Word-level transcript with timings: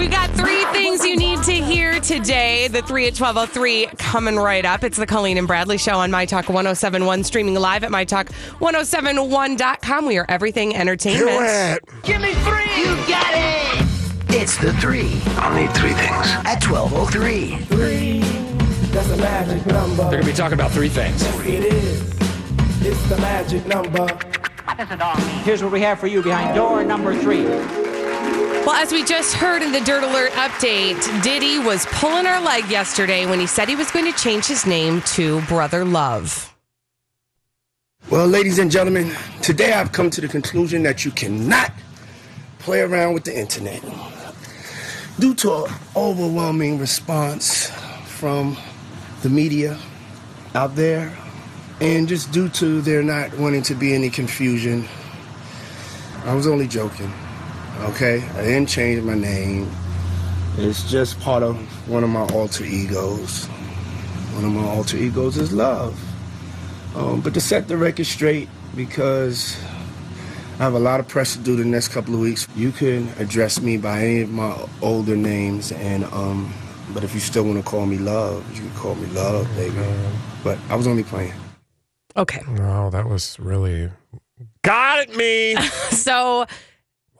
We 0.00 0.08
got 0.08 0.30
three 0.30 0.64
things 0.72 1.04
you 1.04 1.14
need 1.14 1.42
to 1.42 1.52
hear 1.52 2.00
today. 2.00 2.68
The 2.68 2.80
three 2.80 3.04
at 3.06 3.20
1203 3.20 3.88
coming 3.98 4.36
right 4.36 4.64
up. 4.64 4.82
It's 4.82 4.96
the 4.96 5.04
Colleen 5.04 5.36
and 5.36 5.46
Bradley 5.46 5.76
Show 5.76 5.98
on 5.98 6.10
My 6.10 6.24
Talk 6.24 6.48
1071, 6.48 7.22
streaming 7.22 7.54
live 7.56 7.84
at 7.84 7.90
MyTalk1071.com. 7.90 10.06
We 10.06 10.16
are 10.16 10.24
everything 10.26 10.74
entertainment. 10.74 11.28
Do 11.28 11.38
it. 11.42 11.84
Give 12.02 12.18
me 12.18 12.32
three. 12.32 12.80
You 12.80 12.96
got 13.06 13.26
it. 13.34 13.84
It's 14.30 14.56
the 14.56 14.72
three 14.72 15.20
I'll 15.36 15.54
need 15.54 15.70
three 15.74 15.92
things. 15.92 16.30
at 16.46 16.64
1203. 16.64 17.56
Three, 17.66 18.20
that's 18.92 19.10
a 19.10 19.18
magic 19.18 19.66
number. 19.66 20.04
They're 20.04 20.12
gonna 20.12 20.24
be 20.24 20.32
talking 20.32 20.54
about 20.54 20.70
three 20.70 20.88
things. 20.88 21.22
It 21.46 21.62
is. 21.64 22.00
It's 22.80 23.06
the 23.10 23.18
magic 23.18 23.66
number. 23.66 24.08
Here's 25.44 25.62
what 25.62 25.72
we 25.72 25.82
have 25.82 26.00
for 26.00 26.06
you 26.06 26.22
behind 26.22 26.54
door 26.54 26.82
number 26.84 27.14
three. 27.14 27.44
Well, 28.66 28.76
as 28.76 28.92
we 28.92 29.02
just 29.02 29.34
heard 29.34 29.62
in 29.62 29.72
the 29.72 29.80
Dirt 29.80 30.04
Alert 30.04 30.32
update, 30.32 31.22
Diddy 31.22 31.58
was 31.58 31.86
pulling 31.86 32.26
our 32.26 32.42
leg 32.42 32.68
yesterday 32.68 33.24
when 33.24 33.40
he 33.40 33.46
said 33.46 33.70
he 33.70 33.74
was 33.74 33.90
going 33.90 34.04
to 34.04 34.16
change 34.18 34.44
his 34.44 34.66
name 34.66 35.00
to 35.14 35.40
Brother 35.46 35.82
Love. 35.82 36.54
Well, 38.10 38.26
ladies 38.26 38.58
and 38.58 38.70
gentlemen, 38.70 39.16
today 39.40 39.72
I've 39.72 39.92
come 39.92 40.10
to 40.10 40.20
the 40.20 40.28
conclusion 40.28 40.82
that 40.82 41.06
you 41.06 41.10
cannot 41.10 41.72
play 42.58 42.80
around 42.80 43.14
with 43.14 43.24
the 43.24 43.36
internet. 43.36 43.82
Due 45.18 45.34
to 45.36 45.64
an 45.64 45.72
overwhelming 45.96 46.78
response 46.78 47.70
from 48.04 48.58
the 49.22 49.30
media 49.30 49.78
out 50.54 50.76
there, 50.76 51.16
and 51.80 52.06
just 52.06 52.30
due 52.30 52.50
to 52.50 52.82
there 52.82 53.02
not 53.02 53.36
wanting 53.38 53.62
to 53.62 53.74
be 53.74 53.94
any 53.94 54.10
confusion, 54.10 54.86
I 56.24 56.34
was 56.34 56.46
only 56.46 56.68
joking. 56.68 57.10
Okay? 57.80 58.22
I 58.36 58.42
didn't 58.42 58.66
change 58.68 59.02
my 59.02 59.14
name. 59.14 59.70
It's 60.56 60.90
just 60.90 61.18
part 61.20 61.42
of 61.42 61.56
one 61.88 62.04
of 62.04 62.10
my 62.10 62.26
alter 62.28 62.64
egos. 62.64 63.46
One 64.34 64.44
of 64.44 64.52
my 64.52 64.64
alter 64.64 64.96
egos 64.96 65.36
is 65.36 65.52
love. 65.52 65.98
Um, 66.94 67.20
but 67.20 67.34
to 67.34 67.40
set 67.40 67.68
the 67.68 67.76
record 67.76 68.06
straight, 68.06 68.48
because 68.74 69.56
I 70.58 70.64
have 70.64 70.74
a 70.74 70.78
lot 70.78 71.00
of 71.00 71.08
press 71.08 71.34
to 71.36 71.42
do 71.42 71.56
the 71.56 71.64
next 71.64 71.88
couple 71.88 72.14
of 72.14 72.20
weeks, 72.20 72.46
you 72.54 72.72
can 72.72 73.08
address 73.18 73.60
me 73.60 73.76
by 73.76 74.02
any 74.02 74.20
of 74.22 74.30
my 74.30 74.68
older 74.82 75.16
names, 75.16 75.72
and 75.72 76.04
um, 76.06 76.52
but 76.92 77.04
if 77.04 77.14
you 77.14 77.20
still 77.20 77.44
want 77.44 77.56
to 77.58 77.62
call 77.62 77.86
me 77.86 77.98
Love, 77.98 78.44
you 78.54 78.60
can 78.62 78.70
call 78.74 78.94
me 78.96 79.06
Love, 79.08 79.48
baby. 79.54 79.76
But 80.42 80.58
I 80.68 80.74
was 80.74 80.86
only 80.86 81.04
playing. 81.04 81.32
Okay. 82.16 82.42
No, 82.48 82.90
that 82.90 83.08
was 83.08 83.38
really 83.38 83.90
got 84.62 85.00
it 85.00 85.16
me. 85.16 85.56
So, 85.90 86.46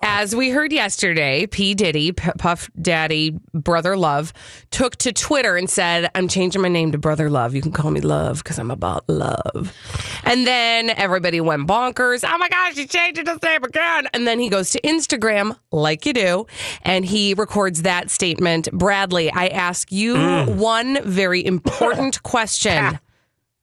as 0.02 0.34
we 0.34 0.50
heard 0.50 0.72
yesterday, 0.72 1.46
P. 1.46 1.74
Diddy, 1.74 2.12
P- 2.12 2.30
Puff 2.38 2.70
Daddy, 2.80 3.38
Brother 3.52 3.96
Love, 3.96 4.32
took 4.70 4.96
to 4.96 5.12
Twitter 5.12 5.56
and 5.56 5.68
said, 5.68 6.10
I'm 6.14 6.26
changing 6.28 6.62
my 6.62 6.68
name 6.68 6.92
to 6.92 6.98
Brother 6.98 7.28
Love. 7.28 7.54
You 7.54 7.60
can 7.62 7.72
call 7.72 7.90
me 7.90 8.00
Love 8.00 8.38
because 8.42 8.58
I'm 8.58 8.70
about 8.70 9.08
love. 9.08 9.76
And 10.24 10.46
then 10.46 10.90
everybody 10.90 11.40
went 11.40 11.66
bonkers. 11.68 12.26
Oh 12.26 12.38
my 12.38 12.48
gosh, 12.48 12.76
he 12.76 12.86
changed 12.86 13.26
his 13.26 13.42
name 13.42 13.62
again. 13.62 14.08
And 14.14 14.26
then 14.26 14.38
he 14.38 14.48
goes 14.48 14.70
to 14.70 14.80
Instagram, 14.80 15.56
like 15.70 16.06
you 16.06 16.12
do, 16.12 16.46
and 16.82 17.04
he 17.04 17.34
records 17.34 17.82
that 17.82 18.10
statement. 18.10 18.70
Bradley, 18.72 19.30
I 19.30 19.48
ask 19.48 19.92
you 19.92 20.16
one 20.46 20.98
very 21.04 21.44
important 21.44 22.22
question. 22.22 22.98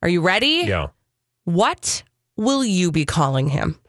Are 0.04 0.10
you 0.10 0.22
ready? 0.22 0.64
yeah. 0.68 0.88
What 1.46 2.04
will 2.36 2.64
you 2.66 2.92
be 2.92 3.06
calling 3.06 3.48
him? 3.48 3.80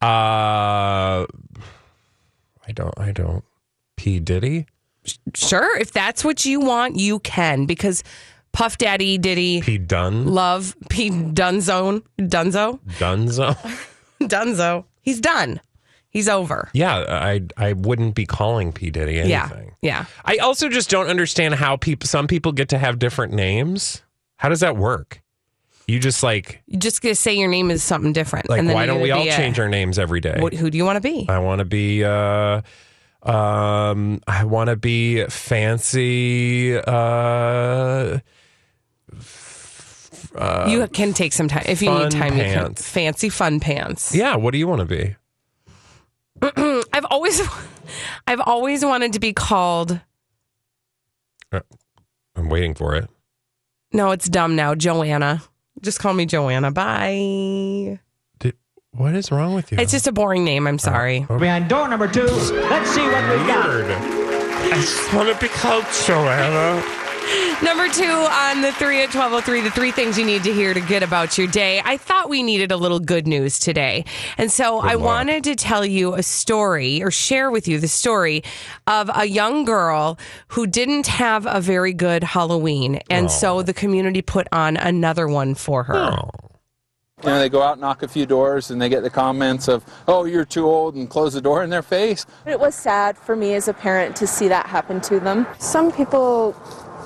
Uh, 0.00 1.26
I 2.68 2.72
don't. 2.72 2.94
I 2.98 3.12
don't. 3.12 3.44
P 3.96 4.18
Diddy. 4.20 4.66
Sure, 5.34 5.76
if 5.78 5.92
that's 5.92 6.24
what 6.24 6.44
you 6.46 6.60
want, 6.60 6.96
you 6.96 7.18
can 7.20 7.66
because 7.66 8.02
Puff 8.52 8.78
Daddy, 8.78 9.18
Diddy, 9.18 9.60
P 9.60 9.78
Dun. 9.78 10.26
Love, 10.26 10.74
P 10.88 11.10
Dunzone, 11.10 12.02
Dunzo, 12.18 12.80
Dunzo. 12.98 13.56
Dunzo. 14.20 14.84
He's 15.02 15.20
done. 15.20 15.60
He's 16.08 16.28
over. 16.28 16.70
Yeah, 16.72 17.04
I 17.08 17.42
I 17.56 17.72
wouldn't 17.74 18.14
be 18.14 18.24
calling 18.24 18.72
P 18.72 18.90
Diddy 18.90 19.14
Yeah, 19.28 19.48
anything. 19.50 19.72
yeah. 19.82 20.04
I 20.24 20.36
also 20.38 20.68
just 20.68 20.88
don't 20.88 21.08
understand 21.08 21.54
how 21.56 21.76
people. 21.76 22.06
Some 22.06 22.26
people 22.28 22.52
get 22.52 22.68
to 22.70 22.78
have 22.78 22.98
different 22.98 23.32
names. 23.34 24.02
How 24.36 24.48
does 24.48 24.60
that 24.60 24.76
work? 24.76 25.20
You 25.86 25.98
just 25.98 26.22
like 26.22 26.62
You 26.66 26.78
just 26.78 27.02
gonna 27.02 27.14
say 27.14 27.34
your 27.34 27.48
name 27.48 27.70
is 27.70 27.82
something 27.82 28.12
different. 28.12 28.48
like 28.48 28.64
why 28.64 28.86
don't 28.86 29.00
we 29.00 29.10
all 29.10 29.24
change 29.24 29.58
our 29.58 29.68
names 29.68 29.98
every 29.98 30.20
day? 30.20 30.38
What, 30.40 30.54
who 30.54 30.70
do 30.70 30.78
you 30.78 30.84
want 30.84 30.96
to 30.96 31.00
be? 31.00 31.26
I 31.28 31.38
want 31.38 31.58
to 31.60 31.64
be. 31.64 32.04
uh 32.04 32.62
um, 33.24 34.20
I 34.26 34.44
want 34.44 34.68
to 34.68 34.76
be 34.76 35.24
fancy. 35.26 36.76
Uh, 36.76 38.18
you 40.66 40.86
can 40.88 41.14
take 41.14 41.32
some 41.32 41.48
time 41.48 41.64
if 41.66 41.80
you 41.80 41.90
need 41.90 42.10
time. 42.10 42.36
You 42.36 42.44
can 42.44 42.74
fancy 42.74 43.30
fun 43.30 43.60
pants. 43.60 44.14
yeah. 44.14 44.36
What 44.36 44.50
do 44.52 44.58
you 44.58 44.68
want 44.68 44.80
to 44.80 44.84
be? 44.86 45.16
I've 46.92 47.06
always, 47.10 47.40
I've 48.26 48.40
always 48.40 48.84
wanted 48.84 49.14
to 49.14 49.20
be 49.20 49.32
called. 49.32 50.00
I'm 52.36 52.48
waiting 52.50 52.74
for 52.74 52.94
it. 52.96 53.08
No, 53.92 54.10
it's 54.10 54.28
dumb 54.28 54.56
now. 54.56 54.74
Joanna. 54.74 55.42
Just 55.80 56.00
call 56.00 56.14
me 56.14 56.26
Joanna. 56.26 56.70
Bye. 56.70 58.00
Did, 58.38 58.56
what 58.92 59.14
is 59.14 59.30
wrong 59.30 59.54
with 59.54 59.72
you? 59.72 59.78
It's 59.78 59.92
just 59.92 60.06
a 60.06 60.12
boring 60.12 60.44
name. 60.44 60.66
I'm 60.66 60.76
uh, 60.76 60.78
sorry. 60.78 61.20
Behind 61.20 61.68
door 61.68 61.88
number 61.88 62.08
two, 62.08 62.22
let's 62.22 62.90
see 62.90 63.06
what 63.06 63.30
we've 63.30 63.46
got. 63.46 63.68
weird. 63.68 63.90
I 63.90 64.70
just 64.76 65.12
want 65.12 65.32
to 65.32 65.40
be 65.40 65.48
called 65.48 65.84
Joanna. 66.06 67.03
Number 67.62 67.88
two 67.88 68.04
on 68.04 68.60
the 68.60 68.72
three 68.72 69.00
at 69.00 69.14
1203, 69.14 69.60
the 69.62 69.70
three 69.70 69.90
things 69.90 70.18
you 70.18 70.24
need 70.24 70.42
to 70.44 70.52
hear 70.52 70.74
to 70.74 70.80
get 70.80 71.02
about 71.02 71.38
your 71.38 71.46
day. 71.46 71.80
I 71.84 71.96
thought 71.96 72.28
we 72.28 72.42
needed 72.42 72.70
a 72.70 72.76
little 72.76 73.00
good 73.00 73.26
news 73.26 73.58
today. 73.58 74.04
And 74.36 74.50
so 74.50 74.80
I 74.80 74.94
luck. 74.94 75.04
wanted 75.04 75.44
to 75.44 75.54
tell 75.54 75.86
you 75.86 76.14
a 76.14 76.22
story 76.22 77.02
or 77.02 77.10
share 77.10 77.50
with 77.50 77.66
you 77.66 77.78
the 77.78 77.88
story 77.88 78.42
of 78.86 79.10
a 79.14 79.26
young 79.26 79.64
girl 79.64 80.18
who 80.48 80.66
didn't 80.66 81.06
have 81.06 81.46
a 81.46 81.60
very 81.60 81.92
good 81.92 82.24
Halloween. 82.24 83.00
And 83.08 83.30
so 83.30 83.58
oh. 83.58 83.62
the 83.62 83.74
community 83.74 84.20
put 84.20 84.46
on 84.52 84.76
another 84.76 85.26
one 85.26 85.54
for 85.54 85.84
her. 85.84 85.96
Oh. 85.96 86.30
You 87.22 87.30
know, 87.30 87.38
they 87.38 87.48
go 87.48 87.62
out, 87.62 87.78
knock 87.78 88.02
a 88.02 88.08
few 88.08 88.26
doors, 88.26 88.70
and 88.70 88.82
they 88.82 88.90
get 88.90 89.02
the 89.02 89.08
comments 89.08 89.66
of, 89.66 89.82
oh, 90.08 90.24
you're 90.24 90.44
too 90.44 90.66
old, 90.66 90.94
and 90.94 91.08
close 91.08 91.32
the 91.32 91.40
door 91.40 91.64
in 91.64 91.70
their 91.70 91.80
face. 91.80 92.26
It 92.44 92.60
was 92.60 92.74
sad 92.74 93.16
for 93.16 93.34
me 93.34 93.54
as 93.54 93.66
a 93.66 93.72
parent 93.72 94.14
to 94.16 94.26
see 94.26 94.46
that 94.48 94.66
happen 94.66 95.00
to 95.02 95.20
them. 95.20 95.46
Some 95.58 95.90
people 95.90 96.54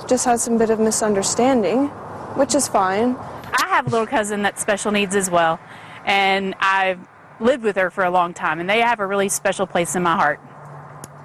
just 0.06 0.24
had 0.24 0.40
some 0.40 0.58
bit 0.58 0.70
of 0.70 0.78
misunderstanding, 0.78 1.88
which 2.36 2.54
is 2.54 2.68
fine. 2.68 3.16
I 3.16 3.66
have 3.68 3.86
a 3.86 3.90
little 3.90 4.06
cousin 4.06 4.42
that's 4.42 4.60
special 4.60 4.92
needs 4.92 5.16
as 5.16 5.30
well, 5.30 5.58
and 6.04 6.54
I've 6.60 7.00
lived 7.40 7.62
with 7.62 7.76
her 7.76 7.90
for 7.90 8.04
a 8.04 8.10
long 8.10 8.34
time, 8.34 8.60
and 8.60 8.68
they 8.68 8.80
have 8.80 9.00
a 9.00 9.06
really 9.06 9.28
special 9.28 9.66
place 9.66 9.94
in 9.96 10.02
my 10.02 10.16
heart. 10.16 10.40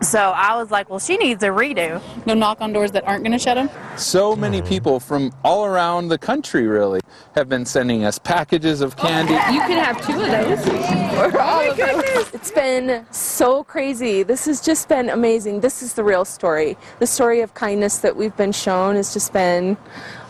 So 0.04 0.20
I 0.20 0.58
was 0.58 0.70
like, 0.70 0.90
well, 0.90 1.00
she 1.00 1.16
needs 1.18 1.44
a 1.44 1.48
redo. 1.48 2.02
No 2.26 2.34
knock 2.34 2.60
on 2.60 2.74
doors 2.74 2.92
that 2.92 3.06
aren't 3.06 3.24
going 3.24 3.32
to 3.32 3.40
shut 3.40 3.56
them. 3.56 3.70
So 3.98 4.36
many 4.36 4.62
people 4.62 5.00
from 5.00 5.32
all 5.46 5.66
around 5.66 6.10
the 6.10 6.18
country, 6.18 6.68
really, 6.68 7.00
have 7.36 7.48
been 7.48 7.66
sending 7.66 8.04
us 8.04 8.20
packages 8.20 8.82
of 8.82 8.98
candy. 8.98 9.34
You 9.34 9.62
could 9.62 9.78
have 9.78 10.06
two 10.06 10.22
of 10.22 10.30
those. 10.30 11.04
Oh 11.14 11.70
my 11.70 11.76
goodness! 11.76 12.34
It's 12.34 12.52
been 12.52 13.06
so 13.12 13.64
crazy. 13.64 14.24
This 14.24 14.46
has 14.46 14.62
just 14.62 14.90
been 14.90 15.10
amazing. 15.10 15.60
This 15.62 15.82
is 15.82 15.94
the 15.94 16.04
real 16.04 16.26
story. 16.26 16.76
The 17.00 17.08
story 17.08 17.42
of 17.42 17.54
kindness 17.54 18.00
that 18.00 18.16
we've 18.16 18.36
been 18.36 18.52
shown 18.52 18.96
has 18.96 19.14
just 19.14 19.32
been 19.32 19.78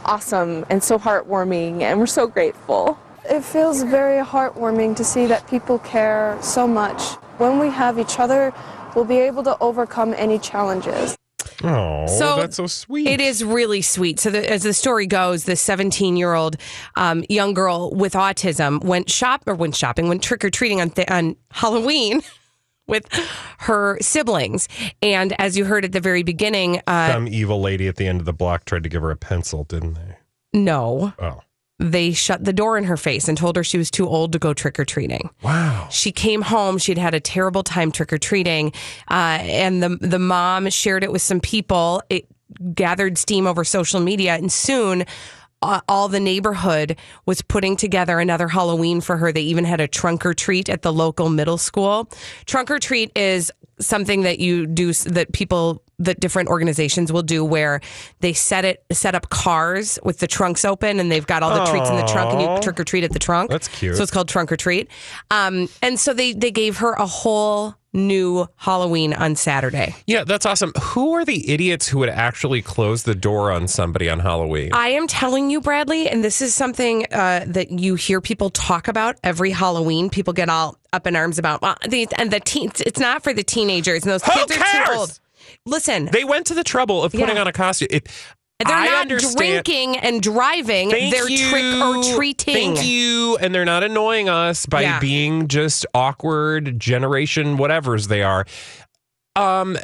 awesome 0.06 0.66
and 0.70 0.84
so 0.84 1.00
heartwarming, 1.00 1.82
and 1.82 2.00
we're 2.00 2.06
so 2.06 2.28
grateful. 2.28 3.00
It 3.26 3.44
feels 3.44 3.84
very 3.84 4.24
heartwarming 4.24 4.96
to 4.98 5.04
see 5.04 5.26
that 5.28 5.48
people 5.48 5.80
care 5.80 6.38
so 6.42 6.68
much. 6.68 7.02
When 7.38 7.60
we 7.60 7.70
have 7.70 7.98
each 7.98 8.20
other, 8.20 8.54
we'll 8.96 9.06
be 9.06 9.18
able 9.18 9.44
to 9.44 9.58
overcome 9.60 10.14
any 10.18 10.40
challenges. 10.40 11.18
Oh, 11.64 12.08
So 12.08 12.36
that's 12.38 12.58
so 12.58 12.68
sweet. 12.68 13.08
It 13.08 13.22
is 13.22 13.44
really 13.44 13.82
sweet. 13.82 14.20
So, 14.20 14.30
the, 14.30 14.50
as 14.50 14.64
the 14.64 14.74
story 14.74 15.08
goes, 15.08 15.46
this 15.46 15.62
17 15.62 16.18
year 16.18 16.34
old 16.34 16.58
um, 16.96 17.24
young 17.30 17.54
girl 17.54 17.92
with 17.92 18.14
autism 18.14 18.84
went 18.84 19.10
shop 19.10 19.44
or 19.48 19.56
went 19.56 19.76
shopping, 19.76 20.08
went 20.08 20.24
trick 20.24 20.44
or 20.44 20.50
treating 20.50 20.82
on 20.82 20.90
th- 20.90 21.10
on 21.10 21.36
Halloween. 21.52 22.22
with 22.86 23.08
her 23.60 23.98
siblings. 24.02 24.68
And 25.02 25.34
as 25.40 25.58
you 25.58 25.64
heard 25.64 25.86
at 25.86 25.94
the 25.94 26.02
very 26.02 26.22
beginning, 26.22 26.82
uh, 26.86 27.14
Some 27.14 27.30
evil 27.30 27.62
lady 27.62 27.88
at 27.88 27.96
the 27.96 28.06
end 28.08 28.20
of 28.20 28.26
the 28.26 28.34
block 28.34 28.66
tried 28.66 28.84
to 28.84 28.90
give 28.90 29.02
her 29.02 29.10
a 29.10 29.16
pencil, 29.16 29.64
didn't 29.64 29.94
they? 29.94 30.18
no, 30.54 31.14
Oh. 31.18 31.40
They 31.84 32.14
shut 32.14 32.46
the 32.46 32.54
door 32.54 32.78
in 32.78 32.86
her 32.86 32.96
face 32.96 33.28
and 33.28 33.38
told 33.38 33.58
her 33.58 33.64
she 33.64 33.78
was 33.78 33.92
too 33.92 34.08
old 34.08 34.32
to 34.32 34.40
go 34.40 34.54
trick 34.54 34.80
or 34.80 34.86
treating. 34.86 35.30
Wow. 35.42 35.88
She 35.92 36.14
came 36.14 36.42
home. 36.42 36.78
She'd 36.78 36.98
had 36.98 37.14
a 37.14 37.20
terrible 37.20 37.62
time 37.62 37.92
trick 37.92 38.14
or 38.14 38.18
treating, 38.18 38.72
uh, 39.12 39.40
and 39.42 39.84
the 39.84 39.98
the 40.00 40.20
mom 40.20 40.70
shared 40.70 41.04
it 41.04 41.12
with 41.12 41.22
some 41.22 41.42
people. 41.42 42.02
It 42.10 42.26
gathered 42.74 43.18
steam 43.18 43.46
over 43.46 43.64
social 43.64 44.00
media, 44.00 44.36
and 44.36 44.52
soon. 44.52 45.06
Uh, 45.62 45.80
all 45.88 46.10
the 46.10 46.20
neighborhood 46.20 46.98
was 47.26 47.42
putting 47.42 47.78
together 47.78 48.20
another 48.20 48.50
Halloween 48.50 49.00
for 49.00 49.16
her. 49.16 49.32
They 49.32 49.44
even 49.44 49.64
had 49.64 49.80
a 49.80 49.88
trunk 49.88 50.26
or 50.26 50.34
treat 50.34 50.68
at 50.68 50.82
the 50.82 50.92
local 50.92 51.30
middle 51.30 51.58
school. 51.58 52.12
Trunk 52.46 52.70
or 52.70 52.80
treat 52.80 53.18
is 53.18 53.50
something 53.80 54.24
that 54.24 54.40
you 54.40 54.66
do 54.66 54.92
that 54.92 55.32
people 55.32 55.82
that 56.00 56.20
different 56.20 56.50
organizations 56.50 57.12
will 57.12 57.24
do 57.24 57.44
where 57.44 57.82
they 58.20 58.34
set 58.34 58.66
it 58.66 58.84
set 58.92 59.16
up 59.16 59.30
cars 59.30 60.00
with 60.04 60.20
the 60.20 60.28
trunks 60.28 60.66
open 60.66 61.00
and 61.00 61.12
they've 61.12 61.28
got 61.28 61.44
all 61.44 61.54
the 61.54 61.66
treats 61.66 61.90
in 61.90 61.96
the 61.96 62.04
trunk 62.04 62.34
and 62.34 62.42
you 62.42 62.60
trick 62.62 62.80
or 62.80 62.84
treat 62.84 63.04
at 63.04 63.12
the 63.12 63.20
trunk. 63.20 63.50
That's 63.50 63.68
cute. 63.68 63.96
So 63.96 64.04
it's 64.04 64.12
called 64.12 64.28
trunk 64.28 64.52
or 64.52 64.58
treat. 64.58 64.90
Um, 65.32 65.70
and 65.82 66.00
so 66.00 66.14
they 66.14 66.34
they 66.34 66.52
gave 66.52 66.78
her 66.78 66.94
a 66.94 67.06
whole 67.06 67.76
new 67.94 68.48
Halloween 68.56 69.14
on 69.14 69.36
Saturday. 69.36 69.96
Yeah, 70.08 70.24
that's 70.24 70.46
awesome. 70.46 70.74
Who 70.82 71.14
are 71.14 71.24
the 71.24 71.52
idiots 71.52 71.88
who 71.88 72.00
would 72.00 72.10
actually 72.10 72.62
close 72.62 73.04
the 73.04 73.16
door 73.16 73.52
on 73.52 73.68
somebody 73.68 74.10
on 74.10 74.20
Halloween? 74.20 74.72
I 74.74 74.90
am 74.90 75.08
telling 75.08 75.50
you, 75.50 75.62
Bradley, 75.62 76.10
and 76.10 76.24
this 76.24 76.42
is 76.42 76.54
something 76.56 77.06
uh, 77.12 77.46
that 77.48 77.72
you 77.72 77.96
hear 77.96 78.20
people 78.20 78.50
talk 78.50 78.88
about 78.88 79.18
every 79.24 79.52
Halloween. 79.52 80.10
People 80.10 80.34
get 80.34 80.50
all 80.50 80.78
up 80.92 81.08
in 81.08 81.16
arms 81.16 81.38
about 81.38 81.62
well, 81.62 81.78
the, 81.88 82.08
and 82.18 82.32
the 82.32 82.40
teens. 82.40 82.82
It's 82.82 83.00
not 83.00 83.24
for 83.24 83.34
the 83.34 83.44
teenagers, 83.44 84.04
and 84.04 84.12
those 84.12 84.24
Who 84.24 84.32
kids 84.32 84.58
are 84.58 84.86
too 84.86 84.92
old. 84.92 85.20
Listen, 85.66 86.06
they 86.12 86.24
went 86.24 86.46
to 86.48 86.54
the 86.54 86.64
trouble 86.64 87.04
of 87.04 87.12
putting 87.12 87.36
Yeah. 87.36 87.42
on 87.42 87.48
a 87.48 87.54
costume. 87.54 87.88
It, 87.92 88.10
they're 88.66 88.76
I 88.78 88.86
not 88.86 89.02
understand- 89.02 89.36
drinking 89.38 89.98
and 89.98 90.22
driving. 90.22 90.90
Thank 90.92 91.14
they're 91.14 91.28
you. 91.30 91.50
trick 91.50 91.64
or 91.82 92.16
treating. 92.16 92.54
Thank 92.76 92.86
you. 92.86 93.38
And 93.42 93.54
they're 93.54 93.66
not 93.66 93.84
annoying 93.84 94.30
us 94.30 94.66
by 94.66 94.82
Yeah. 94.84 95.00
being 95.00 95.48
just 95.50 95.86
awkward 95.94 96.80
generation 96.80 97.58
whatevers 97.58 98.08
they 98.08 98.24
are. 98.24 98.46
Um 99.36 99.78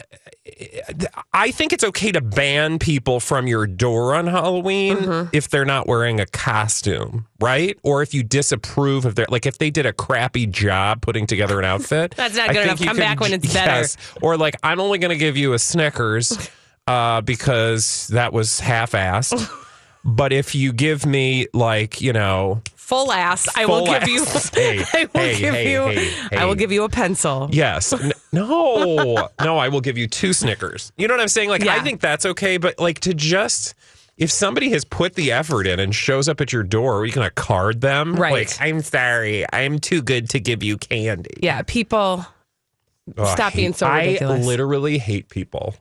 I 1.33 1.51
think 1.51 1.73
it's 1.73 1.83
okay 1.83 2.11
to 2.11 2.21
ban 2.21 2.79
people 2.79 3.19
from 3.19 3.47
your 3.47 3.65
door 3.65 4.13
on 4.15 4.27
Halloween 4.27 4.97
Mm-hmm. 4.97 5.29
if 5.33 5.49
they're 5.49 5.65
not 5.65 5.87
wearing 5.87 6.19
a 6.19 6.25
costume, 6.25 7.25
right? 7.39 7.77
Or 7.83 8.01
if 8.01 8.13
you 8.13 8.23
disapprove 8.23 9.05
of 9.05 9.15
their 9.15 9.25
like 9.29 9.45
if 9.45 9.57
they 9.57 9.69
did 9.69 9.85
a 9.85 9.93
crappy 9.93 10.45
job 10.45 11.01
putting 11.01 11.25
together 11.27 11.57
an 11.59 11.65
outfit. 11.65 12.13
That's 12.17 12.35
not 12.35 12.49
I 12.49 12.53
good 12.53 12.63
enough. 12.63 12.79
Come 12.79 12.87
can- 12.89 12.97
back 12.97 13.19
when 13.19 13.33
it's 13.33 13.51
better. 13.53 13.87
Or 14.21 14.37
like 14.37 14.55
I'm 14.63 14.79
only 14.79 14.97
going 14.99 15.11
to 15.11 15.17
give 15.17 15.37
you 15.37 15.53
a 15.53 15.59
Snickers 15.59 16.49
uh, 16.87 17.21
because 17.21 18.07
that 18.09 18.33
was 18.33 18.59
half-assed. 18.59 19.49
But 20.03 20.31
if 20.33 20.55
you 20.55 20.73
give 20.73 21.05
me 21.05 21.47
like, 21.53 22.01
you 22.01 22.13
know, 22.13 22.61
Full 22.75 23.11
ass. 23.11 23.47
I 23.55 23.65
will 23.67 23.85
Full 23.85 23.99
give 23.99 24.07
you. 24.07 24.25
Hey, 24.53 24.83
I 24.93 25.07
will 25.13 25.21
hey, 25.21 25.37
give 25.37 25.53
hey, 25.53 25.71
you. 25.71 26.37
I 26.37 26.45
will 26.45 26.55
give 26.55 26.71
you 26.71 26.83
a 26.85 26.89
pencil. 26.89 27.47
yes, 27.51 27.93
no, 28.31 29.29
no, 29.41 29.57
I 29.57 29.69
will 29.69 29.81
give 29.81 29.97
you 29.97 30.07
two 30.07 30.33
Snickers. 30.33 30.91
You 30.97 31.07
know 31.07 31.13
what 31.15 31.21
I'm 31.21 31.27
saying? 31.27 31.49
Like, 31.49 31.65
I 31.65 31.79
think 31.81 31.99
that's 32.01 32.25
okay, 32.25 32.57
but 32.57 32.77
like 32.79 32.99
to 33.01 33.13
just 33.13 33.73
if 34.17 34.29
somebody 34.31 34.69
has 34.71 34.83
put 34.83 35.15
the 35.15 35.31
effort 35.31 35.65
in 35.65 35.79
and 35.79 35.95
shows 35.95 36.27
up 36.27 36.41
at 36.41 36.51
your 36.51 36.61
door, 36.63 36.99
are 36.99 37.05
you 37.05 37.11
going 37.13 37.25
to 37.27 37.33
card 37.33 37.79
them? 37.81 38.15
Right. 38.15 38.33
Like, 38.33 38.61
I'm 38.61 38.81
sorry, 38.81 39.45
I'm 39.53 39.79
too 39.79 40.01
good 40.01 40.29
to 40.31 40.39
give 40.41 40.61
you 40.61 40.77
candy. 40.77 41.29
Yeah, 41.41 41.61
people. 41.65 42.25
Oh, 43.17 43.23
I 43.23 43.33
Stop 43.33 43.53
being 43.53 43.69
hate- 43.69 43.77
so 43.77 43.89
ridiculous. 43.89 44.43
I 44.43 44.47
literally 44.47 44.97
hate 44.97 45.29
people. 45.29 45.73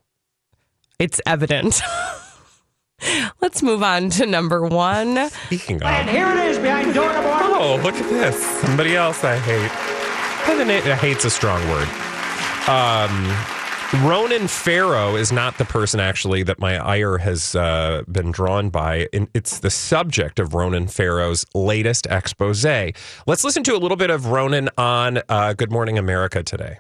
It's 1.00 1.20
evident. 1.26 1.80
Let's 3.40 3.62
move 3.62 3.82
on 3.82 4.10
to 4.10 4.26
number 4.26 4.64
one. 4.66 5.30
Speaking 5.46 5.80
And 5.82 6.08
of, 6.08 6.14
here 6.14 6.28
it 6.30 6.38
is 6.50 6.58
behind 6.58 6.94
door 6.94 7.12
number 7.12 7.28
one. 7.28 7.42
oh, 7.44 7.80
look 7.82 7.94
at 7.94 8.08
this. 8.08 8.42
Somebody 8.60 8.96
else 8.96 9.22
I 9.24 9.36
hate. 9.36 9.70
Well, 10.48 10.96
hate's 10.96 11.24
a 11.24 11.30
strong 11.30 11.60
word. 11.68 11.88
Um, 12.68 13.34
Ronan 14.04 14.48
Farrow 14.48 15.16
is 15.16 15.32
not 15.32 15.56
the 15.56 15.64
person 15.64 16.00
actually 16.00 16.42
that 16.42 16.58
my 16.58 16.76
ire 16.76 17.16
has 17.16 17.54
uh, 17.54 18.02
been 18.12 18.30
drawn 18.30 18.68
by. 18.68 19.08
It's 19.12 19.60
the 19.60 19.70
subject 19.70 20.38
of 20.38 20.52
Ronan 20.52 20.88
Farrow's 20.88 21.46
latest 21.54 22.06
expose. 22.10 22.66
Let's 23.26 23.44
listen 23.44 23.64
to 23.64 23.74
a 23.74 23.78
little 23.78 23.96
bit 23.96 24.10
of 24.10 24.26
Ronan 24.26 24.68
on 24.76 25.22
uh, 25.30 25.54
Good 25.54 25.72
Morning 25.72 25.96
America 25.96 26.42
today. 26.42 26.78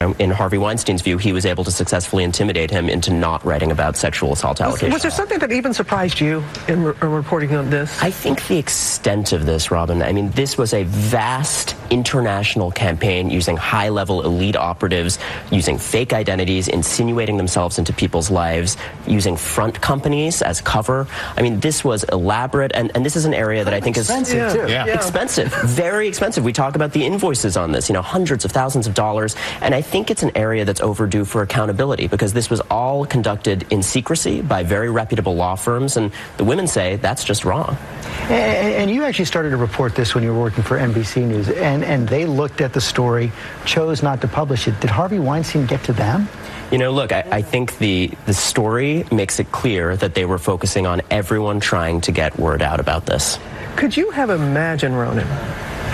Um, 0.00 0.14
in 0.20 0.30
Harvey 0.30 0.58
Weinstein's 0.58 1.02
view, 1.02 1.18
he 1.18 1.32
was 1.32 1.44
able 1.44 1.64
to 1.64 1.72
successfully 1.72 2.22
intimidate 2.22 2.70
him 2.70 2.88
into 2.88 3.12
not 3.12 3.44
writing 3.44 3.72
about 3.72 3.96
sexual 3.96 4.32
assault 4.32 4.60
allegations. 4.60 4.92
was 4.92 5.02
there 5.02 5.10
something 5.10 5.40
that 5.40 5.50
even 5.50 5.74
surprised 5.74 6.20
you 6.20 6.44
in, 6.68 6.84
re- 6.84 6.94
in 7.02 7.10
reporting 7.10 7.52
on 7.56 7.68
this? 7.68 8.00
I 8.00 8.12
think 8.12 8.46
the 8.46 8.58
extent 8.58 9.32
of 9.32 9.44
this, 9.44 9.72
Robin, 9.72 10.00
I 10.00 10.12
mean, 10.12 10.30
this 10.30 10.56
was 10.56 10.72
a 10.72 10.84
vast 10.84 11.74
international 11.90 12.70
campaign 12.70 13.28
using 13.28 13.56
high 13.56 13.88
level 13.88 14.24
elite 14.24 14.54
operatives, 14.54 15.18
using 15.50 15.78
fake 15.78 16.12
identities, 16.12 16.68
insinuating 16.68 17.36
themselves 17.36 17.76
into 17.76 17.92
people's 17.92 18.30
lives, 18.30 18.76
using 19.08 19.36
front 19.36 19.80
companies 19.80 20.42
as 20.42 20.60
cover. 20.60 21.08
I 21.36 21.42
mean, 21.42 21.58
this 21.58 21.82
was 21.82 22.04
elaborate, 22.04 22.70
and, 22.72 22.92
and 22.94 23.04
this 23.04 23.16
is 23.16 23.24
an 23.24 23.34
area 23.34 23.64
that 23.64 23.74
I 23.74 23.80
think 23.80 23.96
is 23.96 24.08
expensive, 24.08 24.46
is 24.46 24.52
too. 24.52 24.58
Yeah. 24.72 24.86
Yeah. 24.86 24.94
expensive, 24.94 25.52
very 25.64 26.06
expensive. 26.06 26.44
We 26.44 26.52
talk 26.52 26.76
about 26.76 26.92
the 26.92 27.04
invoices 27.04 27.56
on 27.56 27.72
this, 27.72 27.88
you 27.88 27.94
know, 27.94 28.02
hundreds 28.02 28.44
of 28.44 28.52
thousands 28.52 28.86
of 28.86 28.94
dollars, 28.94 29.34
and 29.60 29.74
I 29.74 29.82
think 29.88 30.10
it's 30.10 30.22
an 30.22 30.36
area 30.36 30.66
that's 30.66 30.82
overdue 30.82 31.24
for 31.24 31.40
accountability 31.40 32.08
because 32.08 32.34
this 32.34 32.50
was 32.50 32.60
all 32.70 33.06
conducted 33.06 33.66
in 33.72 33.82
secrecy 33.82 34.42
by 34.42 34.62
very 34.62 34.90
reputable 34.90 35.34
law 35.34 35.54
firms, 35.54 35.96
and 35.96 36.12
the 36.36 36.44
women 36.44 36.66
say 36.66 36.96
that's 36.96 37.24
just 37.24 37.44
wrong. 37.44 37.76
And, 38.24 38.74
and 38.74 38.90
you 38.90 39.04
actually 39.04 39.24
started 39.24 39.50
to 39.50 39.56
report 39.56 39.94
this 39.94 40.14
when 40.14 40.22
you 40.22 40.32
were 40.32 40.40
working 40.40 40.62
for 40.62 40.78
NBC 40.78 41.26
News, 41.26 41.48
and, 41.48 41.82
and 41.82 42.06
they 42.06 42.26
looked 42.26 42.60
at 42.60 42.74
the 42.74 42.82
story, 42.82 43.32
chose 43.64 44.02
not 44.02 44.20
to 44.20 44.28
publish 44.28 44.68
it. 44.68 44.78
Did 44.80 44.90
Harvey 44.90 45.18
Weinstein 45.18 45.64
get 45.64 45.82
to 45.84 45.94
them? 45.94 46.28
You 46.70 46.76
know, 46.76 46.92
look, 46.92 47.10
I, 47.10 47.24
I 47.30 47.42
think 47.42 47.78
the, 47.78 48.10
the 48.26 48.34
story 48.34 49.06
makes 49.10 49.40
it 49.40 49.50
clear 49.52 49.96
that 49.96 50.14
they 50.14 50.26
were 50.26 50.38
focusing 50.38 50.86
on 50.86 51.00
everyone 51.10 51.60
trying 51.60 52.02
to 52.02 52.12
get 52.12 52.38
word 52.38 52.60
out 52.60 52.78
about 52.78 53.06
this. 53.06 53.38
Could 53.76 53.96
you 53.96 54.10
have 54.10 54.28
imagined, 54.28 54.98
Ronan, 54.98 55.26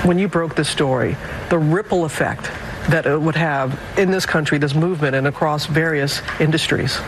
when 0.05 0.19
you 0.19 0.27
broke 0.27 0.57
the 0.57 0.65
story, 0.65 1.17
the 1.49 1.59
ripple 1.59 2.05
effect 2.05 2.51
that 2.89 3.07
it 3.07 3.21
would 3.21 3.37
have 3.37 3.79
in 3.99 4.11
this 4.11 4.27
country, 4.27 4.59
this 4.59 4.75
movement, 4.75 5.15
and 5.17 5.27
across 5.27 5.67
various 5.67 6.21
industries? 6.41 6.99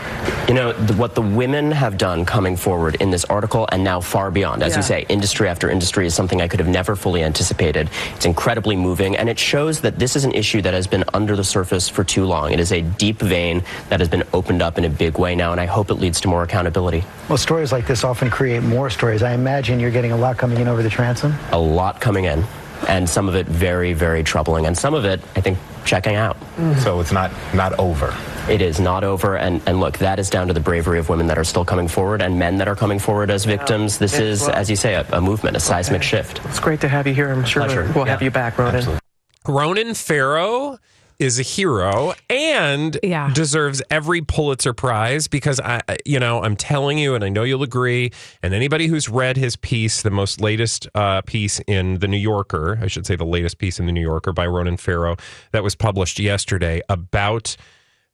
You 0.47 0.53
know, 0.53 0.73
the, 0.73 0.93
what 0.93 1.13
the 1.15 1.21
women 1.21 1.71
have 1.71 1.97
done 1.97 2.25
coming 2.25 2.55
forward 2.55 2.95
in 2.95 3.11
this 3.11 3.25
article 3.25 3.67
and 3.71 3.83
now 3.83 3.99
far 4.01 4.31
beyond, 4.31 4.63
as 4.63 4.71
Yeah. 4.71 4.77
you 4.77 4.83
say, 4.83 5.05
industry 5.09 5.47
after 5.49 5.69
industry 5.69 6.05
is 6.07 6.13
something 6.15 6.41
I 6.41 6.47
could 6.47 6.59
have 6.59 6.69
never 6.69 6.95
fully 6.95 7.23
anticipated. 7.23 7.89
It's 8.15 8.25
incredibly 8.25 8.75
moving, 8.75 9.15
and 9.17 9.29
it 9.29 9.37
shows 9.37 9.81
that 9.81 9.99
this 9.99 10.15
is 10.15 10.23
an 10.25 10.31
issue 10.33 10.61
that 10.61 10.73
has 10.73 10.87
been 10.87 11.03
under 11.13 11.35
the 11.35 11.43
surface 11.43 11.87
for 11.89 12.03
too 12.03 12.25
long. 12.25 12.51
It 12.53 12.59
is 12.59 12.71
a 12.71 12.81
deep 12.81 13.19
vein 13.19 13.63
that 13.89 13.99
has 13.99 14.09
been 14.09 14.23
opened 14.33 14.61
up 14.61 14.77
in 14.77 14.85
a 14.85 14.89
big 14.89 15.17
way 15.19 15.35
now, 15.35 15.51
and 15.51 15.61
I 15.61 15.65
hope 15.65 15.89
it 15.89 15.95
leads 15.95 16.19
to 16.21 16.27
more 16.27 16.43
accountability. 16.43 17.03
Well, 17.29 17.37
stories 17.37 17.71
like 17.71 17.85
this 17.87 18.03
often 18.03 18.29
create 18.29 18.63
more 18.63 18.89
stories. 18.89 19.21
I 19.23 19.33
imagine 19.33 19.79
you're 19.79 19.91
getting 19.91 20.11
a 20.11 20.17
lot 20.17 20.37
coming 20.37 20.59
in 20.59 20.67
over 20.67 20.81
the 20.81 20.89
transom. 20.89 21.33
A 21.51 21.59
lot 21.59 21.99
coming 22.01 22.25
in, 22.25 22.43
and 22.87 23.09
some 23.09 23.27
of 23.29 23.35
it 23.35 23.45
very, 23.47 23.93
very 23.93 24.23
troubling, 24.23 24.65
and 24.65 24.77
some 24.77 24.93
of 24.93 25.05
it, 25.05 25.21
I 25.35 25.41
think, 25.41 25.57
checking 25.85 26.15
out. 26.15 26.37
Mm-hmm. 26.39 26.79
So 26.79 26.99
it's 26.99 27.11
not 27.11 27.31
not 27.53 27.77
over. 27.79 28.15
It 28.49 28.61
is 28.61 28.79
not 28.79 29.03
over, 29.03 29.35
and, 29.37 29.61
and 29.67 29.79
look, 29.81 29.97
that 29.97 30.19
is 30.19 30.29
down 30.29 30.47
to 30.47 30.53
the 30.53 30.59
bravery 30.61 30.99
of 30.99 31.09
women 31.09 31.27
that 31.27 31.37
are 31.37 31.43
still 31.43 31.65
coming 31.65 31.89
forward 31.89 32.21
and 32.21 32.39
men 32.39 32.57
that 32.59 32.67
are 32.69 32.75
coming 32.77 32.97
forward 32.97 33.29
as 33.29 33.43
victims. 33.43 33.97
This 33.97 34.13
Yeah, 34.13 34.21
is, 34.25 34.41
well- 34.41 34.51
as 34.51 34.69
you 34.69 34.77
say, 34.77 34.93
a, 34.95 35.05
a 35.11 35.19
movement, 35.19 35.57
a 35.57 35.59
seismic 35.59 36.01
shift. 36.01 36.39
It's 36.45 36.59
great 36.59 36.79
to 36.81 36.87
have 36.87 37.07
you 37.07 37.13
here. 37.13 37.29
I'm 37.29 37.43
sure 37.43 37.63
Pleasure. 37.63 37.91
we'll 37.93 38.05
have 38.05 38.21
you 38.21 38.31
back, 38.31 38.57
Ronan. 38.57 38.99
Ronan 39.45 39.93
Farrow 39.95 40.79
is 41.19 41.39
a 41.39 41.43
hero 41.43 42.13
and 42.29 42.99
Yeah. 43.01 43.31
deserves 43.33 43.81
every 43.89 44.21
Pulitzer 44.21 44.73
Prize 44.73 45.27
because 45.27 45.59
I, 45.59 45.81
you 46.05 46.19
know, 46.19 46.43
I'm 46.43 46.55
telling 46.55 46.97
you, 46.99 47.15
and 47.15 47.23
I 47.23 47.29
know 47.29 47.43
you'll 47.43 47.63
agree. 47.63 48.11
And 48.43 48.53
anybody 48.53 48.87
who's 48.87 49.09
read 49.09 49.35
his 49.37 49.55
piece, 49.55 50.01
the 50.03 50.11
most 50.11 50.39
latest 50.41 50.87
uh, 50.93 51.21
piece 51.23 51.59
in 51.67 51.95
the 51.99 52.07
New 52.07 52.17
Yorker, 52.17 52.77
I 52.81 52.87
should 52.87 53.05
say, 53.07 53.15
the 53.15 53.25
latest 53.25 53.57
piece 53.57 53.79
in 53.79 53.87
the 53.87 53.91
New 53.91 54.01
Yorker 54.01 54.31
by 54.31 54.45
Ronan 54.45 54.77
Farrow 54.77 55.15
that 55.53 55.63
was 55.63 55.73
published 55.75 56.19
yesterday 56.19 56.81
about 56.87 57.55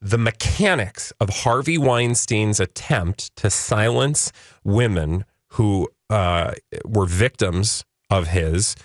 the 0.01 0.17
mechanics 0.17 1.11
of 1.19 1.29
Harvey 1.29 1.77
Weinstein's 1.77 2.59
attempt 2.59 3.35
to 3.37 3.49
silence 3.49 4.31
women 4.63 5.25
who 5.49 5.89
uh, 6.09 6.53
were 6.85 7.05
victims 7.05 7.83
of 8.09 8.27
his 8.27 8.75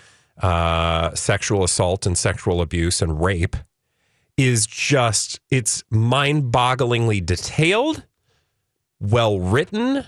uh, 0.41 1.13
sexual 1.15 1.63
assault 1.63 2.05
and 2.05 2.17
sexual 2.17 2.61
abuse 2.61 3.01
and 3.01 3.21
rape 3.21 3.55
is 4.39 4.65
just, 4.65 5.41
it's 5.51 5.83
mind 5.89 6.45
bogglingly 6.45 7.25
detailed, 7.25 8.05
well 9.01 9.37
written, 9.37 10.05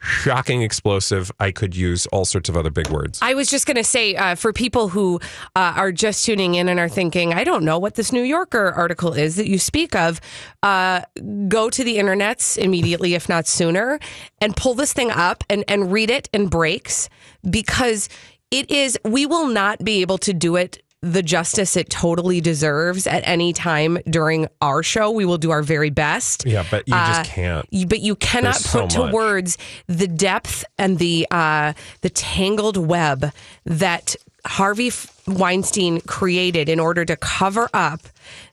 shocking, 0.00 0.62
explosive. 0.62 1.30
I 1.38 1.52
could 1.52 1.76
use 1.76 2.06
all 2.06 2.24
sorts 2.24 2.48
of 2.48 2.56
other 2.56 2.70
big 2.70 2.88
words. 2.88 3.20
I 3.22 3.34
was 3.34 3.48
just 3.48 3.64
going 3.64 3.76
to 3.76 3.84
say 3.84 4.16
uh, 4.16 4.34
for 4.34 4.52
people 4.52 4.88
who 4.88 5.20
uh, 5.54 5.74
are 5.76 5.92
just 5.92 6.24
tuning 6.24 6.56
in 6.56 6.68
and 6.68 6.80
are 6.80 6.88
thinking, 6.88 7.32
I 7.32 7.44
don't 7.44 7.64
know 7.64 7.78
what 7.78 7.94
this 7.94 8.12
New 8.12 8.24
Yorker 8.24 8.72
article 8.72 9.12
is 9.12 9.36
that 9.36 9.48
you 9.48 9.60
speak 9.60 9.94
of, 9.94 10.20
uh, 10.64 11.02
go 11.46 11.70
to 11.70 11.84
the 11.84 11.98
internets 11.98 12.58
immediately, 12.58 13.14
if 13.14 13.28
not 13.28 13.46
sooner, 13.46 14.00
and 14.40 14.56
pull 14.56 14.74
this 14.74 14.92
thing 14.92 15.12
up 15.12 15.44
and, 15.48 15.62
and 15.68 15.92
read 15.92 16.10
it 16.10 16.28
in 16.32 16.48
breaks 16.48 17.08
because 17.48 18.08
it 18.50 18.68
is, 18.68 18.98
we 19.04 19.26
will 19.26 19.46
not 19.46 19.84
be 19.84 20.00
able 20.00 20.18
to 20.18 20.32
do 20.32 20.56
it 20.56 20.82
the 21.00 21.22
justice 21.22 21.76
it 21.76 21.88
totally 21.90 22.40
deserves 22.40 23.06
at 23.06 23.22
any 23.26 23.52
time 23.52 23.98
during 24.10 24.48
our 24.60 24.82
show. 24.82 25.10
We 25.12 25.24
will 25.24 25.38
do 25.38 25.50
our 25.52 25.62
very 25.62 25.90
best. 25.90 26.44
Yeah, 26.44 26.64
but 26.70 26.88
you 26.88 26.94
Uh, 26.94 27.06
just 27.18 27.30
can't. 27.30 27.66
you- 27.70 27.86
but 27.86 28.00
you 28.00 28.16
cannot 28.16 28.54
There's 28.54 28.64
so 28.64 28.80
put 28.82 28.90
to 28.90 28.98
much. 29.04 29.12
words 29.12 29.58
the 29.86 30.08
depth 30.08 30.64
and 30.76 30.98
the 30.98 31.26
uh, 31.30 31.72
the 32.00 32.10
tangled 32.10 32.76
web 32.76 33.32
that 33.64 34.16
Harvey 34.46 34.88
F- 34.88 35.06
Weinstein 35.28 36.00
created 36.00 36.68
in 36.68 36.80
order 36.80 37.04
to 37.04 37.16
cover 37.16 37.68
up 37.72 38.00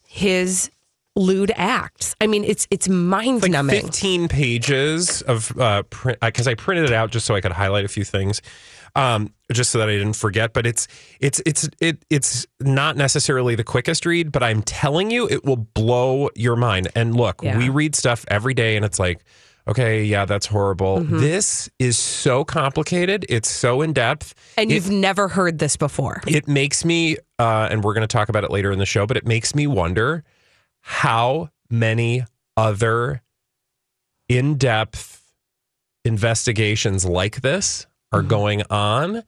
his 0.07 0.69
lewd 1.15 1.51
acts. 1.55 2.13
I 2.19 2.27
mean, 2.27 2.43
it's 2.43 2.67
it's 2.69 2.87
mind 2.89 3.41
like 3.41 3.51
numbing. 3.51 3.81
15 3.85 4.27
pages 4.27 5.21
of 5.23 5.57
uh 5.59 5.83
print 5.83 6.19
because 6.19 6.47
I 6.47 6.55
printed 6.55 6.85
it 6.85 6.93
out 6.93 7.09
just 7.11 7.25
so 7.25 7.33
I 7.35 7.41
could 7.41 7.53
highlight 7.53 7.85
a 7.85 7.87
few 7.87 8.03
things. 8.03 8.41
Um, 8.97 9.33
just 9.51 9.71
so 9.71 9.77
that 9.79 9.89
I 9.89 9.93
didn't 9.97 10.15
forget, 10.15 10.53
but 10.53 10.65
it's 10.65 10.87
it's 11.19 11.41
it's 11.45 11.69
it 11.81 12.03
it's 12.09 12.47
not 12.61 12.95
necessarily 12.95 13.55
the 13.55 13.63
quickest 13.63 14.05
read, 14.05 14.31
but 14.31 14.41
I'm 14.41 14.61
telling 14.61 15.11
you, 15.11 15.27
it 15.27 15.43
will 15.45 15.57
blow 15.57 16.29
your 16.35 16.55
mind. 16.55 16.87
And 16.95 17.13
look, 17.15 17.41
Yeah. 17.43 17.57
we 17.57 17.67
read 17.69 17.93
stuff 17.95 18.23
every 18.29 18.53
day, 18.53 18.75
and 18.77 18.85
it's 18.85 18.97
like, 18.97 19.23
okay, 19.67 20.03
yeah, 20.03 20.23
that's 20.25 20.45
horrible. 20.45 20.99
Mhm. 20.99 21.19
This 21.19 21.69
is 21.77 21.97
so 21.99 22.43
complicated. 22.45 23.25
It's 23.27 23.49
so 23.51 23.81
in 23.81 23.91
depth, 23.93 24.33
and 24.57 24.71
It- 24.71 24.75
you've 24.75 24.89
never 24.89 25.27
heard 25.27 25.59
this 25.59 25.75
before. 25.75 26.21
it 26.25 26.47
makes 26.47 26.85
me 26.85 27.17
uh, 27.37 27.67
and 27.69 27.83
we're 27.83 27.93
going 27.93 28.07
to 28.07 28.07
talk 28.07 28.29
about 28.29 28.45
it 28.45 28.49
later 28.51 28.71
in 28.71 28.79
the 28.79 28.85
show 28.85 29.05
but 29.05 29.17
it 29.17 29.25
makes 29.27 29.53
me 29.53 29.67
wonder 29.67 30.23
how 30.79 31.49
many 31.69 32.23
other 32.55 33.21
in-depth 34.29 35.21
investigations 36.05 37.03
like 37.05 37.41
this 37.41 37.87
are 38.15 38.21
going 38.23 38.63
on 38.69 39.23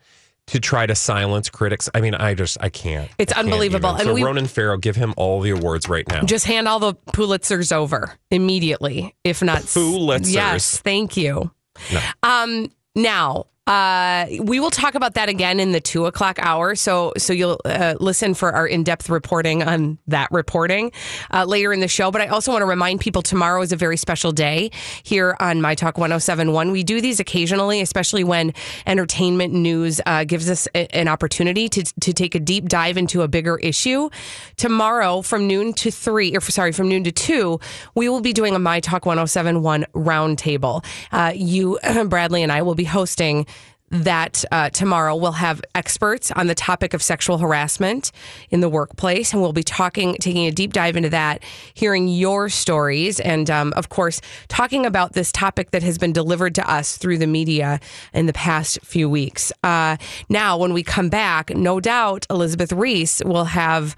to 0.48 0.60
try 0.62 0.86
to 0.86 0.96
silence 0.96 1.50
critics 1.50 1.89
i 1.94 2.00
mean 2.00 2.15
i 2.15 2.34
just 2.34 2.58
i 2.62 2.70
can't 2.70 3.10
It's 3.17 3.34
I 3.34 3.36
can't 3.36 3.48
unbelievable. 3.48 3.89
even. 3.89 4.00
And 4.01 4.08
so 4.10 4.13
we- 4.13 4.24
ronan 4.24 4.48
farrow 4.48 4.77
give 4.77 4.96
him 4.96 5.13
all 5.17 5.41
the 5.41 5.50
awards 5.50 5.89
right 5.89 6.08
now 6.08 6.22
Just 6.24 6.46
hand 6.46 6.67
all 6.67 6.79
the 6.79 6.94
Pulitzers 7.13 7.72
over 7.74 8.13
immediately, 8.32 9.13
if 9.25 9.41
not 9.44 9.62
Pulitzers. 9.63 10.34
Yes, 10.34 10.77
thank 10.79 11.17
you. 11.17 11.51
No. 11.94 12.01
Um, 12.24 12.72
now, 12.96 13.46
uh, 13.68 14.26
we 14.42 14.60
will 14.60 14.72
talk 14.72 14.96
about 14.96 15.14
that 15.16 15.30
again 15.30 15.60
in 15.60 15.74
the 15.74 15.82
two 15.82 16.06
o'clock 16.06 16.40
hour. 16.40 16.74
So, 16.76 17.14
so 17.18 17.34
you'll 17.34 17.60
uh, 17.66 17.96
listen 18.00 18.34
for 18.34 18.54
our 18.54 18.66
in-depth 18.66 19.10
reporting 19.10 19.62
on 19.62 19.98
that 20.08 20.32
reporting 20.32 20.92
uh, 21.34 21.44
later 21.46 21.74
in 21.74 21.82
the 21.82 21.88
show. 21.90 22.10
But 22.10 22.22
I 22.22 22.28
also 22.28 22.52
want 22.52 22.62
to 22.62 22.66
remind 22.66 23.02
people 23.02 23.22
tomorrow 23.22 23.62
is 23.62 23.74
a 23.74 23.76
very 23.76 23.98
special 23.98 24.32
day 24.32 24.72
here 25.04 25.36
on 25.40 25.62
My 25.62 25.76
Talk 25.76 25.98
1071. 25.98 26.72
We 26.72 26.84
do 26.84 27.02
these 27.02 27.20
occasionally, 27.20 27.82
especially 27.82 28.24
when 28.24 28.54
entertainment 28.86 29.54
news 29.54 30.00
uh, 30.06 30.24
gives 30.24 30.50
us 30.50 30.68
a- 30.74 30.94
an 30.96 31.08
opportunity 31.08 31.70
to 31.70 31.84
to 32.00 32.14
take 32.14 32.36
a 32.36 32.40
deep 32.40 32.70
dive 32.70 32.98
into 32.98 33.22
a 33.22 33.28
bigger 33.28 33.58
issue. 33.58 34.10
Tomorrow, 34.56 35.22
from 35.24 35.46
noon 35.48 35.74
to 35.74 35.92
three, 35.92 36.36
or 36.36 36.42
sorry, 36.42 36.72
from 36.72 36.88
noon 36.88 37.04
to 37.04 37.12
two, 37.12 37.60
we 37.96 38.08
will 38.08 38.22
be 38.22 38.34
doing 38.34 38.56
a 38.56 38.60
My 38.60 38.80
Talk 38.80 39.06
1071 39.06 39.86
roundtable. 39.94 40.86
Uh, 41.12 41.34
you, 41.36 41.80
Bradley, 42.08 42.44
and 42.44 42.52
I 42.52 42.62
will 42.62 42.76
be 42.76 42.86
hosting 42.86 43.46
that 43.89 44.44
uh, 44.51 44.70
tomorrow 44.70 45.15
we'll 45.15 45.32
have 45.34 45.62
experts 45.74 46.32
on 46.32 46.48
the 46.48 46.56
topic 46.56 46.94
of 46.94 47.01
sexual 47.01 47.38
harassment 47.38 48.12
in 48.50 48.60
the 48.60 48.70
workplace, 48.70 49.32
and 49.32 49.41
we'll 49.41 49.53
be 49.53 49.63
talking, 49.63 50.15
taking 50.15 50.46
a 50.46 50.51
deep 50.51 50.74
dive 50.74 50.98
into 50.98 51.10
that, 51.10 51.44
hearing 51.74 52.08
your 52.08 52.50
stories, 52.50 53.20
and 53.20 53.50
um, 53.50 53.74
of 53.75 53.89
course, 53.89 54.20
talking 54.50 54.86
about 54.86 55.13
this 55.13 55.32
topic 55.32 55.72
that 55.72 55.84
has 55.84 55.98
been 55.98 56.12
delivered 56.12 56.56
to 56.56 56.70
us 56.70 56.98
through 56.98 57.17
the 57.17 57.27
media 57.27 57.79
in 58.13 58.25
the 58.25 58.34
past 58.34 58.79
few 58.84 59.10
weeks. 59.10 59.51
Uh, 59.63 59.96
now, 60.27 60.58
when 60.58 60.74
we 60.74 60.84
come 60.84 61.10
back, 61.10 61.50
no 61.51 61.79
doubt 61.79 62.25
Elizabeth 62.29 62.74
Reese 62.74 63.24
will 63.24 63.46
have 63.46 63.96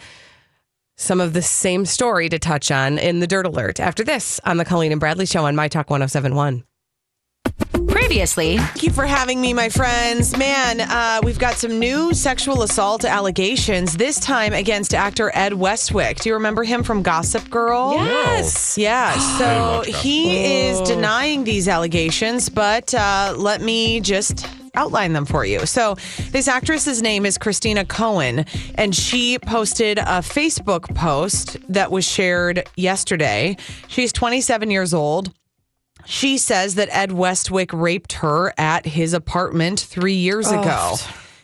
some 0.97 1.21
of 1.21 1.33
the 1.33 1.41
same 1.41 1.85
story 1.85 2.29
to 2.29 2.37
touch 2.37 2.69
on 2.71 2.99
in 2.99 3.21
the 3.21 3.27
Dirt 3.27 3.45
Alert 3.45 3.79
after 3.79 4.03
this 4.03 4.39
on 4.43 4.57
the 4.57 4.65
Colleen 4.65 4.91
and 4.91 4.99
Bradley 4.99 5.25
Show 5.25 5.45
on 5.45 5.55
My 5.55 5.67
Talk 5.67 5.89
1071. 5.89 6.63
Previously, 8.09 8.57
thank 8.57 8.81
you 8.81 8.89
for 8.89 9.05
having 9.05 9.39
me, 9.39 9.53
my 9.53 9.69
friends. 9.69 10.35
Man, 10.35 10.81
uh, 10.81 11.21
we've 11.23 11.37
got 11.37 11.53
some 11.53 11.77
new 11.77 12.11
sexual 12.11 12.63
assault 12.63 13.05
allegations. 13.05 13.97
This 13.97 14.19
time 14.19 14.51
against 14.51 14.95
actor 14.95 15.31
Ed 15.35 15.53
Westwick. 15.53 16.17
Do 16.17 16.29
you 16.29 16.33
remember 16.33 16.63
him 16.63 16.81
from 16.81 17.03
Gossip 17.03 17.47
Girl? 17.51 17.93
Yes. 17.93 18.79
Yeah. 18.79 19.13
So 19.37 19.45
love 19.45 19.85
Gossip 19.85 19.95
he 19.95 20.43
is 20.43 20.81
denying 20.81 21.43
these 21.43 21.67
allegations, 21.67 22.49
but 22.49 22.95
uh, 22.95 23.35
let 23.37 23.61
me 23.61 23.99
just 23.99 24.43
outline 24.73 25.13
them 25.13 25.25
for 25.25 25.45
you. 25.45 25.67
So, 25.67 25.95
this 26.31 26.47
actress's 26.47 27.03
name 27.03 27.27
is 27.27 27.37
Kristina 27.37 27.87
Cohen, 27.87 28.45
and 28.75 28.95
she 28.95 29.37
posted 29.37 29.99
a 29.99 30.21
Facebook 30.21 30.95
post 30.95 31.57
that 31.69 31.91
was 31.91 32.07
shared 32.07 32.67
yesterday. 32.75 33.55
She's 33.87 34.11
27 34.11 34.71
years 34.71 34.95
old. 34.95 35.31
She 36.11 36.39
says 36.39 36.73
that 36.75 36.89
Ed 36.91 37.11
Westwick 37.11 37.71
raped 37.71 38.13
her 38.13 38.51
at 38.57 38.87
his 38.87 39.13
apartment 39.13 39.79
three 39.79 40.15
years 40.15 40.47
Oh. 40.47 40.59
ago. 40.59 40.95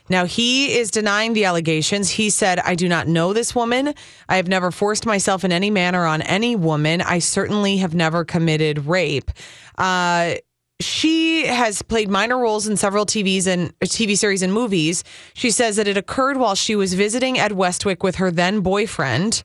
Now, 0.09 0.25
he 0.25 0.75
is 0.77 0.89
denying 0.89 1.33
the 1.33 1.45
allegations. 1.45 2.09
He 2.09 2.31
said, 2.31 2.59
I 2.59 2.73
do 2.73 2.89
not 2.89 3.07
know 3.07 3.31
this 3.31 3.53
woman. 3.53 3.93
I 4.27 4.37
have 4.37 4.47
never 4.47 4.71
forced 4.71 5.05
myself 5.05 5.43
in 5.43 5.51
any 5.51 5.69
manner 5.69 6.05
on 6.05 6.23
any 6.23 6.55
woman. 6.55 7.01
I 7.01 7.19
certainly 7.19 7.77
have 7.77 7.93
never 7.93 8.25
committed 8.25 8.85
rape. 8.87 9.29
Uh, 9.77 10.35
she 10.79 11.45
has 11.45 11.81
played 11.83 12.09
minor 12.09 12.37
roles 12.39 12.67
in 12.67 12.75
several 12.75 13.05
TVs 13.05 13.45
and 13.47 13.69
uh, 13.81 13.85
TV 13.85 14.17
series 14.17 14.41
and 14.41 14.51
movies. 14.51 15.03
She 15.35 15.51
says 15.51 15.75
that 15.75 15.87
it 15.87 15.95
occurred 15.97 16.37
while 16.37 16.55
she 16.55 16.75
was 16.75 16.95
visiting 16.95 17.37
Ed 17.39 17.51
Westwick 17.51 18.01
with 18.03 18.15
her 18.15 18.29
then 18.31 18.61
boyfriend. 18.61 19.43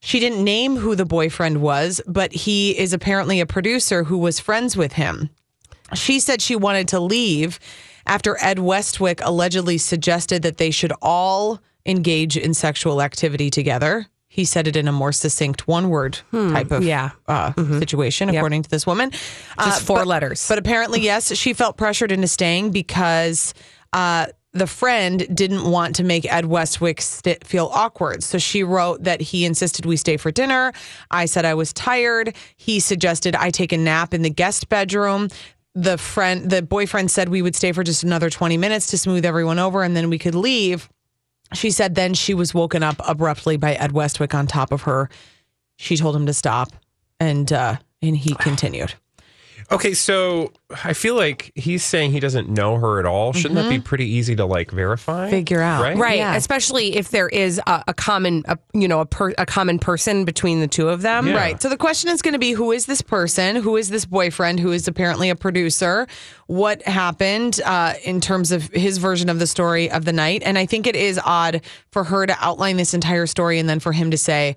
She 0.00 0.20
didn't 0.20 0.44
name 0.44 0.76
who 0.76 0.94
the 0.94 1.04
boyfriend 1.04 1.60
was, 1.60 2.00
but 2.06 2.32
he 2.32 2.78
is 2.78 2.92
apparently 2.92 3.40
a 3.40 3.46
producer 3.46 4.04
who 4.04 4.18
was 4.18 4.38
friends 4.38 4.76
with 4.76 4.92
him. 4.92 5.30
She 5.94 6.20
said 6.20 6.40
she 6.40 6.54
wanted 6.56 6.88
to 6.88 7.00
leave 7.00 7.58
after 8.06 8.36
Ed 8.40 8.58
Westwick 8.58 9.20
allegedly 9.22 9.76
suggested 9.78 10.42
that 10.42 10.56
they 10.58 10.70
should 10.70 10.92
all 11.02 11.60
engage 11.84 12.36
in 12.36 12.54
sexual 12.54 13.02
activity 13.02 13.50
together. 13.50 14.06
He 14.28 14.44
said 14.44 14.68
it 14.68 14.76
in 14.76 14.86
a 14.86 14.92
more 14.92 15.10
succinct 15.10 15.66
one 15.66 15.88
word 15.88 16.20
type 16.30 16.70
of 16.70 16.84
yeah. 16.84 17.10
uh, 17.26 17.52
situation, 17.80 18.28
according 18.28 18.62
to 18.62 18.70
this 18.70 18.86
woman. 18.86 19.10
Just 19.10 19.28
Uh, 19.58 19.70
four 19.84 19.98
but- 20.00 20.06
letters. 20.06 20.46
But 20.48 20.58
apparently, 20.58 21.00
yes, 21.00 21.34
she 21.36 21.54
felt 21.54 21.76
pressured 21.76 22.12
into 22.12 22.28
staying 22.28 22.70
because 22.70 23.52
uh, 23.92 24.26
the 24.52 24.66
friend 24.66 25.26
didn't 25.34 25.70
want 25.70 25.94
to 25.96 26.04
make 26.04 26.30
Ed 26.30 26.46
Westwick 26.46 27.00
st- 27.00 27.46
feel 27.46 27.70
awkward. 27.72 28.22
So 28.22 28.38
she 28.38 28.64
wrote 28.64 29.04
that 29.04 29.20
he 29.20 29.44
insisted 29.44 29.84
we 29.84 29.96
stay 29.96 30.16
for 30.16 30.30
dinner. 30.30 30.72
I 31.10 31.26
said 31.26 31.44
I 31.44 31.54
was 31.54 31.72
tired. 31.72 32.34
He 32.56 32.80
suggested 32.80 33.36
I 33.36 33.50
take 33.50 33.72
a 33.72 33.76
nap 33.76 34.14
in 34.14 34.22
the 34.22 34.30
guest 34.30 34.68
bedroom. 34.68 35.28
The 35.74 35.98
friend, 35.98 36.50
the 36.50 36.62
boyfriend 36.62 37.10
said 37.10 37.28
we 37.28 37.42
would 37.42 37.54
stay 37.54 37.72
for 37.72 37.84
just 37.84 38.02
another 38.02 38.30
20 38.30 38.56
minutes 38.56 38.86
to 38.88 38.98
smooth 38.98 39.24
everyone 39.24 39.58
over 39.58 39.82
and 39.82 39.96
then 39.96 40.08
we 40.10 40.18
could 40.18 40.34
leave. 40.34 40.88
She 41.52 41.70
said 41.70 41.94
then 41.94 42.14
she 42.14 42.34
was 42.34 42.54
woken 42.54 42.82
up 42.82 42.96
abruptly 43.06 43.56
by 43.58 43.74
Ed 43.74 43.92
Westwick 43.92 44.34
on 44.34 44.46
top 44.46 44.72
of 44.72 44.82
her. 44.82 45.08
She 45.76 45.96
told 45.96 46.16
him 46.16 46.26
to 46.26 46.34
stop 46.34 46.72
and 47.20 47.52
uh, 47.52 47.76
and 48.02 48.16
he 48.16 48.34
continued. 48.34 48.94
Okay, 49.70 49.94
so 49.94 50.52
I 50.84 50.92
feel 50.92 51.14
like 51.14 51.52
he's 51.54 51.84
saying 51.84 52.12
he 52.12 52.20
doesn't 52.20 52.48
know 52.48 52.76
her 52.76 52.98
at 52.98 53.06
all. 53.06 53.32
Shouldn't 53.32 53.54
that 53.56 53.68
be 53.68 53.78
pretty 53.80 54.06
easy 54.06 54.34
to 54.36 54.44
like 54.46 54.70
verify? 54.70 55.22
Mm-hmm. 55.24 55.30
Figure 55.30 55.60
out. 55.60 55.82
right? 55.82 55.96
Right, 55.96 56.18
Yeah. 56.18 56.34
especially 56.36 56.96
if 56.96 57.10
there 57.10 57.28
is 57.28 57.60
a, 57.66 57.84
a 57.88 57.94
common, 57.94 58.44
a, 58.46 58.58
you 58.72 58.88
know, 58.88 59.00
a, 59.00 59.06
per, 59.06 59.34
a 59.36 59.44
common 59.46 59.78
person 59.78 60.24
between 60.24 60.60
the 60.60 60.68
two 60.68 60.88
of 60.88 61.02
them. 61.02 61.26
Yeah. 61.28 61.34
Right. 61.36 61.60
So 61.62 61.68
the 61.68 61.76
question 61.76 62.10
is 62.10 62.22
going 62.22 62.32
to 62.32 62.38
be 62.38 62.52
who 62.52 62.72
is 62.72 62.86
this 62.86 63.02
person? 63.02 63.56
Who 63.56 63.76
is 63.76 63.90
this 63.90 64.04
boyfriend 64.04 64.60
who 64.60 64.72
is 64.72 64.88
apparently 64.88 65.28
a 65.30 65.36
producer? 65.36 66.06
What 66.46 66.82
happened 66.82 67.60
uh, 67.64 67.94
in 68.04 68.20
terms 68.20 68.52
of 68.52 68.68
his 68.72 68.98
version 68.98 69.28
of 69.28 69.38
the 69.38 69.46
story 69.46 69.90
of 69.90 70.04
the 70.04 70.12
night? 70.12 70.42
And 70.44 70.56
I 70.58 70.66
think 70.66 70.86
it 70.86 70.96
is 70.96 71.20
odd 71.24 71.60
for 71.90 72.04
her 72.04 72.26
to 72.26 72.36
outline 72.40 72.76
this 72.78 72.94
entire 72.94 73.26
story 73.26 73.58
and 73.58 73.68
then 73.68 73.80
for 73.80 73.92
him 73.92 74.10
to 74.12 74.16
say, 74.18 74.56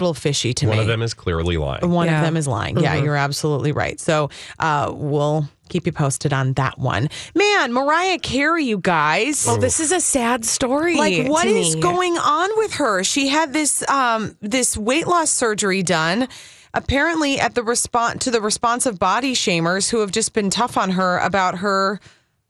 Little 0.00 0.14
fishy 0.14 0.52
to 0.54 0.66
One 0.66 0.76
me. 0.76 0.82
of 0.82 0.88
them 0.88 1.02
is 1.02 1.14
clearly 1.14 1.56
lying. 1.56 1.88
One 1.90 2.06
Yeah. 2.06 2.18
of 2.20 2.24
them 2.24 2.36
is 2.36 2.46
lying. 2.46 2.78
Yeah, 2.78 2.96
Mhm. 2.96 3.04
you're 3.04 3.16
absolutely 3.16 3.72
right. 3.72 4.00
So 4.00 4.30
uh, 4.58 4.90
we'll 4.94 5.48
keep 5.68 5.84
you 5.86 5.92
posted 5.92 6.32
on 6.32 6.54
that 6.54 6.78
one. 6.78 7.08
Man, 7.34 7.72
Mariah 7.72 8.18
Carey, 8.18 8.64
you 8.64 8.78
guys. 8.78 9.44
Well, 9.46 9.58
this 9.58 9.80
is 9.80 9.92
a 9.92 10.00
sad 10.00 10.44
story. 10.44 10.96
like 10.96 11.26
what 11.28 11.42
to 11.44 11.48
is 11.50 11.74
me. 11.76 11.80
going 11.82 12.16
on 12.18 12.48
with 12.56 12.74
her? 12.74 13.04
She 13.04 13.28
had 13.28 13.52
this 13.52 13.86
um 13.88 14.34
this 14.40 14.76
weight 14.76 15.06
loss 15.06 15.30
surgery 15.30 15.82
done. 15.82 16.28
Apparently 16.74 17.40
at 17.40 17.54
the 17.54 17.62
response 17.62 18.24
to 18.24 18.30
the 18.30 18.40
responsive 18.40 18.98
body 18.98 19.34
shamers 19.34 19.88
who 19.90 20.00
have 20.00 20.10
just 20.12 20.32
been 20.34 20.50
tough 20.50 20.76
on 20.76 20.90
her 20.92 21.18
about 21.18 21.58
her 21.58 21.98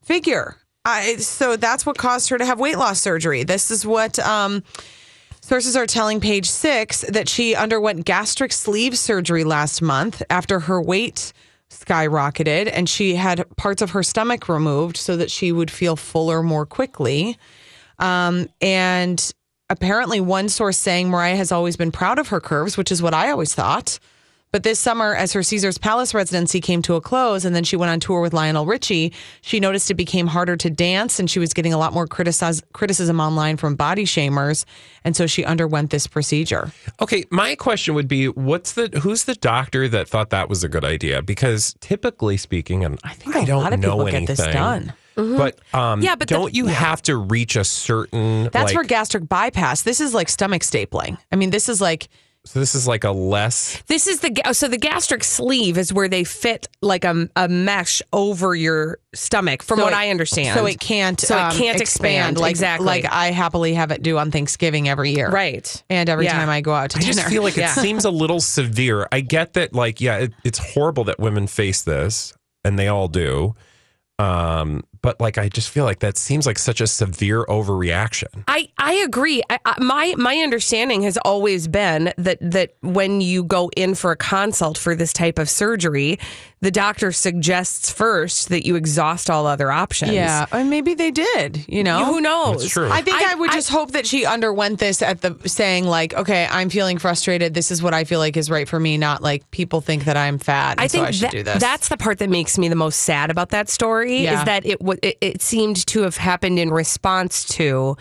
figure. 0.03 0.57
I, 0.85 1.17
so 1.17 1.57
that's 1.57 1.85
what 1.87 1.97
caused 1.99 2.29
her 2.31 2.39
to 2.39 2.45
have 2.47 2.59
weight 2.59 2.79
loss 2.79 3.01
surgery. 3.01 3.43
This 3.45 3.71
is 3.71 3.85
what 3.87 4.19
um 4.19 4.63
Sources 5.49 5.77
are 5.77 5.87
telling 5.87 6.21
Page 6.21 6.45
Six 6.51 7.07
that 7.09 7.27
she 7.27 7.55
underwent 7.55 8.05
gastric 8.05 8.53
sleeve 8.53 8.99
surgery 8.99 9.45
last 9.45 9.81
month 9.81 10.23
after 10.29 10.61
her 10.61 10.79
weight 10.79 11.33
skyrocketed 11.71 12.69
and 12.71 12.87
she 12.87 13.15
had 13.15 13.47
parts 13.57 13.81
of 13.81 13.93
her 13.93 14.03
stomach 14.03 14.51
removed 14.51 14.99
so 14.99 15.17
that 15.17 15.31
she 15.31 15.51
would 15.51 15.71
feel 15.71 15.97
fuller 15.97 16.43
more 16.43 16.67
quickly. 16.67 17.39
Um, 17.99 18.51
and 18.61 19.33
apparently, 19.71 20.21
one 20.21 20.51
source 20.51 20.77
saying 20.77 21.09
Mariah 21.09 21.37
has 21.37 21.51
always 21.51 21.79
been 21.79 21.93
proud 21.93 22.19
of 22.19 22.29
her 22.29 22.41
curves, 22.41 22.77
which 22.77 22.93
is 22.93 23.01
what 23.01 23.15
I 23.15 23.31
always 23.31 23.55
thought. 23.55 23.99
But 24.51 24.63
this 24.63 24.81
summer, 24.81 25.15
as 25.15 25.33
her 25.35 25.43
Caesar's 25.43 25.77
Palace 25.77 26.15
residency 26.15 26.61
came 26.61 26.81
to 26.83 26.95
a 26.95 27.01
close 27.01 27.45
and 27.45 27.55
then 27.55 27.65
she 27.65 27.77
went 27.77 27.91
on 27.91 28.01
tour 28.01 28.21
with 28.21 28.33
Lionel 28.33 28.65
Richie, 28.65 29.13
she 29.43 29.61
noticed 29.61 29.91
it 29.91 29.95
became 29.95 30.27
harder 30.27 30.57
to 30.57 30.71
dance 30.71 31.21
and 31.21 31.31
she 31.31 31.39
was 31.39 31.53
getting 31.53 31.75
a 31.75 31.79
lot 31.79 31.93
more 31.93 32.07
criticiz- 32.07 32.63
criticism 32.73 33.21
online 33.21 33.59
from 33.59 33.77
body 33.77 34.05
shamers. 34.05 34.65
And 35.05 35.15
so 35.15 35.27
she 35.27 35.45
underwent 35.45 35.91
this 35.91 36.07
procedure. 36.07 36.73
Okay, 37.01 37.25
my 37.31 37.55
question 37.57 37.95
would 37.95 38.09
be 38.09 38.29
what's 38.29 38.73
the 38.73 38.89
who's 39.03 39.25
the 39.25 39.35
doctor 39.35 39.87
that 39.89 40.09
thought 40.09 40.31
that 40.31 40.49
was 40.49 40.65
a 40.65 40.69
good 40.69 40.85
idea? 40.85 41.21
Because 41.23 41.75
typically 41.81 42.37
speaking, 42.37 42.85
and 42.85 42.99
I 43.05 43.13
think 43.15 43.37
I 43.37 43.41
a 43.41 43.47
don't 43.47 43.63
lot 43.63 43.73
of 43.75 43.81
know 43.81 43.91
people 43.93 44.09
anything. 44.09 44.27
get 44.27 44.37
this 44.39 44.47
done. 44.47 44.93
But 45.15 45.59
um, 45.75 46.01
Yeah, 46.01 46.15
but 46.15 46.29
don't 46.29 46.55
you 46.55 46.67
yeah. 46.67 46.73
have 46.75 47.03
to 47.03 47.17
reach 47.17 47.57
a 47.57 47.65
certain 47.65 48.45
That's 48.53 48.73
like, 48.73 48.75
for 48.75 48.85
gastric 48.85 49.29
bypass. 49.29 49.83
This 49.83 50.01
is 50.01 50.15
like 50.15 50.29
stomach 50.29 50.63
stapling. 50.63 51.19
I 51.33 51.37
mean, 51.37 51.51
this 51.51 51.69
is 51.69 51.81
like 51.81 52.09
so 52.49 52.59
this 52.61 52.75
is 52.75 52.87
like 52.89 53.05
a 53.05 53.11
less 53.11 53.83
This 53.87 54.07
is 54.07 54.21
the 54.21 54.33
so 54.53 54.69
the 54.69 54.79
gastric 54.79 55.23
sleeve 55.23 55.77
is 55.79 55.93
where 55.93 56.09
they 56.09 56.25
fit 56.25 56.67
like 56.81 57.05
a, 57.05 57.29
a 57.37 57.49
mesh 57.49 58.01
over 58.13 58.55
your 58.55 58.99
stomach, 59.15 59.63
from 59.63 59.79
So 59.79 59.85
what 59.85 59.93
it- 59.93 59.97
I 59.99 60.11
understand. 60.11 60.59
So 60.59 60.65
it 60.67 60.81
can't. 60.81 61.21
So 61.21 61.39
um, 61.39 61.51
it 61.51 61.59
can't 61.59 61.81
expand, 61.81 62.39
like 62.39 62.51
exactly. 62.51 62.87
Like 62.87 63.05
I 63.05 63.31
happily 63.31 63.75
have 63.75 63.91
it 63.91 64.03
do 64.03 64.17
on 64.19 64.31
Thanksgiving 64.31 64.89
every 64.89 65.11
year, 65.13 65.31
right? 65.31 65.83
And 65.91 66.09
every 66.09 66.25
Yeah. 66.25 66.33
time 66.33 66.49
I 66.49 66.61
go 66.61 66.73
out 66.73 66.91
to 66.91 66.99
I 66.99 67.01
dinner, 67.01 67.13
just 67.15 67.29
feel 67.29 67.43
like 67.43 67.59
it 67.59 67.69
seems 67.69 68.05
a 68.05 68.11
little 68.11 68.41
severe. 68.41 69.07
I 69.13 69.21
get 69.21 69.53
that, 69.55 69.75
like, 69.75 70.01
yeah, 70.01 70.19
it, 70.19 70.33
it's 70.45 70.59
horrible 70.59 71.05
that 71.05 71.19
women 71.19 71.47
face 71.47 71.83
this, 71.83 72.33
and 72.65 72.79
they 72.79 72.89
all 72.89 73.09
do. 73.09 73.55
Um, 74.19 74.83
but 75.09 75.23
like, 75.23 75.39
I 75.39 75.49
just 75.49 75.71
feel 75.71 75.85
like 75.85 76.01
that 76.01 76.19
seems 76.19 76.45
like 76.45 76.59
such 76.59 76.83
a 76.83 76.87
severe 76.87 77.47
overreaction. 77.47 78.45
I, 78.47 78.69
I 78.77 78.93
agree. 78.97 79.43
I, 79.49 79.59
I, 79.65 79.83
my 79.83 80.15
my 80.19 80.37
understanding 80.37 81.01
has 81.05 81.17
always 81.25 81.67
been 81.67 82.13
that 82.19 82.37
that 82.43 82.75
when 82.83 83.23
you 83.23 83.43
go 83.43 83.71
in 83.75 83.95
for 83.95 84.11
a 84.11 84.17
consult 84.17 84.77
for 84.77 84.95
this 84.95 85.15
type 85.15 85.39
of 85.39 85.49
surgery, 85.49 86.19
the 86.61 86.71
doctor 86.73 87.13
suggests 87.13 87.91
first 87.93 88.49
that 88.49 88.67
you 88.67 88.75
exhaust 88.75 89.31
all 89.31 89.47
other 89.47 89.71
options. 89.71 90.13
Yeah, 90.13 90.47
and 90.51 90.69
maybe 90.71 90.95
they 90.95 91.11
did. 91.13 91.65
You 91.69 91.85
know, 91.85 92.05
Who 92.05 92.21
knows? 92.21 92.63
That's 92.63 92.73
true. 92.73 92.91
I 92.91 93.01
think 93.03 93.21
I, 93.23 93.33
I- 93.33 93.35
would 93.37 93.51
I- 93.51 93.55
just 93.55 93.69
hope 93.71 93.93
that 93.93 94.07
she 94.07 94.27
underwent 94.27 94.81
this 94.81 95.01
at 95.03 95.21
the 95.21 95.37
saying 95.47 95.85
like, 95.87 96.15
okay, 96.15 96.49
I'm 96.51 96.69
feeling 96.71 96.99
frustrated. 96.99 97.55
This 97.55 97.71
is 97.71 97.83
what 97.83 97.95
I 97.95 98.05
feel 98.05 98.19
like 98.19 98.37
is 98.37 98.51
right 98.51 98.69
for 98.69 98.81
me. 98.81 98.99
Not 98.99 99.23
like 99.23 99.49
people 99.53 99.81
think 99.81 100.05
that 100.07 100.17
I'm 100.17 100.39
fat. 100.39 100.73
And 100.73 100.81
I 100.81 100.87
so 100.89 100.99
think 100.99 101.07
I 101.09 101.11
should 101.13 101.23
that- 101.27 101.31
do 101.33 101.43
this. 101.45 101.61
that's 101.61 101.89
the 101.89 101.97
part 101.97 102.19
that 102.19 102.29
makes 102.31 102.59
me 102.59 102.69
the 102.69 102.75
most 102.77 103.01
sad 103.01 103.31
about 103.31 103.51
that 103.51 103.69
story 103.69 104.25
Yeah. 104.25 104.41
is 104.41 104.45
that 104.47 104.67
it, 104.67 104.81
wa- 104.81 104.97
it 105.03 105.17
it 105.21 105.43
seemed 105.43 105.87
to 105.87 106.03
have 106.03 106.17
happened 106.17 106.59
in 106.59 106.71
response 106.71 107.45
to 107.57 107.97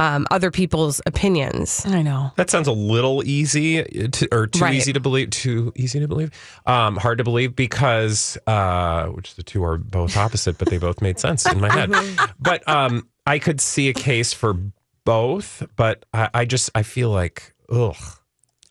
um, 0.00 0.26
other 0.30 0.50
people's 0.50 1.00
opinions. 1.06 1.84
I 1.86 2.02
know. 2.02 2.32
That 2.36 2.50
sounds 2.50 2.66
a 2.66 2.72
little 2.72 3.22
easy 3.24 3.84
to, 3.84 4.28
or 4.32 4.46
too 4.48 4.64
Right. 4.64 4.74
easy 4.74 4.92
to 4.94 5.00
believe. 5.00 5.30
Too 5.30 5.72
easy 5.76 6.00
to 6.00 6.08
believe. 6.08 6.30
Um, 6.66 6.96
hard 6.96 7.18
to 7.18 7.24
believe 7.24 7.54
because 7.54 8.36
uh, 8.46 9.06
which 9.06 9.34
the 9.36 9.42
two 9.42 9.62
are 9.62 9.76
both 9.78 10.16
opposite, 10.16 10.58
but 10.58 10.68
they 10.68 10.78
both 10.78 11.00
made 11.02 11.20
sense 11.20 11.46
in 11.46 11.60
my 11.60 11.72
head. 11.72 11.92
but 12.40 12.66
um, 12.68 13.06
I 13.26 13.38
could 13.38 13.60
see 13.60 13.88
a 13.88 13.94
case 13.94 14.32
for 14.32 14.56
both, 15.04 15.62
but 15.76 16.04
I, 16.12 16.30
I 16.34 16.44
just 16.44 16.70
I 16.74 16.82
feel 16.82 17.10
like 17.10 17.54
ugh. 17.70 17.94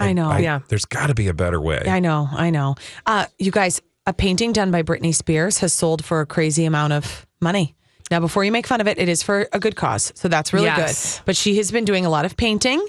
I 0.02 0.14
know. 0.14 0.36
yeah. 0.38 0.60
There's 0.70 0.86
got 0.86 1.08
to 1.08 1.14
be 1.14 1.28
a 1.28 1.34
better 1.34 1.60
way. 1.62 1.84
I 1.86 2.00
know, 2.00 2.28
I 2.32 2.50
know. 2.52 2.76
Uh, 3.06 3.26
you 3.38 3.52
guys, 3.52 3.82
a 4.06 4.14
painting 4.14 4.54
done 4.54 4.72
by 4.72 4.82
Britney 4.82 5.14
Spears 5.14 5.58
has 5.60 5.74
sold 5.74 6.06
for 6.06 6.22
a 6.22 6.26
crazy 6.26 6.64
amount 6.66 6.94
of 6.94 7.28
money. 7.42 7.76
Now, 8.12 8.20
before 8.20 8.44
you 8.44 8.52
make 8.52 8.66
fun 8.68 8.82
of 8.82 8.88
it, 8.88 8.98
it 8.98 9.08
is 9.10 9.22
for 9.24 9.48
a 9.54 9.60
good 9.60 9.76
cause, 9.76 10.12
so 10.16 10.28
that's 10.28 10.52
really 10.54 10.66
Yes. 10.66 11.16
good. 11.18 11.22
But 11.26 11.38
she 11.38 11.58
has 11.58 11.72
been 11.72 11.86
doing 11.86 12.06
a 12.06 12.10
lot 12.10 12.26
of 12.26 12.36
painting. 12.38 12.86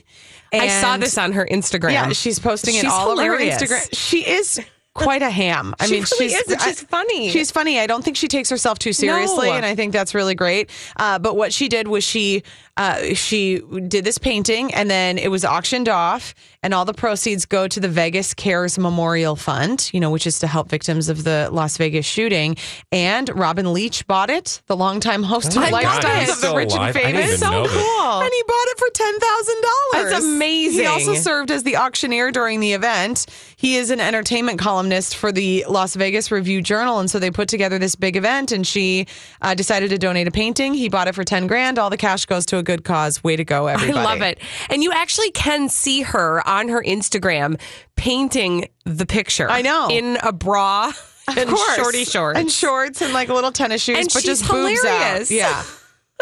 I 0.53 0.69
saw 0.69 0.97
this 0.97 1.17
on 1.19 1.33
her 1.33 1.47
Instagram. 1.51 1.93
Yeah, 1.93 2.09
she's 2.13 2.39
posting 2.39 2.75
it 2.75 2.81
She's 2.81 2.91
all 2.91 3.11
hilarious. 3.11 3.63
over 3.63 3.75
her 3.75 3.81
Instagram. 3.81 3.89
She 3.97 4.27
is 4.27 4.61
quite 4.95 5.23
a 5.23 5.31
ham. 5.31 5.73
I 5.79 5.87
She 5.87 5.93
mean, 5.93 6.05
really 6.19 6.29
she's 6.31 6.39
is, 6.41 6.63
she's 6.65 6.83
I- 6.83 6.87
funny. 6.87 7.31
She's 7.31 7.51
funny. 7.53 7.79
I 7.79 7.87
don't 7.87 8.03
think 8.05 8.17
she 8.17 8.27
takes 8.27 8.51
herself 8.51 8.79
too 8.81 8.93
seriously, 8.93 9.47
No. 9.49 9.55
and 9.55 9.65
I 9.65 9.77
think 9.77 9.93
that's 9.93 10.15
really 10.15 10.35
great. 10.35 10.69
Uh, 10.97 11.21
but 11.21 11.37
what 11.37 11.53
she 11.53 11.69
did 11.69 11.87
was 11.87 12.03
she 12.03 12.43
uh, 12.77 13.15
she 13.15 13.61
did 13.89 14.05
this 14.05 14.19
painting, 14.19 14.73
and 14.75 14.91
then 14.91 15.19
it 15.19 15.29
was 15.31 15.45
auctioned 15.45 15.89
off, 15.89 16.35
and 16.63 16.75
all 16.75 16.85
the 16.85 16.93
proceeds 16.95 17.47
go 17.47 17.67
to 17.67 17.81
the 17.81 17.89
Vegas 17.89 18.35
Cares 18.35 18.79
Memorial 18.79 19.37
Fund, 19.37 19.91
you 19.93 20.01
know, 20.01 20.11
which 20.11 20.27
is 20.27 20.39
to 20.41 20.47
help 20.47 20.69
victims 20.69 21.09
of 21.09 21.25
the 21.25 21.49
Las 21.51 21.77
Vegas 21.79 22.05
shooting. 22.05 22.57
And 22.93 23.29
Robin 23.37 23.73
Leach 23.73 24.07
bought 24.07 24.29
it, 24.31 24.61
the 24.67 24.77
longtime 24.77 25.23
host 25.23 25.57
Oh 25.57 25.63
of 25.63 25.71
my 25.71 25.83
God, 25.83 26.03
Lifestyles 26.03 26.21
he's 26.21 26.31
of 26.31 26.41
the 26.43 26.55
Rich 26.57 26.73
and 26.73 26.79
alive? 26.79 26.97
I 26.97 27.01
didn't 27.01 27.17
Famous. 27.17 27.43
even 27.43 27.51
know 27.51 27.63
this. 27.63 27.73
And 27.73 28.33
he 28.33 28.43
bought 28.47 28.67
it 28.69 28.79
for 28.79 28.89
ten 28.93 29.19
thousand 29.19 29.57
dollars. 29.63 30.11
That's 30.13 30.25
amazing. 30.25 30.81
He 30.81 30.87
also 30.87 31.15
served 31.15 31.51
as 31.51 31.63
the 31.63 31.77
auctioneer 31.77 32.31
during 32.31 32.61
the 32.61 32.73
event. 32.73 33.27
He 33.57 33.77
is 33.77 33.91
an 33.91 34.01
entertainment 34.01 34.59
columnist 34.59 35.17
for 35.17 35.33
the 35.33 35.65
Las 35.69 35.95
Vegas 35.95 36.31
Review 36.31 36.61
Journal, 36.63 36.99
and 36.99 37.11
so 37.11 37.19
they 37.19 37.31
put 37.31 37.49
together 37.49 37.79
this 37.79 37.95
big 37.95 38.17
event. 38.17 38.53
And 38.53 38.67
she 38.67 39.07
uh, 39.43 39.55
decided 39.55 39.91
to 39.91 39.99
donate 39.99 40.27
a 40.29 40.31
painting. 40.31 40.75
He 40.75 40.89
bought 40.89 41.09
it 41.09 41.15
for 41.15 41.25
ten 41.25 41.47
grand. 41.47 41.79
All 41.79 41.91
the 41.91 41.97
cash 41.97 42.27
goes 42.27 42.45
to 42.47 42.59
a 42.59 42.63
good 42.63 42.85
cause. 42.85 43.23
Way 43.25 43.37
to 43.37 43.45
go, 43.45 43.67
everybody! 43.67 43.99
I 43.99 44.05
love 44.05 44.23
it. 44.23 44.39
And 44.69 44.83
you 44.83 44.93
actually 44.93 45.31
can 45.31 45.69
see 45.69 46.03
her 46.03 46.43
on 46.51 46.69
her 46.69 46.83
Instagram 46.83 47.59
painting 47.97 48.69
the 48.85 49.07
picture. 49.07 49.49
I 49.51 49.63
know. 49.63 49.89
In 49.91 50.19
a 50.23 50.33
bra 50.33 50.93
Of 51.29 51.37
and 51.39 51.49
course. 51.51 51.77
shorty 51.77 52.05
shorts. 52.05 52.39
and 52.39 52.51
shorts 52.51 53.03
and 53.03 53.13
like 53.13 53.29
little 53.29 53.53
tennis 53.53 53.83
shoes, 53.83 53.99
And 53.99 54.07
but 54.13 54.23
she's 54.23 54.41
just 54.41 54.51
boobs 54.51 54.85
out. 54.85 54.99
hilarious. 55.03 55.31
Yeah, 55.31 55.63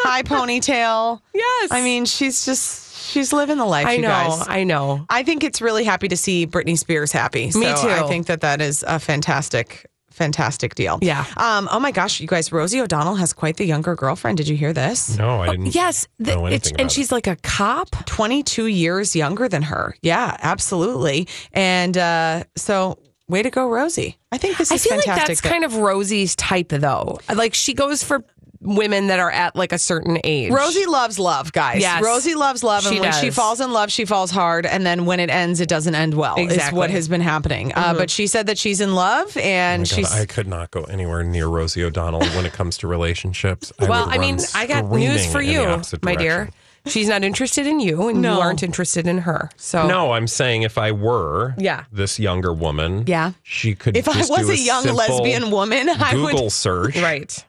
high 0.01 0.23
ponytail. 0.35 1.21
Yes. 1.35 1.71
I 1.71 1.83
mean, 1.83 2.05
she's 2.05 2.45
just 2.45 3.09
she's 3.11 3.33
living 3.33 3.57
the 3.59 3.65
life. 3.65 3.87
I 3.87 3.93
you 3.95 4.03
know. 4.03 4.09
guys. 4.09 4.45
I 4.49 4.65
know. 4.65 5.07
I 5.09 5.23
think 5.23 5.43
it's 5.45 5.63
really 5.63 5.85
happy 5.85 6.09
to 6.09 6.17
see 6.17 6.47
Britney 6.47 6.77
Spears 6.79 7.11
happy. 7.13 7.47
Me 7.47 7.53
So 7.53 7.61
too. 7.83 7.89
I 7.89 8.07
think 8.07 8.27
that 8.27 8.43
that 8.43 8.61
is 8.61 8.85
a 8.87 8.99
fantastic, 8.99 9.87
fantastic 10.19 10.75
deal. 10.75 10.99
Yeah. 11.01 11.25
Um. 11.39 11.69
Oh 11.73 11.81
my 11.81 11.91
gosh, 11.93 12.21
you 12.21 12.27
guys, 12.27 12.53
Rosie 12.53 12.81
O'Donnell 12.81 13.15
has 13.15 13.33
quite 13.33 13.57
the 13.57 13.65
younger 13.65 13.95
girlfriend. 13.95 14.37
Did 14.37 14.49
you 14.49 14.57
hear 14.57 14.73
this? 14.75 15.17
No, 15.17 15.41
I 15.43 15.51
didn't. 15.53 15.75
Yes. 15.75 16.07
the- 16.19 16.35
know 16.35 16.47
it's, 16.47 16.69
anything 16.69 16.73
and 16.73 16.81
about 16.83 16.93
she's 16.93 17.11
like 17.13 17.27
a 17.27 17.37
cop. 17.37 17.91
22 18.07 18.67
years 18.67 19.17
younger 19.17 19.49
than 19.49 19.63
her. 19.63 19.95
Yeah, 20.03 20.37
absolutely. 20.43 21.29
And 21.53 21.97
uh, 21.97 22.45
so, 22.57 22.99
way 23.29 23.43
to 23.43 23.51
go, 23.51 23.69
Rosie. 23.69 24.19
I 24.33 24.39
think 24.39 24.59
this 24.59 24.71
I 24.71 24.75
is 24.75 24.85
feel 24.85 24.97
like 24.97 25.05
fantastic. 25.07 25.29
that's 25.29 25.41
that- 25.43 25.49
kind 25.53 25.65
of 25.65 25.77
Rosie's 25.77 26.37
type, 26.37 26.69
though. 26.69 27.19
Like 27.35 27.55
she 27.55 27.73
goes 27.75 28.03
for 28.05 28.25
women 28.61 29.07
that 29.07 29.21
are 29.21 29.31
at 29.31 29.55
like 29.55 29.73
a 29.73 29.79
certain 29.79 30.19
age. 30.25 30.51
Rosie 30.51 30.87
loves 30.87 31.19
love, 31.19 31.53
guys. 31.53 31.81
Yes. 31.81 32.03
Rosie 32.03 32.35
loves 32.35 32.65
love, 32.65 32.85
and 32.87 32.95
She 32.95 33.01
when 33.01 33.13
she 33.13 33.31
falls 33.31 33.61
in 33.61 33.73
love, 33.73 33.91
she 33.93 34.05
falls 34.05 34.31
hard, 34.31 34.67
and 34.67 34.85
then 34.85 35.05
when 35.07 35.21
it 35.21 35.31
ends, 35.31 35.61
it 35.61 35.69
doesn't 35.69 35.95
end 35.95 36.15
well. 36.15 36.37
Is 36.37 36.53
Exactly. 36.53 36.79
what 36.79 36.91
has 36.91 37.09
been 37.09 37.21
happening. 37.21 37.73
Uh, 37.75 37.95
Mhm. 37.95 37.99
but 37.99 38.11
she 38.11 38.27
said 38.27 38.47
that 38.47 38.59
she's 38.59 38.81
in 38.81 38.95
love, 38.95 39.33
Oh 39.37 39.41
and 39.41 39.83
God, 39.89 39.95
she's 39.97 40.13
I 40.13 40.27
could 40.27 40.49
not 40.49 40.71
go 40.71 40.83
anywhere 40.85 41.23
near 41.23 41.47
Rosie 41.47 41.85
O'Donnell 41.85 42.25
when 42.31 42.47
it 42.47 42.53
comes 42.53 42.77
to 42.79 42.89
relationships. 42.89 43.73
I 43.79 43.85
well, 43.87 44.07
I 44.09 44.19
mean, 44.19 44.39
I 44.55 44.67
got 44.67 44.91
news 44.91 45.25
for 45.27 45.41
you, 45.41 45.81
my 46.03 46.15
dear. 46.17 46.51
She's 46.87 47.09
not 47.09 47.23
interested 47.23 47.67
in 47.67 47.81
you, 47.81 48.09
and 48.09 48.23
No. 48.23 48.37
you 48.37 48.41
aren't 48.41 48.63
interested 48.63 49.07
in 49.07 49.19
her. 49.19 49.51
So 49.57 49.87
No, 49.87 50.13
I'm 50.13 50.27
saying 50.27 50.63
if 50.63 50.79
I 50.79 50.91
were 50.93 51.55
Yeah. 51.59 51.83
this 51.93 52.19
younger 52.19 52.53
woman, 52.53 53.05
Yeah. 53.07 53.33
she 53.43 53.75
could. 53.75 53.93
Be 53.93 53.99
if 54.01 54.09
I 54.09 54.17
was 54.17 54.29
do 54.47 54.51
a 54.51 54.55
young 54.55 54.85
lesbian 54.87 55.51
woman, 55.51 55.89
I 56.01 56.13
Google 56.13 56.45
would. 56.45 56.53
search, 56.53 56.97
right, 56.97 57.45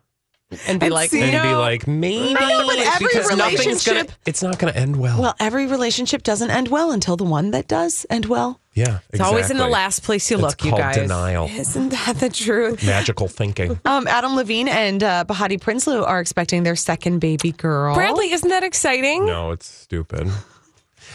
and 0.68 0.80
be 0.80 0.88
And 0.88 0.94
like, 0.96 1.10
see- 1.12 1.22
and 1.22 1.32
be 1.44 1.54
like, 1.56 1.88
maybe 1.88 2.36
I 2.38 2.64
but 2.66 2.80
every 2.80 3.08
because 3.08 3.38
nothing's 3.38 3.84
gonna. 3.86 4.00
relationship- 4.00 4.12
It's 4.26 4.42
not 4.42 4.58
going 4.58 4.74
to 4.74 4.80
end 4.80 4.96
well. 4.96 5.22
Well, 5.22 5.36
every 5.40 5.68
relationship 5.68 6.24
doesn't 6.24 6.50
end 6.50 6.70
well 6.70 6.92
until 6.92 7.16
the 7.18 7.24
one 7.24 7.52
that 7.52 7.68
does 7.68 8.06
end 8.10 8.26
well. 8.26 8.60
yeah, 8.74 9.00
It's 9.12 9.22
always 9.22 9.52
in 9.52 9.58
the 9.58 9.64
exactly. 9.66 9.74
last 9.74 10.04
place 10.04 10.32
you 10.32 10.38
It's 10.38 10.42
look, 10.44 10.64
you 10.64 10.70
called 10.72 10.82
guys. 10.82 10.96
denial, 10.96 11.48
Isn't 11.52 11.90
that 11.90 12.16
the 12.20 12.30
truth? 12.30 12.84
magical 12.86 13.28
thinking. 13.28 13.80
Um, 13.86 14.08
Adam 14.08 14.36
Levine 14.36 14.68
and 14.68 15.04
uh, 15.04 15.26
Behati 15.28 15.60
Prinsloo 15.60 16.06
are 16.08 16.20
expecting 16.20 16.64
their 16.64 16.76
second 16.76 17.20
baby 17.20 17.52
girl. 17.52 17.94
Bradley, 17.96 18.32
isn't 18.32 18.50
that 18.50 18.64
exciting? 18.64 19.26
No, 19.26 19.52
it's 19.52 19.68
stupid. 19.68 20.30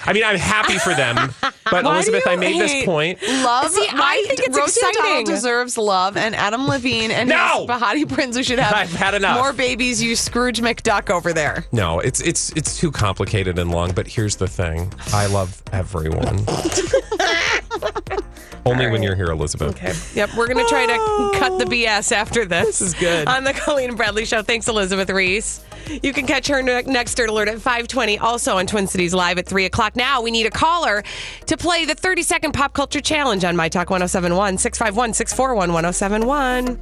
I 0.07 0.13
mean, 0.13 0.25
I'm 0.25 0.37
happy 0.37 0.79
for 0.79 0.95
them, 0.95 1.35
but 1.41 1.85
Why 1.85 1.95
Elizabeth, 1.95 2.27
I 2.27 2.37
made 2.37 2.61
this 2.61 2.85
point. 2.85 3.23
Love. 3.23 3.71
See, 3.71 3.87
I 3.91 4.25
think 4.29 4.41
it's 4.41 4.57
Rosie 4.57 4.81
O'Donnell 4.81 5.01
exciting. 5.21 5.27
deserves 5.27 5.79
love, 5.79 6.17
and 6.17 6.35
Adam 6.35 6.67
Levine 6.67 7.11
and 7.11 7.29
No! 7.29 7.61
his 7.61 7.71
Behati 7.71 8.05
Prinsloo 8.05 8.45
should 8.45 8.59
have 8.59 8.75
I've 8.75 8.93
had 8.93 9.15
enough. 9.15 9.39
more 9.39 9.53
babies. 9.53 10.03
You 10.03 10.15
Scrooge 10.17 10.61
McDuck 10.61 11.09
over 11.11 11.33
there. 11.33 11.65
No, 11.73 12.01
it's 12.01 12.21
it's 12.21 12.51
it's 12.53 12.79
too 12.79 12.91
complicated 12.91 13.59
and 13.59 13.71
long. 13.71 13.93
But 13.93 14.07
here's 14.07 14.37
the 14.37 14.49
thing: 14.49 14.93
I 15.13 15.27
love 15.27 15.63
everyone. 15.73 16.45
Only 18.67 18.91
when 18.91 19.03
you're 19.03 19.15
here, 19.15 19.27
Elizabeth. 19.27 19.77
Okay. 19.77 19.93
Yep, 20.15 20.31
we're 20.37 20.47
going 20.47 20.65
to 20.65 20.69
try 20.71 20.87
to 20.87 21.39
cut 21.39 21.59
the 21.59 21.65
BS 21.67 22.13
after 22.13 22.45
this. 22.45 22.79
This 22.79 22.81
is 22.81 22.95
good. 22.95 23.29
On 23.29 23.45
the 23.45 23.53
Colleen 23.53 23.91
and 23.91 23.97
Bradley 23.97 24.25
Show. 24.25 24.43
Thanks, 24.43 24.69
Elizabeth 24.69 25.11
Reese. 25.11 25.63
You 26.03 26.13
can 26.15 26.27
catch 26.27 26.47
her 26.49 26.63
ne- 26.63 26.83
next 26.83 27.15
Dirt 27.15 27.29
Alert 27.29 27.49
at 27.49 27.57
520, 27.57 28.19
also 28.19 28.57
on 28.57 28.67
Twin 28.67 28.87
Cities 28.87 29.13
Live 29.13 29.37
at 29.39 29.47
3 29.47 29.67
o'clock. 29.67 29.97
Now 29.97 30.23
we 30.23 30.31
need 30.31 30.47
a 30.47 30.51
caller 30.51 31.03
to 31.47 31.57
play 31.59 31.85
the 31.85 31.95
30 31.95 32.23
second 32.23 32.53
pop 32.53 32.73
culture 32.73 33.03
challenge 33.03 33.45
on 33.45 33.55
My 33.55 33.69
Talk 33.69 33.91
1071, 33.91 34.57
651 34.57 35.13
641 35.13 35.73
1071. 35.73 36.81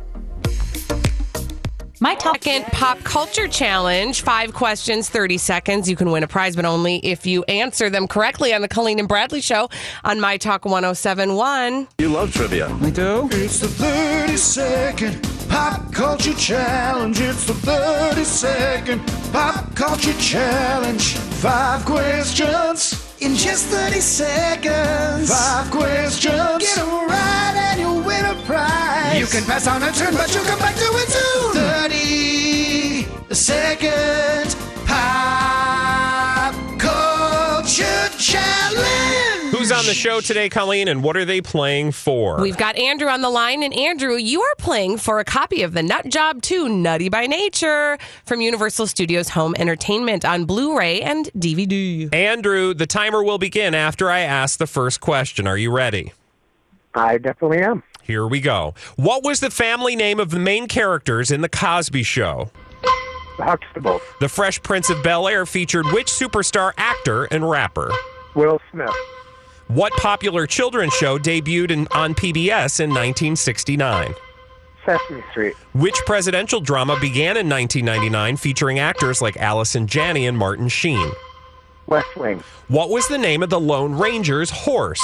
My 2.02 2.16
Talk 2.16 2.42
Second 2.42 2.64
Pop 2.72 2.98
Culture 3.04 3.46
Challenge. 3.46 4.22
Five 4.22 4.54
questions, 4.54 5.08
30 5.08 5.38
seconds. 5.38 5.88
You 5.88 5.94
can 5.94 6.10
win 6.10 6.24
a 6.24 6.26
prize, 6.26 6.56
but 6.56 6.64
only 6.64 6.96
if 6.96 7.26
you 7.26 7.44
answer 7.44 7.88
them 7.88 8.08
correctly 8.08 8.52
on 8.52 8.60
the 8.60 8.66
Colleen 8.66 8.98
and 8.98 9.06
Bradley 9.06 9.40
Show 9.40 9.70
on 10.02 10.18
My 10.18 10.36
Talk 10.36 10.64
1071. 10.64 11.86
You 11.98 12.08
love 12.08 12.34
trivia. 12.34 12.76
We 12.82 12.90
do? 12.90 13.28
It's 13.30 13.60
the 13.60 13.68
30 13.68 14.36
second 14.36 15.22
pop 15.48 15.92
culture 15.92 16.34
challenge. 16.34 17.20
It's 17.20 17.46
the 17.46 17.54
30 17.54 18.24
second 18.24 19.00
pop 19.32 19.72
culture 19.76 20.12
challenge. 20.14 21.14
Five 21.14 21.84
questions 21.84 23.11
in 23.22 23.36
just 23.36 23.66
30 23.66 24.00
seconds. 24.00 25.30
Five 25.30 25.70
questions. 25.70 26.58
Get 26.58 26.74
them 26.76 26.88
right 27.08 27.54
and 27.70 27.80
you'll 27.80 28.02
win 28.02 28.24
a 28.24 28.34
prize. 28.44 29.18
You 29.18 29.26
can 29.26 29.44
pass 29.44 29.66
on 29.66 29.82
a 29.82 29.92
turn, 29.92 30.14
but 30.14 30.34
you'll 30.34 30.44
come 30.44 30.58
back 30.58 30.74
to 30.74 30.82
it 30.82 31.08
soon. 31.08 31.52
30 31.52 33.34
second 33.34 34.61
Who's 39.62 39.70
on 39.70 39.86
the 39.86 39.94
show 39.94 40.20
today, 40.20 40.48
Colleen, 40.48 40.88
and 40.88 41.04
what 41.04 41.16
are 41.16 41.24
they 41.24 41.40
playing 41.40 41.92
for? 41.92 42.40
We've 42.40 42.56
got 42.56 42.74
Andrew 42.74 43.06
on 43.06 43.22
the 43.22 43.30
line, 43.30 43.62
and 43.62 43.72
Andrew, 43.72 44.16
you 44.16 44.42
are 44.42 44.54
playing 44.56 44.98
for 44.98 45.20
a 45.20 45.24
copy 45.24 45.62
of 45.62 45.72
the 45.72 45.84
Nut 45.84 46.08
Job 46.08 46.42
2 46.42 46.68
Nutty 46.68 47.08
by 47.08 47.28
Nature 47.28 47.96
from 48.26 48.40
Universal 48.40 48.88
Studios 48.88 49.28
Home 49.28 49.54
Entertainment 49.56 50.24
on 50.24 50.46
Blu 50.46 50.76
ray 50.76 51.00
and 51.00 51.26
DVD. 51.38 52.12
Andrew, 52.12 52.74
the 52.74 52.88
timer 52.88 53.22
will 53.22 53.38
begin 53.38 53.72
after 53.72 54.10
I 54.10 54.22
ask 54.22 54.58
the 54.58 54.66
first 54.66 55.00
question. 55.00 55.46
Are 55.46 55.56
you 55.56 55.70
ready? 55.70 56.12
I 56.96 57.18
definitely 57.18 57.60
am. 57.60 57.84
Here 58.02 58.26
we 58.26 58.40
go. 58.40 58.74
What 58.96 59.22
was 59.22 59.38
the 59.38 59.50
family 59.50 59.94
name 59.94 60.18
of 60.18 60.30
the 60.30 60.40
main 60.40 60.66
characters 60.66 61.30
in 61.30 61.40
The 61.40 61.48
Cosby 61.48 62.02
Show? 62.02 62.50
The 63.38 64.00
The 64.18 64.28
Fresh 64.28 64.64
Prince 64.64 64.90
of 64.90 65.04
Bel 65.04 65.28
Air 65.28 65.46
featured 65.46 65.86
which 65.92 66.08
superstar 66.08 66.72
actor 66.76 67.26
and 67.26 67.48
rapper? 67.48 67.92
Will 68.34 68.60
Smith. 68.72 68.90
What 69.72 69.94
popular 69.94 70.46
children's 70.46 70.92
show 70.92 71.18
debuted 71.18 71.70
in, 71.70 71.88
on 71.92 72.14
PBS 72.14 72.78
in 72.80 72.90
1969? 72.90 74.14
Sesame 74.84 75.22
Street. 75.30 75.54
Which 75.72 75.96
presidential 76.04 76.60
drama 76.60 76.98
began 77.00 77.38
in 77.38 77.48
1999 77.48 78.36
featuring 78.36 78.78
actors 78.80 79.22
like 79.22 79.38
Allison 79.38 79.86
Janney 79.86 80.26
and 80.26 80.36
Martin 80.36 80.68
Sheen? 80.68 81.12
West 81.86 82.14
Wing. 82.18 82.42
What 82.68 82.90
was 82.90 83.08
the 83.08 83.16
name 83.16 83.42
of 83.42 83.48
the 83.48 83.58
Lone 83.60 83.94
Ranger's 83.94 84.50
horse? 84.50 85.02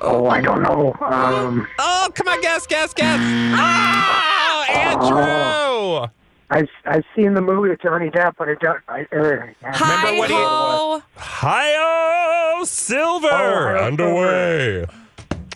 Oh, 0.00 0.28
I 0.28 0.40
don't 0.40 0.62
know. 0.62 0.94
Um, 1.00 1.66
Oh, 1.80 2.08
come 2.14 2.28
on, 2.28 2.40
guess, 2.40 2.68
guess, 2.68 2.94
guess. 2.94 3.18
Ah, 3.20 4.64
Andrew! 4.70 6.08
I've 6.50 6.68
I've 6.86 7.04
seen 7.14 7.34
the 7.34 7.40
movie 7.42 7.68
with 7.70 7.82
Johnny 7.82 8.08
Depp, 8.10 8.34
but 8.38 8.48
I 8.48 8.54
don't. 8.54 8.80
I, 8.88 9.06
er, 9.12 9.54
Remember 9.62 10.18
what 10.18 10.30
he? 10.30 10.36
Hi-ho. 10.36 11.02
Hi-oh, 11.16 12.64
Silver, 12.64 13.28
Oh, 13.30 13.84
underway. 13.84 14.86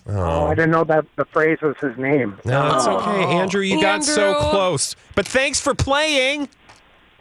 Oh, 0.08 0.46
I 0.46 0.54
didn't 0.54 0.72
know 0.72 0.84
that 0.84 1.06
the 1.16 1.24
phrase 1.26 1.58
was 1.62 1.76
his 1.80 1.96
name. 1.96 2.38
No, 2.44 2.72
that's 2.72 2.86
okay, 2.86 3.24
Andrew. 3.24 3.62
You 3.62 3.80
got 3.80 4.04
so 4.04 4.34
close. 4.50 4.96
But 5.14 5.26
thanks 5.26 5.60
for 5.60 5.74
playing. 5.74 6.48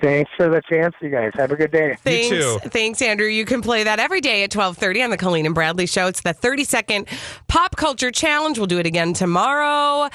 Thanks 0.02 0.32
for 0.36 0.50
the 0.50 0.64
chance, 0.68 0.96
you 1.00 1.10
guys. 1.10 1.32
Have 1.36 1.52
a 1.52 1.56
good 1.56 1.72
day. 1.72 1.96
Thanks, 2.04 2.30
too. 2.30 2.58
thanks, 2.70 3.04
Andrew. 3.04 3.28
You 3.28 3.46
can 3.46 3.62
play 3.62 3.84
that 3.84 4.00
every 4.00 4.20
day 4.20 4.44
at 4.44 4.50
twelve 4.50 4.78
thirty 4.78 5.02
on 5.04 5.12
the 5.12 5.18
Colleen 5.18 5.46
and 5.46 5.54
Bradley 5.54 5.86
Show. 5.86 6.08
It's 6.08 6.22
the 6.22 6.34
thirty 6.34 6.64
second 6.64 7.08
pop 7.48 7.76
culture 7.76 8.12
challenge. 8.12 8.58
We'll 8.58 8.68
do 8.68 8.80
it 8.80 8.88
again 8.88 9.14
tomorrow. 9.14 10.10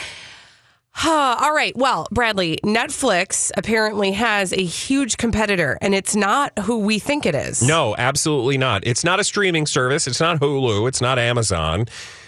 All 1.04 1.54
right. 1.54 1.76
Well, 1.76 2.06
Bradley, 2.10 2.58
Netflix 2.64 3.50
apparently 3.56 4.12
has 4.12 4.52
a 4.52 4.64
huge 4.64 5.16
competitor, 5.16 5.78
and 5.80 5.94
it's 5.94 6.16
not 6.16 6.58
who 6.60 6.78
we 6.78 6.98
think 6.98 7.26
it 7.26 7.34
is. 7.34 7.62
No, 7.62 7.94
absolutely 7.96 8.58
not. 8.58 8.86
It's 8.86 9.04
not 9.04 9.20
a 9.20 9.24
streaming 9.24 9.66
service. 9.66 10.06
It's 10.06 10.20
not 10.20 10.40
Hulu. 10.40 10.88
It's 10.88 11.00
not 11.00 11.18
Amazon. 11.18 11.84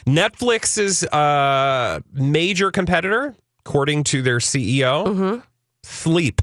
Netflix's 0.07 1.05
uh, 1.05 2.01
major 2.13 2.71
competitor, 2.71 3.35
according 3.61 4.05
to 4.05 4.23
their 4.23 4.39
CEO, 4.39 5.07
Mm-hmm. 5.07 5.41
Sleep. 5.85 6.43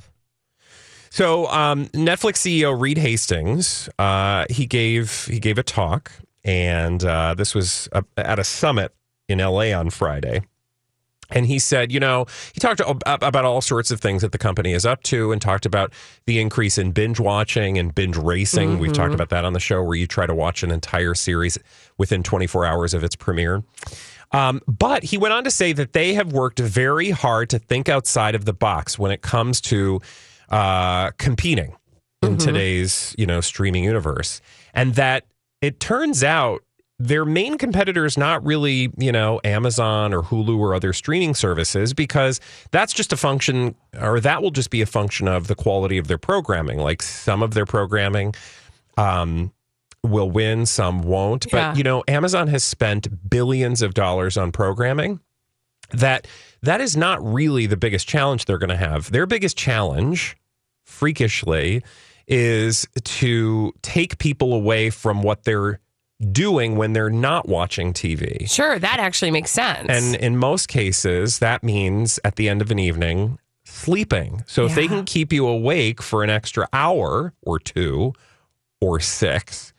So 1.10 1.48
um, 1.48 1.86
Netflix 1.88 2.38
CEO 2.38 2.80
Reed 2.80 2.98
Hastings, 2.98 3.88
uh, 4.00 4.46
he 4.50 4.66
gave 4.66 5.26
he 5.26 5.40
gave 5.40 5.58
a 5.58 5.64
talk, 5.64 6.12
and 6.44 7.04
uh, 7.04 7.36
this 7.36 7.54
was 7.54 7.88
a, 7.92 8.04
at 8.18 8.40
a 8.40 8.44
summit 8.44 8.94
in 9.30 9.38
LA 9.40 9.72
on 9.78 9.90
Friday. 9.92 10.42
And 11.32 11.46
he 11.48 11.60
said, 11.60 11.92
you 11.92 12.00
know, 12.00 12.26
he 12.54 12.60
talked 12.60 12.82
about 12.82 13.46
all 13.46 13.62
sorts 13.62 13.92
of 13.92 14.00
things 14.00 14.22
that 14.22 14.32
the 14.32 14.38
company 14.38 14.74
is 14.74 14.86
up 14.86 15.04
to 15.04 15.32
and 15.32 15.42
talked 15.42 15.66
about 15.66 15.92
the 16.26 16.40
increase 16.40 16.78
in 16.78 16.92
binge 16.92 17.20
watching 17.20 17.78
and 17.78 17.94
binge 17.96 18.18
racing. 18.18 18.80
We've 18.80 18.94
talked 18.94 19.12
Mhm. 19.12 19.16
about 19.16 19.30
that 19.30 19.46
on 19.46 19.54
the 19.54 19.60
show 19.60 19.82
where 19.84 19.96
you 19.96 20.08
try 20.08 20.26
to 20.26 20.36
watch 20.36 20.62
an 20.64 20.72
entire 20.72 21.14
series 21.16 21.58
within 21.98 22.22
24 22.24 22.66
hours 22.66 22.94
of 22.94 23.04
its 23.04 23.16
premiere. 23.16 23.64
Um, 24.32 24.62
but 24.68 25.04
he 25.04 25.18
went 25.18 25.34
on 25.34 25.44
to 25.46 25.52
say 25.52 25.72
that 25.74 25.94
they 25.94 26.14
have 26.16 26.34
worked 26.34 26.60
very 26.60 27.12
hard 27.12 27.50
to 27.52 27.60
think 27.60 27.88
outside 27.90 28.36
of 28.36 28.46
the 28.46 28.54
box 28.54 29.00
when 29.00 29.12
it 29.12 29.22
comes 29.22 29.62
to 29.62 30.02
uh, 30.50 31.12
competing 31.18 31.76
in 32.22 32.36
Mhm. 32.38 32.40
today's 32.40 33.16
you 33.18 33.26
know 33.26 33.42
streaming 33.42 33.84
universe, 33.84 34.42
and 34.74 34.94
that 34.96 35.26
it 35.62 35.80
turns 35.80 36.24
out 36.24 36.64
their 36.98 37.26
main 37.26 37.58
competitor 37.58 38.06
is 38.06 38.18
not 38.18 38.46
really 38.46 38.92
you 38.98 39.12
know 39.12 39.42
Amazon 39.44 40.14
or 40.14 40.22
Hulu 40.22 40.58
or 40.58 40.74
other 40.74 40.94
streaming 40.94 41.36
services 41.36 41.94
because 41.94 42.40
that's 42.72 42.94
just 42.94 43.12
a 43.12 43.18
function 43.18 43.76
or 44.00 44.20
that 44.20 44.42
will 44.42 44.52
just 44.52 44.70
be 44.70 44.82
a 44.82 44.86
function 44.86 45.28
of 45.28 45.48
the 45.48 45.56
quality 45.56 45.98
of 45.98 46.08
their 46.08 46.18
programming. 46.18 46.80
Like 46.80 47.02
some 47.02 47.44
of 47.44 47.54
their 47.54 47.66
programming. 47.66 48.34
Um, 48.98 49.52
will 50.06 50.30
win, 50.30 50.66
some 50.66 51.02
won't. 51.02 51.50
But 51.52 51.78
you 51.78 51.84
know, 51.84 52.04
Amazon 52.08 52.48
has 52.48 52.64
spent 52.64 53.30
billions 53.30 53.82
of 53.82 53.94
dollars 53.94 54.38
on 54.38 54.52
programming. 54.52 55.20
That 55.92 56.28
that 56.62 56.82
is 56.82 56.96
not 56.96 57.24
really 57.24 57.66
the 57.66 57.78
biggest 57.78 58.08
challenge 58.08 58.46
they're 58.46 58.58
going 58.58 58.70
to 58.70 58.78
have. 58.78 59.12
Their 59.12 59.26
biggest 59.26 59.58
challenge, 59.58 60.36
freakishly, 60.84 61.84
is 62.28 62.88
to 63.04 63.74
take 63.82 64.18
people 64.18 64.54
away 64.54 64.90
from 64.90 65.22
what 65.22 65.44
they're 65.44 65.80
doing 66.32 66.76
when 66.78 66.94
they're 66.94 67.10
not 67.10 67.48
watching 67.48 67.94
TV. 67.94 68.50
Sure, 68.50 68.80
that 68.80 69.00
actually 69.00 69.32
makes 69.32 69.52
sense. 69.52 69.88
And 69.90 70.16
in 70.16 70.38
most 70.38 70.68
cases, 70.68 71.40
that 71.40 71.64
means 71.64 72.20
at 72.24 72.36
the 72.36 72.48
end 72.48 72.62
of 72.62 72.72
an 72.72 72.80
evening, 72.80 73.40
sleeping. 73.66 74.44
So 74.48 74.66
if 74.66 74.76
they 74.76 74.88
can 74.88 75.04
keep 75.06 75.34
you 75.34 75.48
awake 75.48 76.02
for 76.02 76.24
an 76.24 76.30
extra 76.30 76.68
hour 76.72 77.34
or 77.42 77.60
two 77.60 78.14
or 78.80 79.00
six, 79.00 79.74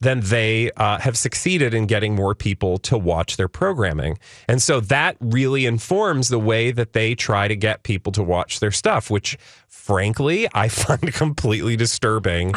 then 0.00 0.20
they 0.20 0.70
uh, 0.78 0.98
have 0.98 1.16
succeeded 1.16 1.74
in 1.74 1.84
getting 1.86 2.14
more 2.14 2.34
people 2.34 2.78
to 2.78 2.96
watch 2.96 3.36
their 3.36 3.48
programming. 3.48 4.18
And 4.48 4.62
so 4.62 4.80
that 4.80 5.16
really 5.20 5.66
informs 5.66 6.28
the 6.30 6.38
way 6.38 6.70
that 6.72 6.94
they 6.94 7.14
try 7.14 7.48
to 7.48 7.54
get 7.56 7.82
people 7.82 8.10
to 8.12 8.22
watch 8.22 8.60
their 8.60 8.70
stuff, 8.70 9.10
which 9.10 9.36
frankly, 9.68 10.48
I 10.54 10.68
find 10.84 11.12
completely 11.12 11.76
disturbing 11.76 12.52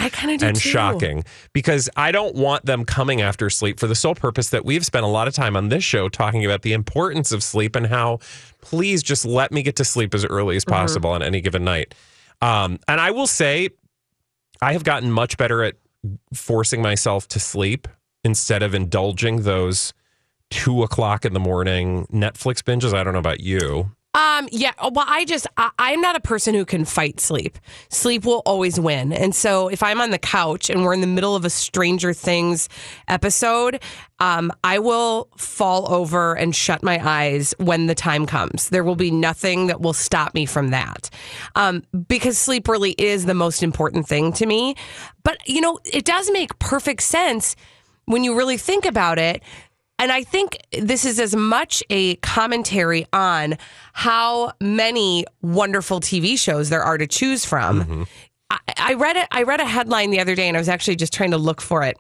and 0.47 0.55
too. 0.55 0.69
shocking 0.69 1.23
because 1.51 1.89
I 1.97 2.11
don't 2.11 2.35
want 2.35 2.65
them 2.65 2.85
coming 2.85 3.21
after 3.21 3.49
sleep 3.49 3.79
for 3.79 3.87
the 3.87 3.95
sole 3.95 4.15
purpose 4.15 4.49
that 4.51 4.63
we've 4.63 4.85
spent 4.85 5.03
a 5.03 5.09
lot 5.09 5.27
of 5.27 5.33
time 5.33 5.57
on 5.57 5.69
this 5.69 5.83
show 5.83 6.07
talking 6.09 6.45
about 6.45 6.61
the 6.61 6.73
importance 6.73 7.31
of 7.31 7.43
sleep 7.43 7.75
and 7.75 7.87
how 7.87 8.19
please 8.61 9.03
just 9.03 9.25
let 9.25 9.51
me 9.51 9.63
get 9.63 9.75
to 9.77 9.83
sleep 9.85 10.13
as 10.13 10.23
early 10.25 10.55
as 10.55 10.63
Mm-hmm. 10.63 10.75
possible 10.75 11.09
on 11.09 11.21
any 11.21 11.41
given 11.41 11.65
night. 11.65 11.93
Um, 12.41 12.79
and 12.87 13.01
I 13.01 13.11
will 13.11 13.27
say, 13.27 13.69
I 14.61 14.73
have 14.73 14.83
gotten 14.85 15.11
much 15.11 15.37
better 15.37 15.61
at 15.63 15.75
forcing 16.33 16.81
myself 16.81 17.27
to 17.29 17.39
sleep 17.39 17.87
instead 18.23 18.63
of 18.63 18.73
indulging 18.73 19.41
those 19.43 19.93
two 20.49 20.83
o'clock 20.83 21.25
in 21.25 21.33
the 21.33 21.39
morning 21.39 22.05
Netflix 22.07 22.61
binges. 22.61 22.93
I 22.93 23.03
don't 23.03 23.13
know 23.13 23.19
about 23.19 23.39
you. 23.39 23.91
Um, 24.15 24.47
yeah. 24.51 24.73
Well, 24.79 25.05
I 25.07 25.25
just, 25.25 25.47
I, 25.57 25.71
I'm 25.79 25.99
not 25.99 26.15
a 26.15 26.19
person 26.19 26.53
who 26.53 26.65
can 26.65 26.85
fight 26.85 27.19
sleep. 27.19 27.57
Sleep 27.89 28.25
will 28.25 28.43
always 28.45 28.79
win. 28.79 29.11
And 29.11 29.33
so 29.33 29.69
if 29.69 29.81
I'm 29.81 29.99
on 29.99 30.11
the 30.11 30.19
couch 30.19 30.69
and 30.69 30.83
we're 30.83 30.93
in 30.93 31.01
the 31.01 31.07
middle 31.07 31.35
of 31.35 31.45
a 31.45 31.49
Stranger 31.49 32.13
Things 32.13 32.69
episode, 33.07 33.81
um, 34.19 34.51
I 34.63 34.77
will 34.77 35.29
fall 35.35 35.91
over 35.91 36.35
and 36.35 36.55
shut 36.55 36.83
my 36.83 37.01
eyes 37.03 37.55
when 37.57 37.87
the 37.87 37.95
time 37.95 38.27
comes. 38.27 38.69
There 38.69 38.83
will 38.83 38.95
be 38.95 39.09
nothing 39.09 39.67
that 39.67 39.81
will 39.81 39.93
stop 39.93 40.35
me 40.35 40.45
from 40.45 40.69
that. 40.69 41.09
Um, 41.55 41.83
because 42.07 42.37
sleep 42.37 42.67
really 42.67 42.91
is 42.91 43.25
the 43.25 43.33
most 43.33 43.63
important 43.63 44.07
thing 44.07 44.31
to 44.33 44.45
me. 44.45 44.75
But, 45.23 45.37
you 45.47 45.59
know, 45.59 45.79
it 45.85 46.05
does 46.05 46.29
make 46.31 46.59
perfect 46.59 47.01
sense 47.01 47.55
when 48.05 48.23
you 48.23 48.37
really 48.37 48.57
think 48.57 48.85
about 48.85 49.17
it. 49.17 49.41
And 50.03 50.11
I 50.11 50.25
think 50.25 50.57
this 50.73 51.05
is 51.05 51.17
as 51.17 51.33
much 51.33 51.81
a 51.89 52.17
commentary 52.17 53.05
on 53.13 53.57
how 53.93 54.51
many 54.59 55.23
wonderful 55.41 56.01
TV 56.01 56.37
shows 56.37 56.67
there 56.67 56.83
are 56.83 56.97
to 56.97 57.07
choose 57.07 57.45
from. 57.45 57.79
Mm-hmm. 57.81 58.03
I, 58.49 58.59
I 58.79 58.93
read 58.95 59.15
it. 59.15 59.29
I 59.31 59.43
read 59.43 59.61
a 59.61 59.65
headline 59.65 60.11
the 60.11 60.19
other 60.19 60.35
day, 60.35 60.49
and 60.49 60.57
I 60.57 60.59
was 60.59 60.67
actually 60.67 60.97
just 60.97 61.13
trying 61.13 61.31
to 61.31 61.37
look 61.37 61.61
for 61.61 61.83
it. 61.83 61.97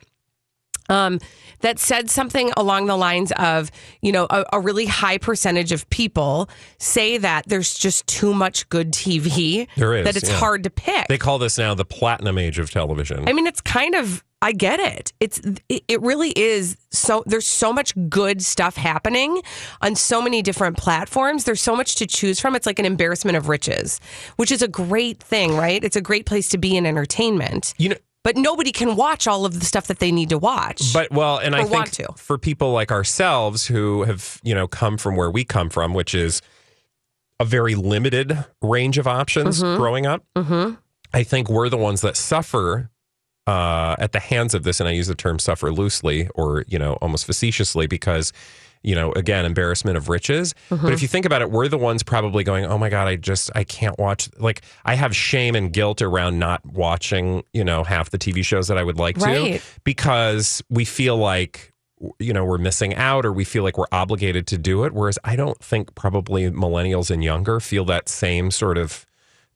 Um, 0.89 1.19
that 1.63 1.79
said 1.79 2.09
something 2.09 2.51
along 2.55 2.85
the 2.85 2.95
lines 2.95 3.31
of, 3.37 3.71
you 4.01 4.11
know, 4.11 4.27
a, 4.29 4.45
a 4.53 4.59
really 4.59 4.85
high 4.85 5.17
percentage 5.17 5.71
of 5.71 5.89
people 5.89 6.49
say 6.77 7.17
that 7.17 7.45
there's 7.47 7.73
just 7.73 8.05
too 8.05 8.33
much 8.33 8.69
good 8.69 8.91
TV. 8.91 9.67
There 9.75 9.95
is 9.95 10.05
that 10.05 10.15
it's 10.15 10.29
yeah. 10.29 10.37
hard 10.37 10.63
to 10.63 10.69
pick. 10.69 11.07
They 11.07 11.17
call 11.17 11.39
this 11.39 11.57
now 11.57 11.73
the 11.73 11.85
platinum 11.85 12.37
age 12.37 12.59
of 12.59 12.69
television. 12.69 13.27
I 13.27 13.33
mean, 13.33 13.47
it's 13.47 13.61
kind 13.61 13.95
of. 13.95 14.23
I 14.41 14.51
get 14.51 14.81
it. 14.81 15.13
It's 15.21 15.39
it, 15.69 15.85
it 15.87 16.01
really 16.01 16.31
is 16.31 16.75
so. 16.91 17.23
There's 17.25 17.47
so 17.47 17.71
much 17.71 17.93
good 18.09 18.41
stuff 18.41 18.75
happening 18.75 19.41
on 19.81 19.95
so 19.95 20.21
many 20.21 20.41
different 20.41 20.77
platforms. 20.77 21.45
There's 21.45 21.61
so 21.61 21.77
much 21.77 21.95
to 21.95 22.05
choose 22.05 22.41
from. 22.41 22.53
It's 22.53 22.65
like 22.65 22.77
an 22.77 22.83
embarrassment 22.83 23.37
of 23.37 23.47
riches, 23.47 24.01
which 24.35 24.51
is 24.51 24.61
a 24.61 24.67
great 24.67 25.23
thing, 25.23 25.55
right? 25.55 25.81
It's 25.81 25.95
a 25.95 26.01
great 26.01 26.25
place 26.25 26.49
to 26.49 26.57
be 26.57 26.75
in 26.75 26.85
entertainment. 26.85 27.73
You 27.77 27.89
know, 27.89 27.95
but 28.23 28.37
nobody 28.37 28.71
can 28.71 28.95
watch 28.95 29.27
all 29.27 29.45
of 29.45 29.59
the 29.59 29.65
stuff 29.65 29.87
that 29.87 29.99
they 29.99 30.11
need 30.11 30.29
to 30.29 30.37
watch. 30.37 30.93
But 30.93 31.11
well, 31.11 31.37
and 31.37 31.55
I 31.55 31.63
think 31.65 31.91
to. 31.91 32.13
for 32.15 32.37
people 32.37 32.71
like 32.71 32.91
ourselves 32.91 33.67
who 33.67 34.03
have, 34.03 34.39
you 34.43 34.55
know, 34.55 34.67
come 34.67 34.97
from 34.97 35.15
where 35.15 35.29
we 35.29 35.43
come 35.43 35.69
from, 35.69 35.93
which 35.93 36.15
is 36.15 36.41
a 37.39 37.45
very 37.45 37.75
limited 37.75 38.45
range 38.61 38.97
of 38.97 39.07
options 39.07 39.61
Mhm. 39.61 39.77
growing 39.77 40.05
up, 40.05 40.23
mm-hmm. 40.35 40.75
I 41.13 41.23
think 41.23 41.49
we're 41.49 41.69
the 41.69 41.77
ones 41.77 42.01
that 42.01 42.15
suffer 42.17 42.89
uh, 43.45 43.97
at 43.99 44.13
the 44.13 44.21
hands 44.21 44.53
of 44.53 44.63
this. 44.63 44.79
And 44.79 44.87
I 44.87 44.93
use 44.93 45.07
the 45.07 45.15
term 45.15 45.37
suffer 45.37 45.69
loosely 45.69 46.29
or, 46.33 46.63
you 46.67 46.79
know, 46.79 46.93
almost 47.01 47.25
facetiously 47.25 47.87
because, 47.87 48.31
you 48.83 48.93
know, 48.95 49.11
again, 49.13 49.45
embarrassment 49.45 49.97
of 49.97 50.09
riches. 50.09 50.53
But 50.69 50.79
Mhm. 50.79 50.91
if 50.93 51.01
you 51.01 51.07
think 51.07 51.25
about 51.25 51.41
it, 51.41 51.49
we're 51.49 51.67
the 51.69 51.77
ones 51.77 52.03
probably 52.03 52.43
going, 52.43 52.65
oh 52.65 52.77
my 52.77 52.89
God, 52.89 53.07
I 53.07 53.15
just, 53.15 53.49
I 53.55 53.63
can't 53.63 53.97
watch. 53.97 54.29
Like, 54.37 54.61
I 54.85 54.95
have 54.95 55.15
shame 55.15 55.55
and 55.55 55.71
guilt 55.71 56.01
around 56.01 56.37
not 56.37 56.65
watching, 56.65 57.43
you 57.53 57.63
know, 57.63 57.83
half 57.83 58.09
the 58.09 58.17
TV 58.17 58.43
shows 58.43 58.67
that 58.67 58.77
I 58.77 58.83
would 58.83 58.97
like 58.99 59.17
to 59.19 59.23
because 59.83 60.61
we 60.69 60.85
feel 60.85 61.17
like, 61.17 61.71
you 62.19 62.33
know, 62.33 62.43
we're 62.43 62.57
missing 62.57 62.93
out 62.95 63.25
or 63.25 63.31
we 63.31 63.45
feel 63.45 63.63
like 63.63 63.77
we're 63.77 63.85
obligated 63.91 64.45
to 64.47 64.57
do 64.57 64.83
it. 64.83 64.93
Whereas 64.93 65.17
I 65.23 65.35
don't 65.37 65.57
think 65.59 65.95
probably 65.95 66.49
millennials 66.51 67.09
and 67.09 67.23
younger 67.23 67.59
feel 67.61 67.85
that 67.85 68.09
same 68.09 68.51
sort 68.51 68.77
of 68.77 69.05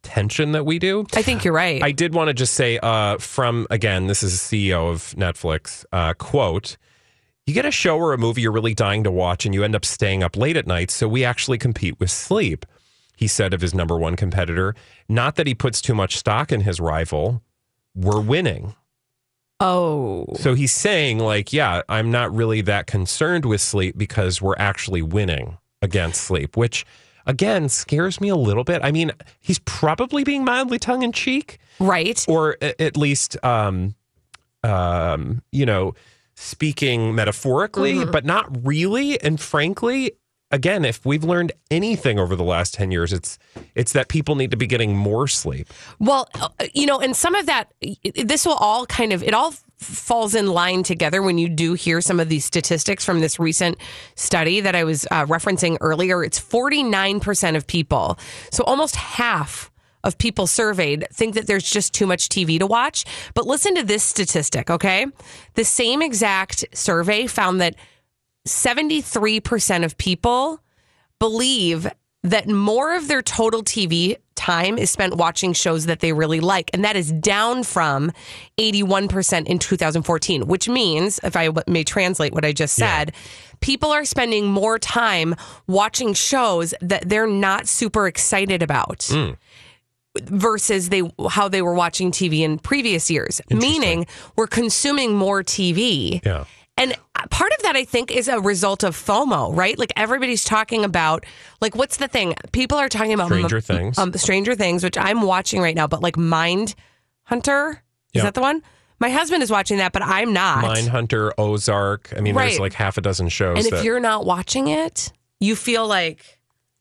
tension 0.04 0.54
that 0.54 0.66
we 0.66 0.80
do. 0.80 1.06
I 1.16 1.22
think 1.22 1.44
you're 1.44 1.54
right. 1.54 1.84
I 1.84 1.92
did 1.92 2.14
want 2.14 2.30
to 2.30 2.34
just 2.34 2.54
say 2.54 2.80
uh, 2.82 3.18
from 3.18 3.68
again, 3.70 4.08
this 4.08 4.24
is 4.24 4.34
a 4.36 4.38
CEO 4.38 4.90
of 4.90 5.14
Netflix 5.18 5.84
uh, 5.92 6.14
quote. 6.14 6.78
You 7.48 7.54
get 7.54 7.66
a 7.66 7.72
show 7.72 7.98
or 7.98 8.12
a 8.12 8.18
movie 8.18 8.42
you're 8.42 8.52
really 8.52 8.74
dying 8.74 9.06
to 9.06 9.12
watch, 9.12 9.46
and 9.46 9.56
you 9.56 9.64
end 9.64 9.74
up 9.74 9.86
staying 9.86 10.22
up 10.22 10.36
late 10.36 10.58
at 10.58 10.68
night. 10.68 10.92
So 10.92 11.08
we 11.08 11.24
actually 11.24 11.58
compete 11.58 11.98
with 11.98 12.12
sleep. 12.12 12.66
He 13.16 13.26
said 13.26 13.54
of 13.54 13.62
his 13.62 13.74
number 13.74 13.98
one 13.98 14.18
competitor. 14.18 14.76
Not 15.08 15.38
that 15.38 15.48
he 15.48 15.56
puts 15.56 15.82
too 15.82 15.96
much 15.96 16.18
stock 16.18 16.52
in 16.52 16.62
his 16.62 16.82
rival. 16.82 17.42
We're 17.96 18.20
winning. 18.20 18.76
oh, 19.62 20.26
So 20.36 20.54
he's 20.56 20.74
saying, 20.74 21.20
like, 21.20 21.54
yeah, 21.54 21.82
I'm 21.88 22.12
not 22.12 22.36
really 22.36 22.60
that 22.62 22.86
concerned 22.86 23.46
with 23.46 23.62
sleep 23.62 23.98
because 23.98 24.42
we're 24.42 24.58
actually 24.58 25.02
winning 25.02 25.58
against 25.82 26.22
sleep, 26.22 26.58
which 26.58 26.86
again 27.26 27.70
scares 27.70 28.20
me 28.20 28.28
a 28.28 28.36
little 28.36 28.66
bit. 28.66 28.82
I 28.84 28.92
mean, 28.92 29.14
he's 29.40 29.60
probably 29.60 30.26
being 30.26 30.44
mildly 30.44 30.80
tongue 30.80 31.02
in 31.02 31.14
cheek, 31.14 31.60
right? 31.80 32.24
Or 32.28 32.58
at 32.62 32.98
least, 32.98 33.44
um, 33.44 33.96
um, 34.64 35.42
you 35.52 35.66
know, 35.66 35.96
speaking 36.40 37.16
metaphorically, 37.16 37.96
Mhm. 37.96 38.12
but 38.12 38.24
not 38.26 38.66
really. 38.66 39.20
And 39.22 39.40
frankly, 39.42 40.12
again, 40.52 40.86
if 40.86 41.04
we've 41.06 41.24
learned 41.24 41.52
anything 41.72 42.20
over 42.20 42.36
the 42.36 42.44
last 42.44 42.76
ten 42.76 42.92
years, 42.92 43.12
it's 43.12 43.38
it's 43.76 43.92
that 43.94 44.08
people 44.08 44.36
need 44.36 44.52
to 44.52 44.58
be 44.58 44.68
getting 44.68 44.96
more 44.96 45.28
sleep. 45.28 45.68
Well, 46.00 46.30
uh, 46.36 46.50
you 46.74 46.86
know, 46.86 47.00
and 47.00 47.16
some 47.16 47.36
of 47.36 47.48
that, 47.48 47.74
this 48.16 48.46
will 48.46 48.54
all 48.56 48.86
kind 48.86 49.12
of, 49.14 49.24
it 49.24 49.34
all 49.34 49.54
falls 49.80 50.34
in 50.36 50.48
line 50.48 50.82
together 50.84 51.22
when 51.22 51.38
you 51.38 51.50
do 51.50 51.74
hear 51.74 52.02
some 52.02 52.20
of 52.20 52.30
these 52.30 52.46
statistics 52.46 53.04
from 53.04 53.20
this 53.20 53.40
recent 53.40 53.78
study 54.16 54.60
that 54.62 54.76
I 54.76 54.84
was 54.84 55.06
uh, 55.12 55.26
referencing 55.26 55.78
earlier. 55.82 56.24
It's 56.24 56.40
49% 56.40 57.56
of 57.56 57.68
people. 57.68 58.18
So 58.52 58.64
almost 58.64 58.96
half 58.96 59.70
of 60.08 60.18
people 60.18 60.48
surveyed 60.48 61.06
think 61.14 61.36
that 61.36 61.46
there's 61.46 61.70
just 61.70 61.94
too 61.94 62.08
much 62.08 62.30
TV 62.30 62.58
to 62.58 62.66
watch. 62.66 63.06
But 63.34 63.46
listen 63.46 63.76
to 63.76 63.84
this 63.84 64.04
statistic, 64.04 64.70
okay? 64.72 65.06
The 65.54 65.66
same 65.66 66.02
exact 66.02 66.66
survey 66.74 67.28
found 67.28 67.62
that 67.62 67.76
73% 68.48 69.84
of 69.86 69.98
people 69.98 70.62
believe 71.20 71.88
that 72.24 72.48
more 72.48 72.96
of 72.96 73.08
their 73.08 73.22
total 73.22 73.64
TV 73.64 74.18
time 74.36 74.78
is 74.78 74.90
spent 74.90 75.16
watching 75.16 75.54
shows 75.54 75.86
that 75.86 76.00
they 76.00 76.14
really 76.14 76.40
like. 76.40 76.70
And 76.74 76.84
that 76.84 76.96
is 76.96 77.12
down 77.12 77.64
from 77.64 78.12
81% 78.58 79.48
in 79.48 79.60
2014, 79.60 80.48
which 80.48 80.70
means, 80.70 81.20
if 81.24 81.36
I 81.36 81.50
may 81.68 81.84
translate 81.84 82.34
what 82.34 82.46
I 82.46 82.54
just 82.54 82.76
said, 82.76 83.14
people 83.60 83.92
are 83.92 84.06
spending 84.06 84.46
more 84.46 84.78
time 84.78 85.36
watching 85.68 86.14
shows 86.14 86.74
that 86.82 87.10
they're 87.10 87.28
not 87.28 87.68
super 87.68 88.08
excited 88.08 88.62
about 88.62 89.08
Hmm. 89.12 89.32
Versus 90.24 90.90
they 90.90 91.02
how 91.30 91.48
they 91.48 91.62
were 91.62 91.74
watching 91.74 92.12
TV 92.12 92.42
in 92.42 92.60
previous 92.60 93.10
years. 93.10 93.42
Meaning 93.50 94.06
we're 94.36 94.48
consuming 94.48 95.16
more 95.16 95.44
TV. 95.44 96.24
Yeah. 96.26 96.46
And 96.80 96.96
part 97.32 97.52
of 97.54 97.64
that, 97.64 97.76
I 97.76 97.86
think, 97.86 98.12
is 98.12 98.28
a 98.28 98.40
result 98.40 98.84
of 98.84 98.96
FOMO, 98.96 99.56
right? 99.56 99.78
Like 99.80 99.92
everybody's 99.96 100.44
talking 100.44 100.86
about, 100.86 101.26
like, 101.60 101.76
what's 101.76 101.98
the 101.98 102.08
thing? 102.08 102.36
People 102.52 102.78
are 102.78 102.88
talking 102.88 103.14
about 103.14 103.28
Stranger 103.30 103.60
Things. 103.62 103.98
um, 103.98 104.14
Stranger 104.14 104.54
Things, 104.54 104.84
which 104.84 104.96
I'm 104.98 105.22
watching 105.24 105.60
right 105.60 105.76
now. 105.76 105.88
But 105.88 106.04
like 106.04 106.18
Mind 106.18 106.76
Hunter, 107.24 107.82
is 108.14 108.20
Yeah. 108.20 108.24
that 108.26 108.34
the 108.36 108.42
one? 108.42 108.62
My 109.00 109.10
husband 109.10 109.44
is 109.44 109.52
watching 109.52 109.78
that, 109.78 109.92
but 109.92 110.02
I'm 110.04 110.34
not. 110.34 110.64
Mind 110.64 110.90
Hunter, 110.90 111.34
Ozark. 111.40 112.14
I 112.16 112.20
mean, 112.22 112.36
there's 112.36 112.60
like 112.60 112.74
half 112.74 112.98
a 112.98 113.02
dozen 113.02 113.30
shows. 113.30 113.58
and 113.58 113.66
if 113.66 113.72
that, 113.72 113.84
you're 113.84 114.00
not 114.00 114.26
watching 114.26 114.68
it, 114.70 115.12
you 115.40 115.56
feel 115.56 115.88
like, 115.88 116.37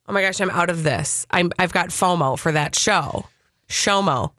oh 0.08 0.12
my 0.12 0.22
gosh, 0.22 0.40
I'm 0.40 0.50
out 0.50 0.70
of 0.70 0.82
this. 0.82 1.26
I'm 1.30 1.52
I've 1.58 1.72
got 1.72 1.88
FOMO 1.88 2.38
for 2.38 2.52
that 2.52 2.74
show. 2.74 3.26
Shomo. 3.68 4.32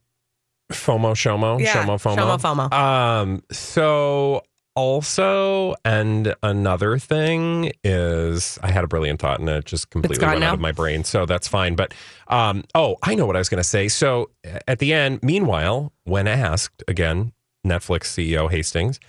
FOMO, 0.72 1.14
SHOMO, 1.16 1.62
Yeah, 1.62 1.86
SHOMO, 1.86 1.98
FOMO. 1.98 2.38
FOMO, 2.38 2.70
FOMO. 2.70 2.74
Um, 2.74 3.44
so 3.52 4.44
also, 4.78 5.74
and 5.84 6.36
another 6.44 7.00
thing 7.00 7.72
is, 7.84 8.60
I 8.62 8.70
had 8.72 8.84
a 8.84 8.88
brilliant 8.88 9.20
thought 9.20 9.40
and 9.40 9.50
it 9.50 9.66
just 9.66 9.90
completely 9.90 10.24
went 10.24 10.42
now? 10.42 10.50
out 10.50 10.54
of 10.54 10.60
my 10.60 10.72
brain. 10.72 11.04
So 11.04 11.26
that's 11.26 11.48
fine. 11.48 11.76
But 11.76 11.94
um, 12.28 12.64
oh, 12.76 12.98
I 13.02 13.16
know 13.16 13.26
what 13.26 13.36
I 13.36 13.40
was 13.40 13.50
going 13.50 13.58
to 13.58 13.68
say. 13.68 13.88
So 13.88 14.30
at 14.68 14.78
the 14.78 14.94
end, 14.94 15.24
meanwhile, 15.24 15.94
when 16.04 16.28
asked 16.28 16.84
again, 16.88 17.32
Netflix 17.66 18.04
CEO 18.04 18.52
Hastings, 18.52 19.00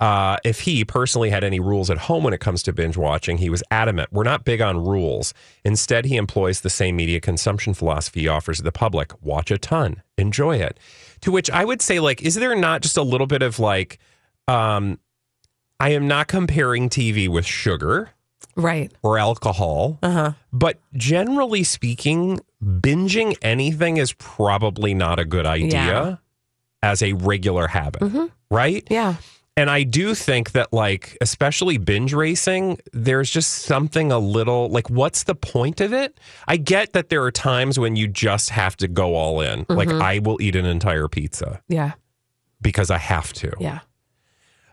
uh, 0.00 0.36
if 0.44 0.60
he 0.60 0.84
personally 0.84 1.30
had 1.30 1.42
any 1.42 1.58
rules 1.58 1.90
at 1.90 1.98
home 1.98 2.22
when 2.24 2.32
it 2.32 2.40
comes 2.40 2.62
to 2.62 2.72
binge 2.72 2.96
watching, 2.96 3.38
he 3.38 3.50
was 3.50 3.62
adamant. 3.70 4.12
We're 4.12 4.22
not 4.22 4.44
big 4.44 4.60
on 4.60 4.84
rules. 4.84 5.34
Instead, 5.64 6.04
he 6.04 6.16
employs 6.16 6.60
the 6.60 6.70
same 6.70 6.94
media 6.96 7.20
consumption 7.20 7.74
philosophy 7.74 8.20
he 8.20 8.28
offers 8.28 8.58
the 8.60 8.70
public 8.72 9.12
watch 9.22 9.50
a 9.50 9.58
ton, 9.58 10.02
enjoy 10.16 10.56
it. 10.58 10.78
To 11.22 11.32
which 11.32 11.50
I 11.50 11.64
would 11.64 11.82
say, 11.82 11.98
like, 11.98 12.22
is 12.22 12.36
there 12.36 12.54
not 12.54 12.82
just 12.82 12.96
a 12.96 13.02
little 13.02 13.26
bit 13.26 13.42
of 13.42 13.58
like, 13.58 13.98
um, 14.46 15.00
I 15.80 15.90
am 15.90 16.06
not 16.08 16.28
comparing 16.28 16.88
TV 16.88 17.28
with 17.28 17.44
sugar 17.46 18.10
Right. 18.56 18.92
or 19.02 19.18
alcohol, 19.18 19.98
uh-huh. 20.02 20.32
but 20.52 20.78
generally 20.94 21.62
speaking, 21.64 22.40
binging 22.62 23.36
anything 23.42 23.96
is 23.96 24.12
probably 24.14 24.94
not 24.94 25.18
a 25.18 25.24
good 25.24 25.46
idea 25.46 25.70
Yeah. 25.70 26.16
as 26.82 27.02
a 27.02 27.12
regular 27.14 27.66
habit, 27.68 28.02
right? 28.50 28.84
Yeah. 28.90 29.14
And 29.58 29.68
I 29.68 29.82
do 29.82 30.14
think 30.14 30.52
that, 30.52 30.72
like, 30.72 31.18
especially 31.20 31.78
binge 31.78 32.12
racing, 32.14 32.78
there's 32.92 33.28
just 33.28 33.50
something 33.64 34.12
a 34.12 34.18
little 34.18 34.68
like, 34.68 34.88
what's 34.88 35.24
the 35.24 35.34
point 35.34 35.80
of 35.80 35.92
it? 35.92 36.18
I 36.46 36.56
get 36.58 36.92
that 36.92 37.08
there 37.08 37.24
are 37.24 37.32
times 37.32 37.78
when 37.78 37.96
you 37.96 38.06
just 38.06 38.50
have 38.50 38.76
to 38.78 38.86
go 38.88 39.16
all 39.16 39.40
in. 39.40 39.66
Like, 39.68 39.88
Mhm. 39.88 40.00
I 40.00 40.20
will 40.20 40.40
eat 40.40 40.54
an 40.54 40.64
entire 40.64 41.08
pizza 41.08 41.60
Yeah. 41.68 41.92
because 42.62 42.90
I 42.90 42.98
have 42.98 43.32
to. 43.34 43.52
Yeah. 43.58 43.80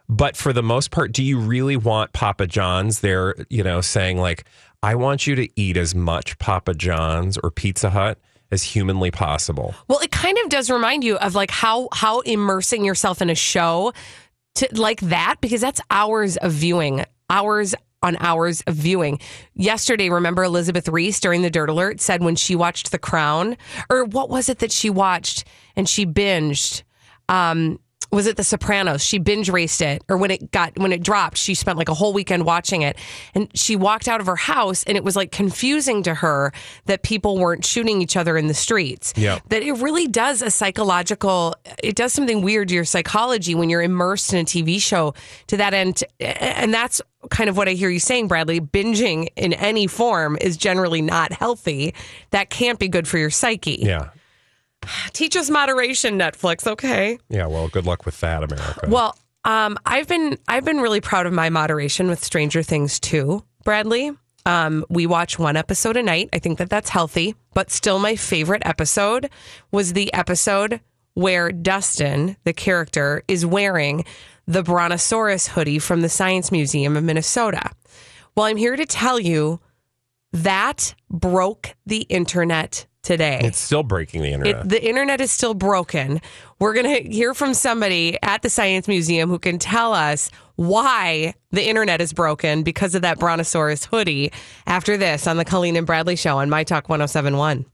But 0.08 0.38
for 0.38 0.54
the 0.54 0.62
most 0.62 0.92
part, 0.92 1.12
do 1.12 1.24
you 1.24 1.40
really 1.40 1.78
want 1.78 2.14
Papa 2.14 2.46
John's 2.46 3.00
there, 3.00 3.34
you 3.50 3.64
know, 3.64 3.82
saying, 3.82 4.20
like, 4.20 4.44
I 4.84 4.94
want 4.94 5.26
you 5.26 5.34
to 5.36 5.50
eat 5.60 5.78
as 5.78 5.96
much 5.96 6.38
Papa 6.38 6.76
John's 6.76 7.40
or 7.40 7.50
Pizza 7.50 7.90
Hut 7.90 8.20
as 8.52 8.62
humanly 8.62 9.10
possible? 9.10 9.74
Well, 9.88 9.98
it 10.00 10.12
kind 10.12 10.38
of 10.44 10.50
does 10.50 10.70
remind 10.70 11.04
you 11.04 11.18
of 11.18 11.34
like 11.34 11.50
how 11.50 11.88
how 11.92 12.20
immersing 12.20 12.86
yourself 12.86 13.20
in 13.20 13.32
a 13.32 13.36
show 13.36 13.94
to 14.56 14.68
like 14.74 15.02
that 15.02 15.36
because 15.42 15.62
that's 15.62 15.82
hours 15.90 16.38
of 16.38 16.52
viewing, 16.52 17.06
hours 17.30 17.76
on 18.02 18.18
hours 18.20 18.62
of 18.62 18.76
viewing. 18.76 19.20
Yesterday, 19.56 20.10
remember 20.10 20.44
Elizabeth 20.44 20.88
Reese 20.88 21.20
during 21.20 21.42
the 21.42 21.50
Dirt 21.50 21.70
Alert 21.70 22.00
said 22.00 22.24
when 22.24 22.36
she 22.36 22.56
watched 22.56 22.92
The 22.92 23.00
Crown, 23.00 23.58
or 23.90 24.06
what 24.06 24.30
was 24.30 24.48
it 24.48 24.60
that 24.60 24.72
she 24.72 24.90
watched 24.90 25.46
and 25.76 25.90
she 25.90 26.06
binged? 26.06 26.84
Um, 27.28 27.80
was 28.16 28.26
it 28.28 28.38
The 28.38 28.44
Sopranos? 28.44 29.04
She 29.04 29.20
binge 29.20 29.50
raced 29.50 29.82
it, 29.82 30.04
or 30.10 30.18
when 30.18 30.32
it 30.32 30.52
got 30.52 30.78
when 30.78 30.92
it 30.92 31.04
dropped, 31.04 31.38
she 31.38 31.54
spent 31.54 31.78
like 31.78 31.90
a 31.90 31.94
whole 31.94 32.14
weekend 32.14 32.46
watching 32.46 32.82
it, 32.82 32.98
and 33.36 33.50
she 33.54 33.76
walked 33.76 34.08
out 34.08 34.20
of 34.22 34.26
her 34.28 34.36
house, 34.36 34.84
and 34.86 34.98
it 34.98 35.04
was 35.04 35.16
like 35.16 35.32
confusing 35.32 36.02
to 36.04 36.14
her 36.16 36.52
that 36.86 37.04
people 37.04 37.38
weren't 37.38 37.64
shooting 37.66 38.02
each 38.02 38.18
other 38.18 38.38
in 38.38 38.48
the 38.48 38.54
streets 38.54 39.14
Yeah. 39.16 39.40
that 39.50 39.62
it 39.62 39.74
really 39.74 40.08
does 40.08 40.42
a 40.42 40.50
psychological 40.50 41.56
it 41.84 41.96
does 41.96 42.14
something 42.14 42.42
weird 42.42 42.70
to 42.70 42.76
your 42.76 42.86
psychology 42.86 43.54
when 43.56 43.70
you're 43.70 43.82
immersed 43.82 44.34
in 44.34 44.40
a 44.40 44.44
tv 44.46 44.80
show 44.82 45.14
to 45.48 45.58
that 45.58 45.74
end 45.74 46.04
and 46.20 46.74
that's 46.74 47.02
kind 47.30 47.50
of 47.50 47.58
what 47.58 47.68
i 47.68 47.72
hear 47.72 47.90
you 47.90 48.00
saying 48.00 48.28
bradley 48.28 48.60
binging 48.62 49.28
in 49.36 49.52
any 49.54 49.88
form 49.88 50.38
is 50.42 50.58
generally 50.58 51.02
not 51.02 51.32
healthy 51.34 51.94
that 52.32 52.50
can't 52.50 52.80
be 52.80 52.88
good 52.88 53.08
for 53.08 53.18
your 53.18 53.30
psyche 53.30 53.80
Yeah. 53.82 54.10
teach 55.14 55.36
us 55.36 55.50
moderation 55.50 56.18
netflix 56.20 56.66
okay 56.68 57.18
Yeah. 57.30 57.48
Well, 57.48 57.68
good 57.68 57.86
luck 57.86 58.06
with 58.06 58.20
that, 58.22 58.44
America. 58.44 58.88
well 58.90 59.18
um, 59.44 59.78
i've 59.86 60.08
been 60.08 60.38
i've 60.48 60.66
been 60.66 60.78
really 60.82 61.02
proud 61.02 61.26
of 61.26 61.34
my 61.34 61.50
moderation 61.50 62.08
with 62.08 62.24
stranger 62.24 62.64
things 62.64 63.00
too 63.00 63.44
bradley 63.64 64.12
um, 64.48 64.86
we 64.90 65.08
watch 65.08 65.40
one 65.40 65.56
episode 65.58 65.98
a 65.98 66.04
night 66.04 66.30
i 66.34 66.40
think 66.40 66.58
that 66.58 66.70
that's 66.70 66.90
healthy 66.90 67.36
but 67.54 67.70
still 67.72 68.00
my 68.00 68.16
favorite 68.16 68.62
episode 68.66 69.30
was 69.72 69.94
the 69.94 70.14
episode 70.14 70.80
where 71.14 71.52
dustin 71.52 72.36
the 72.44 72.54
character 72.54 73.24
is 73.28 73.46
wearing 73.46 74.04
the 74.48 74.62
brontosaurus 74.64 75.48
hoodie 75.50 75.80
from 75.80 76.02
the 76.02 76.10
science 76.10 76.52
museum 76.52 76.98
of 76.98 77.04
minnesota 77.04 77.70
well 78.36 78.46
i'm 78.46 78.58
here 78.58 78.76
to 78.76 78.86
tell 78.86 79.20
you 79.20 79.60
that 80.34 80.94
broke 81.10 81.76
the 81.86 82.02
internet 82.02 82.86
today 83.06 83.40
it's 83.44 83.60
still 83.60 83.84
breaking 83.84 84.22
the 84.22 84.34
internet. 84.34 84.66
it, 84.66 84.70
the 84.70 84.86
internet 84.86 85.22
is 85.22 85.32
still 85.32 85.54
broken. 85.54 86.20
We're 86.60 86.74
going 86.74 87.04
to 87.04 87.10
hear 87.10 87.34
from 87.34 87.54
somebody 87.54 88.18
at 88.22 88.42
the 88.42 88.50
Science 88.50 88.88
Museum 88.88 89.30
who 89.30 89.40
can 89.40 89.60
tell 89.60 89.94
us 89.94 90.30
why 90.56 91.36
the 91.52 91.68
internet 91.68 92.02
is 92.02 92.14
broken 92.14 92.64
because 92.64 92.96
of 92.96 93.02
that 93.04 93.20
Brontosaurus 93.20 93.86
hoodie 93.86 94.32
after 94.66 94.98
this 94.98 95.28
on 95.28 95.38
the 95.38 95.46
Colleen 95.46 95.76
and 95.76 95.86
Bradley 95.86 96.16
Show 96.16 96.38
on 96.38 96.50
My 96.50 96.64
Talk 96.64 96.90
1071. 96.90 97.66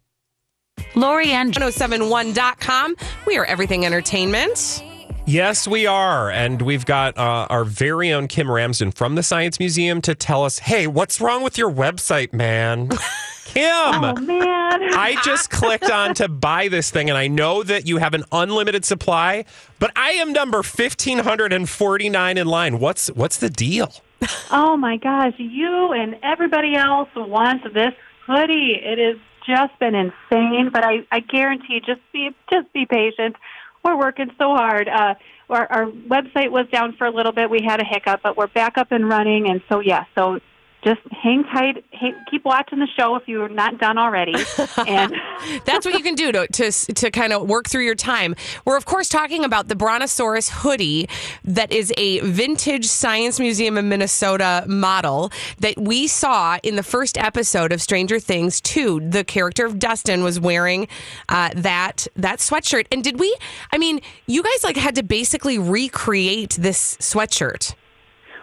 Lori 0.96 1.32
and 1.32 1.54
1071.com. 1.54 2.96
We 3.26 3.38
are 3.38 3.46
everything 3.46 3.86
entertainment. 3.86 4.84
Yes, 5.26 5.68
we 5.68 5.86
are. 5.86 6.30
And 6.32 6.62
we've 6.62 6.86
got 6.86 7.18
uh, 7.18 7.48
our 7.50 7.64
very 7.64 8.12
own 8.12 8.28
Kim 8.28 8.50
Ramsden 8.50 8.92
from 8.92 9.16
the 9.16 9.24
Science 9.24 9.60
Museum 9.60 10.02
to 10.02 10.16
tell 10.16 10.44
us 10.44 10.60
hey, 10.60 10.88
what's 10.88 11.22
wrong 11.22 11.44
with 11.44 11.58
your 11.58 11.72
website, 11.72 12.34
man? 12.34 12.90
Kim, 13.46 13.64
Oh, 13.66 14.16
man. 14.16 14.94
I 14.94 15.18
just 15.26 15.50
clicked 15.50 15.90
on 15.92 16.14
to 16.16 16.30
buy 16.30 16.70
this 16.70 16.90
thing, 16.90 17.10
and 17.10 17.18
I 17.18 17.28
know 17.28 17.64
that 17.64 17.86
you 17.86 17.98
have 17.98 18.14
an 18.14 18.24
unlimited 18.32 18.86
supply, 18.86 19.44
but 19.78 19.92
I 19.96 20.12
am 20.12 20.32
number 20.32 20.60
1549 20.60 22.38
in 22.38 22.48
line. 22.48 22.80
What's 22.80 23.08
what's 23.10 23.38
the 23.38 23.50
deal? 23.50 23.94
Oh 24.52 24.78
my 24.78 24.98
gosh, 24.98 25.34
you 25.38 25.92
and 25.94 26.16
everybody 26.22 26.76
else 26.76 27.10
wants 27.16 27.64
this 27.74 27.94
hoodie. 28.28 28.80
It 28.82 29.00
has 29.00 29.18
just 29.48 29.78
been 29.80 29.96
insane, 29.96 30.70
but 30.72 30.84
I, 30.86 31.08
I 31.12 31.22
guarantee 31.22 31.82
just 31.84 32.02
be 32.14 32.30
just 32.52 32.72
be 32.72 32.86
patient. 32.86 33.36
We're 33.84 33.98
working 33.98 34.32
so 34.38 34.56
hard. 34.56 34.88
Uh, 34.88 35.16
our, 35.50 35.68
our 35.72 35.86
website 35.86 36.52
was 36.52 36.68
down 36.72 36.94
for 36.94 37.08
a 37.08 37.12
little 37.12 37.32
bit. 37.32 37.50
We 37.50 37.62
had 37.62 37.82
a 37.82 37.86
hiccup, 37.86 38.22
but 38.24 38.38
we're 38.38 38.48
back 38.48 38.78
up 38.78 38.92
and 38.92 39.08
running. 39.08 39.50
And 39.50 39.62
so 39.70 39.80
yeah, 39.80 40.06
so 40.16 40.40
just 40.84 41.02
hang 41.12 41.44
tight. 41.44 41.84
Hang, 41.92 42.16
keep 42.30 42.44
watching 42.46 42.80
the 42.80 42.88
show 42.98 43.16
if 43.16 43.28
you're 43.28 43.50
not 43.50 43.80
done 43.80 43.98
already. 43.98 44.34
and 44.88 45.14
That's 45.66 45.86
what 45.86 45.96
you 45.96 46.04
can 46.04 46.16
do 46.16 46.32
to, 46.32 46.48
to 46.48 46.72
to 46.72 47.12
kind 47.12 47.34
of 47.34 47.48
work 47.48 47.70
through 47.70 47.86
your 47.86 47.96
time. 47.96 48.36
We're 48.66 48.78
of 48.78 48.86
course 48.86 49.10
talking 49.10 49.44
about 49.44 49.68
the 49.68 49.76
Brontosaurus 49.76 50.50
hoodie 50.50 51.08
that 51.44 51.72
is 51.72 51.94
a 51.98 52.20
vintage 52.20 52.86
Science 52.86 53.40
Museum 53.40 53.78
of 53.78 53.86
Minnesota 53.86 54.64
model 54.68 55.32
that 55.60 55.78
we 55.78 56.08
saw 56.08 56.58
in 56.64 56.76
the 56.76 56.84
first 56.84 57.18
episode 57.18 57.72
of 57.72 57.82
Stranger 57.82 58.20
Things 58.20 58.62
2. 58.62 59.10
The 59.10 59.24
character 59.24 59.66
of 59.66 59.80
Dustin 59.80 60.24
was 60.24 60.40
wearing 60.40 60.88
uh, 61.30 61.50
that 61.56 62.08
that 62.16 62.40
sweatshirt. 62.40 62.88
And 62.92 63.04
did 63.04 63.20
we 63.20 63.36
I 63.72 63.78
mean, 63.78 64.02
you 64.28 64.44
guys 64.44 64.64
like 64.64 64.78
had 64.78 64.96
to 64.96 65.04
basically 65.04 65.58
recreate 65.58 66.58
this 66.60 66.98
sweatshirt. 66.98 67.76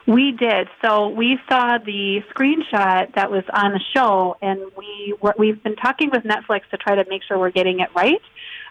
We 0.09 0.33
did. 0.33 0.68
So 0.83 1.09
we 1.09 1.38
saw 1.51 1.77
the 1.77 2.23
screenshot 2.35 3.14
that 3.14 3.31
was 3.31 3.44
on 3.53 3.73
the 3.73 3.81
show, 3.94 4.38
and 4.40 4.59
we 4.75 5.14
were, 5.21 5.35
we've 5.38 5.62
been 5.62 5.77
talking 5.77 6.09
with 6.11 6.23
Netflix 6.23 6.62
to 6.71 6.79
try 6.79 6.94
to 6.94 7.05
make 7.11 7.23
sure 7.29 7.38
we're 7.38 7.51
getting 7.51 7.81
it 7.81 7.90
right. 7.94 8.23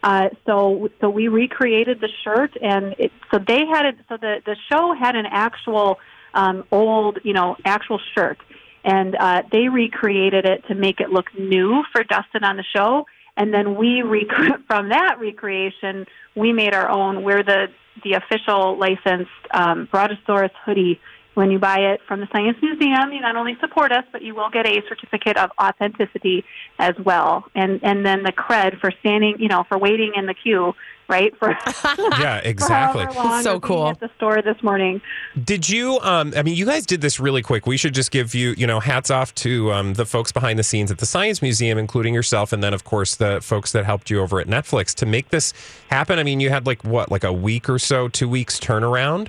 Uh, 0.02 0.30
so 0.48 0.90
so 1.00 1.12
we 1.12 1.28
recreated 1.28 2.02
the 2.02 2.10
shirt, 2.24 2.58
and 2.60 2.96
it, 2.98 3.12
so 3.30 3.38
they 3.38 3.68
had 3.68 3.86
it. 3.86 3.98
So 4.10 4.18
the 4.18 4.38
the 4.48 4.56
show 4.68 4.96
had 5.00 5.16
an 5.16 5.28
actual 5.30 6.00
um, 6.34 6.64
old, 6.72 7.20
you 7.24 7.34
know, 7.34 7.56
actual 7.66 8.00
shirt, 8.16 8.40
and 8.84 9.16
uh, 9.16 9.44
they 9.52 9.70
recreated 9.70 10.44
it 10.46 10.66
to 10.70 10.74
make 10.74 11.00
it 11.00 11.12
look 11.12 11.28
new 11.38 11.84
for 11.92 12.04
Dustin 12.04 12.44
on 12.46 12.58
the 12.58 12.66
show. 12.76 13.06
and 13.36 13.54
then 13.54 13.76
we 13.76 14.02
rec- 14.02 14.66
from 14.68 14.90
that 14.90 15.18
recreation 15.20 16.08
we 16.36 16.52
made 16.52 16.74
our 16.74 16.90
own. 16.90 17.24
We're 17.24 17.44
the 17.44 17.68
the 18.04 18.14
official 18.14 18.78
licensed 18.78 19.30
um, 19.52 19.88
Brontosaurus 19.92 20.52
hoodie. 20.66 21.00
When 21.38 21.52
you 21.52 21.60
buy 21.60 21.78
it 21.78 22.02
from 22.08 22.20
the 22.20 22.28
Science 22.32 22.58
Museum, 22.64 23.12
you 23.12 23.22
not 23.22 23.36
only 23.36 23.56
support 23.60 23.92
us, 23.92 24.04
but 24.12 24.24
you 24.24 24.34
will 24.34 24.50
get 24.50 24.66
a 24.66 24.82
certificate 24.90 25.38
of 25.38 25.52
authenticity 25.62 26.44
as 26.80 26.96
well, 27.06 27.46
and 27.54 27.80
and 27.84 28.04
then 28.04 28.24
the 28.24 28.32
cred 28.32 28.80
for 28.80 28.90
standing, 29.02 29.36
you 29.38 29.48
know, 29.48 29.64
for 29.70 29.78
waiting 29.78 30.14
in 30.16 30.26
the 30.26 30.34
queue, 30.34 30.74
right? 31.08 31.38
For 31.38 31.50
Yeah, 32.20 32.38
exactly. 32.44 33.06
for 33.06 33.14
long 33.14 33.44
So 33.44 33.60
cool. 33.60 33.90
at 33.90 34.00
the 34.00 34.10
store 34.18 34.42
this 34.42 34.64
morning. 34.64 35.00
Did 35.44 35.70
you? 35.70 36.00
Um, 36.00 36.34
I 36.36 36.42
mean, 36.42 36.56
you 36.56 36.66
guys 36.66 36.88
did 36.88 37.02
this 37.02 37.20
really 37.20 37.44
quick. 37.44 37.68
We 37.68 37.78
should 37.78 37.94
just 37.94 38.10
give 38.10 38.34
you, 38.34 38.56
you 38.58 38.66
know, 38.66 38.80
hats 38.80 39.12
off 39.12 39.36
to 39.36 39.72
um, 39.74 39.94
the 39.94 40.08
folks 40.08 40.32
behind 40.32 40.58
the 40.58 40.64
scenes 40.64 40.90
at 40.90 40.98
the 40.98 41.06
Science 41.06 41.44
Museum, 41.44 41.78
including 41.78 42.16
yourself, 42.16 42.52
and 42.52 42.64
then 42.64 42.74
of 42.74 42.84
course 42.84 43.14
the 43.16 43.42
folks 43.42 43.74
that 43.74 43.86
helped 43.86 44.10
you 44.10 44.22
over 44.24 44.40
at 44.40 44.48
Netflix 44.48 44.96
to 44.96 45.06
make 45.06 45.30
this 45.30 45.54
happen. 45.92 46.18
I 46.18 46.24
mean, 46.24 46.40
you 46.40 46.50
had 46.50 46.66
like 46.66 46.84
what, 46.84 47.12
like 47.12 47.24
a 47.24 47.32
week 47.32 47.70
or 47.70 47.78
so, 47.78 48.08
two 48.08 48.28
weeks 48.28 48.60
turnaround. 48.60 49.28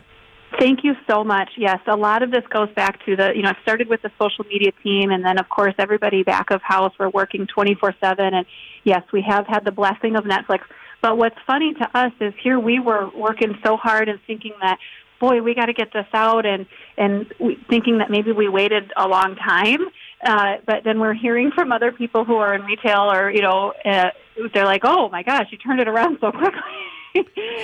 Thank 0.59 0.82
you 0.82 0.94
so 1.09 1.22
much. 1.22 1.50
Yes, 1.56 1.78
a 1.86 1.96
lot 1.96 2.24
of 2.24 2.32
this 2.32 2.42
goes 2.52 2.68
back 2.74 3.04
to 3.06 3.14
the, 3.14 3.30
you 3.34 3.42
know, 3.42 3.50
it 3.50 3.56
started 3.62 3.88
with 3.88 4.02
the 4.02 4.11
social 4.20 4.44
media 4.44 4.72
team, 4.82 5.11
and 5.11 5.24
then, 5.24 5.38
of 5.38 5.48
course, 5.48 5.74
everybody 5.78 6.24
back 6.24 6.50
of 6.50 6.61
house. 6.62 6.92
We're 6.98 7.11
working 7.11 7.46
24 7.46 7.94
7. 8.00 8.34
And 8.34 8.44
yes, 8.82 9.02
we 9.12 9.22
have 9.22 9.46
had 9.46 9.64
the 9.64 9.70
blessing 9.70 10.16
of 10.16 10.24
Netflix. 10.24 10.62
But 11.00 11.16
what's 11.16 11.36
funny 11.46 11.74
to 11.74 11.96
us 11.96 12.12
is 12.20 12.34
here 12.42 12.59
we 12.59 12.80
were 12.80 13.09
working 13.16 13.56
so 13.64 13.76
hard 13.76 14.09
and 14.09 14.18
thinking 14.26 14.52
that, 14.61 14.78
boy, 15.20 15.42
we 15.42 15.54
got 15.54 15.66
to 15.66 15.72
get 15.72 15.92
this 15.92 16.06
out, 16.12 16.44
and, 16.44 16.66
and 16.96 17.32
thinking 17.70 17.98
that 17.98 18.11
maybe 18.11 18.32
we 18.32 18.48
waited 18.48 18.92
a 18.96 19.06
long 19.06 19.36
time. 19.36 19.80
Uh, 20.26 20.56
but 20.66 20.82
then 20.84 20.98
we're 20.98 21.14
hearing 21.14 21.52
from 21.54 21.70
other 21.70 21.92
people 21.92 22.24
who 22.24 22.34
are 22.34 22.52
in 22.54 22.62
retail 22.62 23.12
or, 23.12 23.30
you 23.30 23.42
know, 23.42 23.72
uh, 23.84 24.11
they're 24.52 24.64
like, 24.64 24.82
oh 24.82 25.09
my 25.09 25.22
gosh, 25.22 25.46
you 25.52 25.59
turned 25.59 25.78
it 25.78 25.86
around 25.86 26.18
so 26.20 26.32
quickly. 26.32 26.61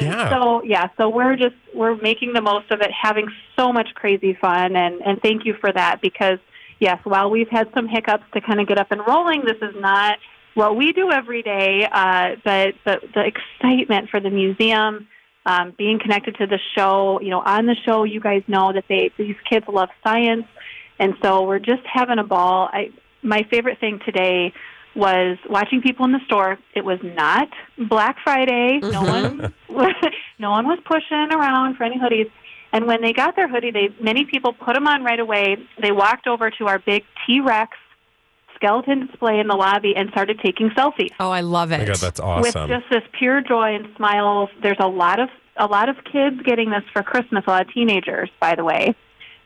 Yeah. 0.00 0.30
So 0.30 0.62
yeah, 0.64 0.88
so 0.96 1.08
we're 1.08 1.36
just 1.36 1.54
we're 1.74 1.96
making 1.96 2.32
the 2.32 2.42
most 2.42 2.70
of 2.70 2.80
it, 2.80 2.90
having 2.90 3.28
so 3.56 3.72
much 3.72 3.88
crazy 3.94 4.36
fun, 4.40 4.76
and 4.76 5.00
and 5.02 5.20
thank 5.22 5.44
you 5.44 5.54
for 5.60 5.72
that 5.72 6.00
because 6.00 6.38
yes, 6.80 6.98
while 7.04 7.30
we've 7.30 7.48
had 7.48 7.68
some 7.74 7.88
hiccups 7.88 8.24
to 8.34 8.40
kind 8.40 8.60
of 8.60 8.66
get 8.66 8.78
up 8.78 8.90
and 8.90 9.00
rolling, 9.06 9.44
this 9.44 9.56
is 9.62 9.74
not 9.76 10.18
what 10.54 10.76
we 10.76 10.92
do 10.92 11.10
every 11.10 11.42
day. 11.42 11.88
Uh, 11.90 12.36
but 12.44 12.74
but 12.84 13.02
the 13.14 13.24
excitement 13.24 14.10
for 14.10 14.20
the 14.20 14.30
museum. 14.30 15.08
Um, 15.46 15.74
being 15.76 15.98
connected 15.98 16.36
to 16.36 16.46
the 16.46 16.58
show, 16.74 17.20
you 17.20 17.28
know, 17.28 17.40
on 17.40 17.66
the 17.66 17.76
show, 17.84 18.04
you 18.04 18.18
guys 18.18 18.42
know 18.48 18.72
that 18.72 18.84
they 18.88 19.10
these 19.18 19.36
kids 19.48 19.66
love 19.68 19.90
science, 20.02 20.46
and 20.98 21.12
so 21.22 21.42
we're 21.46 21.58
just 21.58 21.82
having 21.84 22.18
a 22.18 22.24
ball. 22.24 22.70
I 22.72 22.90
my 23.22 23.42
favorite 23.50 23.78
thing 23.78 24.00
today 24.06 24.54
was 24.94 25.38
watching 25.48 25.82
people 25.82 26.04
in 26.04 26.12
the 26.12 26.20
store. 26.26 26.58
It 26.74 26.84
was 26.84 26.98
not 27.02 27.48
Black 27.88 28.16
Friday. 28.22 28.78
No 28.80 29.02
mm-hmm. 29.02 29.74
one 29.74 29.94
no 30.38 30.50
one 30.50 30.66
was 30.66 30.78
pushing 30.84 31.32
around 31.32 31.76
for 31.76 31.84
any 31.84 31.98
hoodies. 31.98 32.30
And 32.72 32.86
when 32.86 33.02
they 33.02 33.12
got 33.12 33.36
their 33.36 33.48
hoodie, 33.48 33.70
they 33.70 33.88
many 34.00 34.24
people 34.24 34.52
put 34.52 34.74
them 34.74 34.86
on 34.86 35.04
right 35.04 35.20
away. 35.20 35.56
They 35.80 35.92
walked 35.92 36.26
over 36.26 36.50
to 36.50 36.66
our 36.66 36.78
big 36.78 37.04
T 37.26 37.40
Rex 37.40 37.76
skeleton 38.56 39.06
display 39.06 39.38
in 39.40 39.48
the 39.48 39.56
lobby 39.56 39.94
and 39.96 40.10
started 40.10 40.40
taking 40.40 40.70
selfies. 40.70 41.10
Oh, 41.20 41.30
I 41.30 41.40
love 41.40 41.72
it. 41.72 41.78
my 41.78 41.84
God, 41.84 41.96
that's 41.96 42.20
awesome. 42.20 42.68
With 42.68 42.80
just 42.80 42.90
this 42.90 43.02
pure 43.18 43.40
joy 43.40 43.74
and 43.74 43.88
smiles. 43.96 44.48
There's 44.62 44.78
a 44.80 44.88
lot 44.88 45.20
of 45.20 45.28
a 45.56 45.66
lot 45.66 45.88
of 45.88 45.96
kids 46.10 46.40
getting 46.44 46.70
this 46.70 46.82
for 46.92 47.02
Christmas. 47.02 47.44
A 47.46 47.50
lot 47.50 47.62
of 47.62 47.72
teenagers, 47.72 48.30
by 48.40 48.54
the 48.54 48.64
way, 48.64 48.94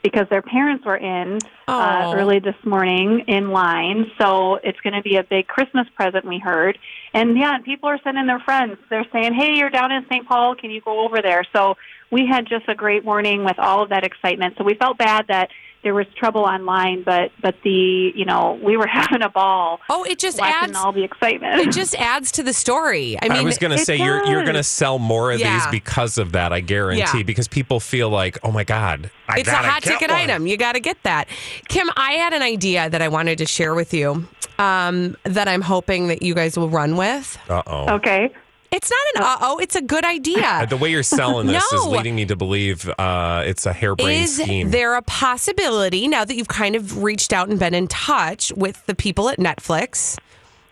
because 0.03 0.27
their 0.31 0.43
parents 0.43 0.85
were 0.85 0.97
in 0.97 1.39
uh, 1.67 2.13
early 2.15 2.39
this 2.39 2.55
morning 2.65 3.25
in 3.27 3.51
line. 3.51 4.11
So 4.21 4.57
it's 4.57 4.81
going 4.81 4.95
to 4.95 5.03
be 5.03 5.17
a 5.17 5.25
big 5.25 5.47
Christmas 5.47 5.87
present. 5.95 6.25
We 6.25 6.39
heard, 6.39 6.79
and 7.13 7.37
yeah, 7.37 7.55
and 7.55 7.65
people 7.65 7.89
are 7.89 7.99
sending 8.05 8.27
their 8.27 8.41
friends. 8.41 8.79
They're 8.91 9.07
saying, 9.13 9.35
"Hey, 9.35 9.55
you're 9.57 9.71
down 9.71 9.93
in 9.93 10.05
St. 10.11 10.27
Paul. 10.27 10.55
Can 10.55 10.71
you 10.71 10.81
go 10.81 11.05
over 11.05 11.21
there?" 11.21 11.45
So 11.53 11.77
we 12.11 12.27
had 12.27 12.47
just 12.47 12.69
a 12.69 12.75
great 12.75 13.05
morning 13.05 13.45
with 13.45 13.59
all 13.59 13.83
of 13.83 13.91
that 13.91 14.05
excitement. 14.05 14.55
So 14.57 14.65
we 14.65 14.75
felt 14.75 14.99
bad 14.99 15.27
that 15.29 15.51
there 15.89 15.95
was 15.95 16.07
trouble 16.17 16.43
online, 16.43 17.03
but 17.03 17.31
but 17.41 17.55
the 17.65 18.13
you 18.15 18.27
know 18.27 18.61
we 18.63 18.77
were 18.77 18.87
having 19.01 19.23
a 19.23 19.31
ball. 19.31 19.81
Oh, 19.89 20.05
it 20.05 20.19
just 20.19 20.39
adds 20.39 20.77
all 20.77 20.93
the 20.93 21.03
excitement. 21.03 21.63
It 21.63 21.73
just 21.73 21.95
adds 21.95 22.31
to 22.33 22.43
the 22.43 22.53
story. 22.53 23.17
I 23.23 23.25
mean, 23.25 23.33
I, 23.33 23.35
mean, 23.37 23.45
was 23.47 23.57
going 23.57 23.71
to 23.75 23.81
it 23.81 23.87
say 23.87 23.97
you're 23.97 24.23
you're 24.27 24.43
going 24.43 24.55
to 24.55 24.63
sell 24.63 24.99
more 24.99 25.33
of 25.33 25.41
Yeah. 25.41 25.55
these 25.55 25.67
because 25.71 26.19
of 26.19 26.33
that. 26.33 26.53
I 26.53 26.61
guarantee 26.61 27.01
Yeah. 27.19 27.23
because 27.23 27.49
people 27.49 27.81
feel 27.81 28.11
like, 28.11 28.37
oh 28.43 28.53
my 28.53 28.65
god, 28.65 29.11
I 29.29 29.39
it's 29.39 29.49
a 29.49 29.53
gotta 29.53 29.69
hot 29.69 29.83
ticket 29.83 30.11
one." 30.11 30.21
item. 30.21 30.47
You 30.47 30.59
got 30.59 30.73
to 30.73 30.81
get 30.81 31.03
that. 31.05 31.27
Kim, 31.69 31.89
I 31.97 32.13
had 32.13 32.35
an 32.35 32.43
idea 32.43 32.91
that 32.91 33.01
I 33.01 33.09
wanted 33.09 33.39
to 33.39 33.47
share 33.47 33.75
with 33.75 33.95
you 33.95 34.29
um, 34.59 35.17
that 35.25 35.49
I'm 35.49 35.63
hoping 35.63 36.09
that 36.09 36.23
you 36.23 36.35
guys 36.35 36.59
will 36.59 36.69
run 36.69 36.97
with. 36.97 37.39
Uh 37.49 37.63
oh. 37.67 37.95
Okay. 37.95 38.31
It's 38.71 38.91
not 38.91 39.01
an 39.15 39.23
uh 39.23 39.37
oh, 39.41 39.59
it's 39.59 39.77
a 39.77 39.83
good 39.83 40.05
idea. 40.05 40.67
The 40.69 40.77
way 40.77 40.91
you're 40.91 41.03
selling 41.03 41.47
this 41.47 41.73
is 41.73 41.87
leading 41.87 42.15
me 42.15 42.27
to 42.27 42.37
believe 42.37 42.89
uh, 42.99 43.43
it's 43.47 43.65
a 43.65 43.73
harebrained 43.73 44.25
Is 44.25 44.37
scheme. 44.37 44.67
Is 44.67 44.73
there 44.73 44.95
a 44.95 45.03
possibility 45.03 46.07
now 46.09 46.25
that 46.25 46.37
you've 46.37 46.49
kind 46.49 46.77
of 46.77 47.03
reached 47.03 47.33
out 47.33 47.49
and 47.49 47.59
been 47.59 47.75
in 47.75 47.89
touch 47.89 48.53
with 48.53 48.85
the 48.87 48.95
people 48.95 49.31
at 49.31 49.39
Netflix? 49.39 50.19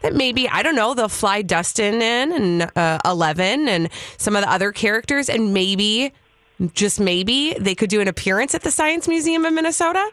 That 0.03 0.15
maybe 0.15 0.49
I 0.49 0.63
don't 0.63 0.77
know 0.77 0.93
they'll 0.93 1.09
fly 1.09 1.41
Dustin 1.43 2.03
in 2.03 2.33
and 2.33 2.71
uh, 2.77 2.99
Eleven 3.05 3.69
and 3.69 3.89
some 4.19 4.37
of 4.37 4.43
the 4.43 4.51
other 4.51 4.73
characters, 4.73 5.31
and 5.31 5.55
maybe 5.55 6.13
just 6.75 7.01
maybe 7.01 7.55
they 7.59 7.75
could 7.75 7.91
do 7.91 8.01
an 8.01 8.09
appearance 8.09 8.55
at 8.55 8.63
the 8.63 8.71
Science 8.71 9.09
Museum 9.09 9.45
of 9.47 9.53
Minnesota. 9.55 10.11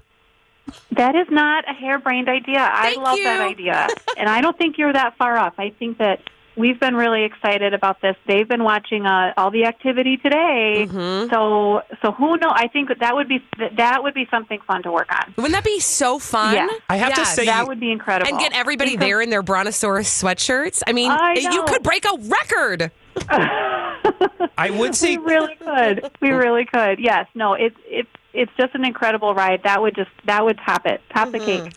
That 0.91 1.15
is 1.15 1.27
not 1.29 1.69
a 1.69 1.73
harebrained 1.73 2.29
idea. 2.29 2.59
I 2.59 2.95
love 2.95 3.17
that 3.23 3.41
idea. 3.41 3.87
and 4.17 4.29
I 4.29 4.39
don't 4.41 4.57
think 4.57 4.77
you're 4.77 4.93
that 4.93 5.17
far 5.17 5.37
off. 5.37 5.55
I 5.57 5.71
think 5.71 5.97
that 5.97 6.21
we've 6.55 6.79
been 6.79 6.95
really 6.95 7.23
excited 7.23 7.73
about 7.73 8.01
this. 8.01 8.15
They've 8.27 8.47
been 8.47 8.63
watching 8.63 9.05
uh, 9.05 9.33
all 9.37 9.51
the 9.51 9.65
activity 9.65 10.17
today. 10.17 10.87
Mm-hmm. 10.87 11.29
So 11.33 11.81
so 12.01 12.11
who 12.11 12.37
knows? 12.37 12.51
I 12.55 12.67
think 12.67 12.89
that, 12.89 12.99
that 12.99 13.15
would 13.15 13.27
be 13.27 13.43
that 13.77 14.03
would 14.03 14.13
be 14.13 14.27
something 14.31 14.59
fun 14.67 14.83
to 14.83 14.91
work 14.91 15.09
on. 15.11 15.33
Wouldn't 15.37 15.53
that 15.53 15.63
be 15.63 15.79
so 15.79 16.19
fun? 16.19 16.53
Yeah. 16.55 16.67
I 16.89 16.97
have 16.97 17.13
to 17.15 17.25
say 17.25 17.45
that 17.45 17.67
would 17.67 17.79
be 17.79 17.91
incredible. 17.91 18.29
and 18.29 18.39
get 18.39 18.53
everybody 18.53 18.91
Because- 18.91 19.05
there 19.07 19.21
in 19.21 19.29
their 19.29 19.43
Brontosaurus 19.43 20.21
sweatshirts. 20.23 20.81
I 20.87 20.93
mean, 20.93 21.11
I 21.11 21.33
you 21.33 21.63
could 21.65 21.83
break 21.83 22.05
a 22.05 22.17
record. 22.17 22.91
I 23.29 24.69
would 24.71 24.95
say 24.95 25.17
we 25.17 25.25
really 25.25 25.55
could. 25.55 26.09
We 26.21 26.31
really 26.31 26.65
could. 26.65 26.99
Yes. 26.99 27.27
No, 27.35 27.53
it's 27.53 27.75
it's 27.85 28.09
it's 28.33 28.51
just 28.57 28.73
an 28.75 28.85
incredible 28.85 29.33
ride. 29.35 29.61
That 29.63 29.81
would 29.81 29.95
just 29.95 30.09
that 30.25 30.43
would 30.43 30.59
top 30.65 30.85
it. 30.85 31.01
Top 31.13 31.31
the 31.31 31.39
Mm-hmm. 31.39 31.65
cake. 31.65 31.73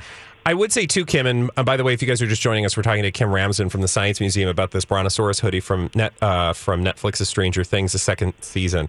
I 0.47 0.55
would 0.55 0.71
say 0.71 0.87
too, 0.87 1.05
Kim. 1.05 1.27
And 1.27 1.51
uh, 1.57 1.65
by 1.65 1.77
the 1.77 1.83
way, 1.83 1.93
if 1.93 2.01
you 2.01 2.07
guys 2.07 2.23
are 2.23 2.27
just 2.29 2.41
joining 2.41 2.65
us, 2.65 2.77
we're 2.77 2.85
talking 2.85 3.03
to 3.03 3.11
Kim 3.11 3.33
Ramsden 3.33 3.69
from 3.69 3.81
the 3.81 3.89
Science 3.89 4.21
Museum 4.21 4.49
about 4.49 4.71
this 4.71 4.85
Brontosaurus 4.85 5.41
hoodie 5.41 5.59
from 5.59 5.91
net 5.93 6.13
uh, 6.23 6.53
from 6.53 6.85
Netflix's 6.85 7.29
Stranger 7.29 7.65
Things, 7.65 7.91
the 7.91 7.99
second 7.99 8.33
season. 8.43 8.89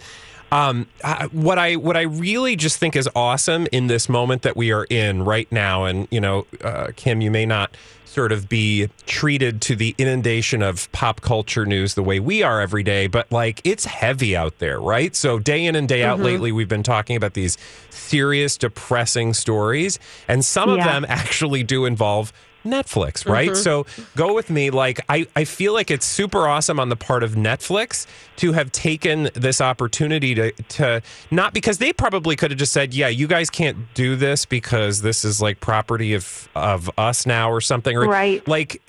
Um, 0.51 0.87
I, 1.03 1.25
what 1.31 1.57
I 1.59 1.75
what 1.75 1.97
I 1.97 2.03
really 2.03 2.55
just 2.55 2.77
think 2.77 2.95
is 2.95 3.09
awesome 3.15 3.67
in 3.71 3.87
this 3.87 4.07
moment 4.07 4.43
that 4.43 4.55
we 4.55 4.71
are 4.71 4.85
in 4.89 5.23
right 5.23 5.51
now, 5.51 5.83
and 5.85 6.07
you 6.09 6.21
know, 6.21 6.45
uh, 6.63 6.87
Kim, 6.95 7.19
you 7.21 7.29
may 7.31 7.45
not 7.45 7.75
sort 8.05 8.31
of 8.31 8.47
be 8.49 8.89
treated 9.05 9.61
to 9.61 9.75
the 9.75 9.93
inundation 9.99 10.63
of 10.63 10.91
pop 10.91 11.21
culture 11.21 11.65
news 11.65 11.93
the 11.93 12.01
way 12.01 12.19
we 12.19 12.41
are 12.41 12.61
every 12.61 12.81
day, 12.81 13.05
but 13.05 13.29
like 13.31 13.61
it's 13.63 13.85
heavy 13.85 14.35
out 14.35 14.57
there, 14.59 14.79
right? 14.79 15.15
So 15.15 15.37
day 15.37 15.65
in 15.65 15.75
and 15.75 15.87
day 15.87 16.03
out 16.03 16.17
Mhm. 16.19 16.23
lately, 16.23 16.51
we've 16.51 16.69
been 16.69 16.81
talking 16.81 17.15
about 17.17 17.33
these 17.33 17.57
serious, 17.91 18.57
depressing 18.57 19.33
stories, 19.33 19.99
and 20.27 20.43
some 20.43 20.69
of 20.69 20.77
them 20.77 21.05
actually 21.09 21.61
do 21.63 21.85
involve 21.85 22.31
Netflix, 22.67 23.27
right? 23.27 23.49
Mhm. 23.51 23.55
So 23.55 23.85
go 24.15 24.33
with 24.33 24.49
me. 24.49 24.69
Like, 24.69 24.99
I, 25.09 25.27
I 25.35 25.43
feel 25.45 25.73
like 25.73 25.89
it's 25.89 26.05
super 26.05 26.47
awesome 26.47 26.79
on 26.79 26.89
the 26.89 26.95
part 26.95 27.23
of 27.23 27.31
Netflix 27.31 28.05
to 28.37 28.51
have 28.53 28.71
taken 28.71 29.29
this 29.33 29.59
opportunity 29.61 30.35
to, 30.35 30.51
to 30.51 31.01
not 31.31 31.53
because 31.53 31.79
they 31.79 31.91
probably 31.93 32.35
could 32.35 32.51
have 32.51 32.59
just 32.59 32.73
said, 32.73 32.93
yeah, 32.93 33.07
you 33.07 33.27
guys 33.27 33.49
can't 33.49 33.77
do 33.93 34.15
this 34.15 34.45
because 34.45 35.01
this 35.01 35.25
is 35.25 35.41
like 35.41 35.59
property 35.59 36.13
of, 36.13 36.47
of 36.55 36.89
us 36.97 37.25
now 37.25 37.49
or 37.51 37.61
something. 37.61 37.97
Or, 37.97 38.07
Right. 38.07 38.47
Like, 38.47 38.81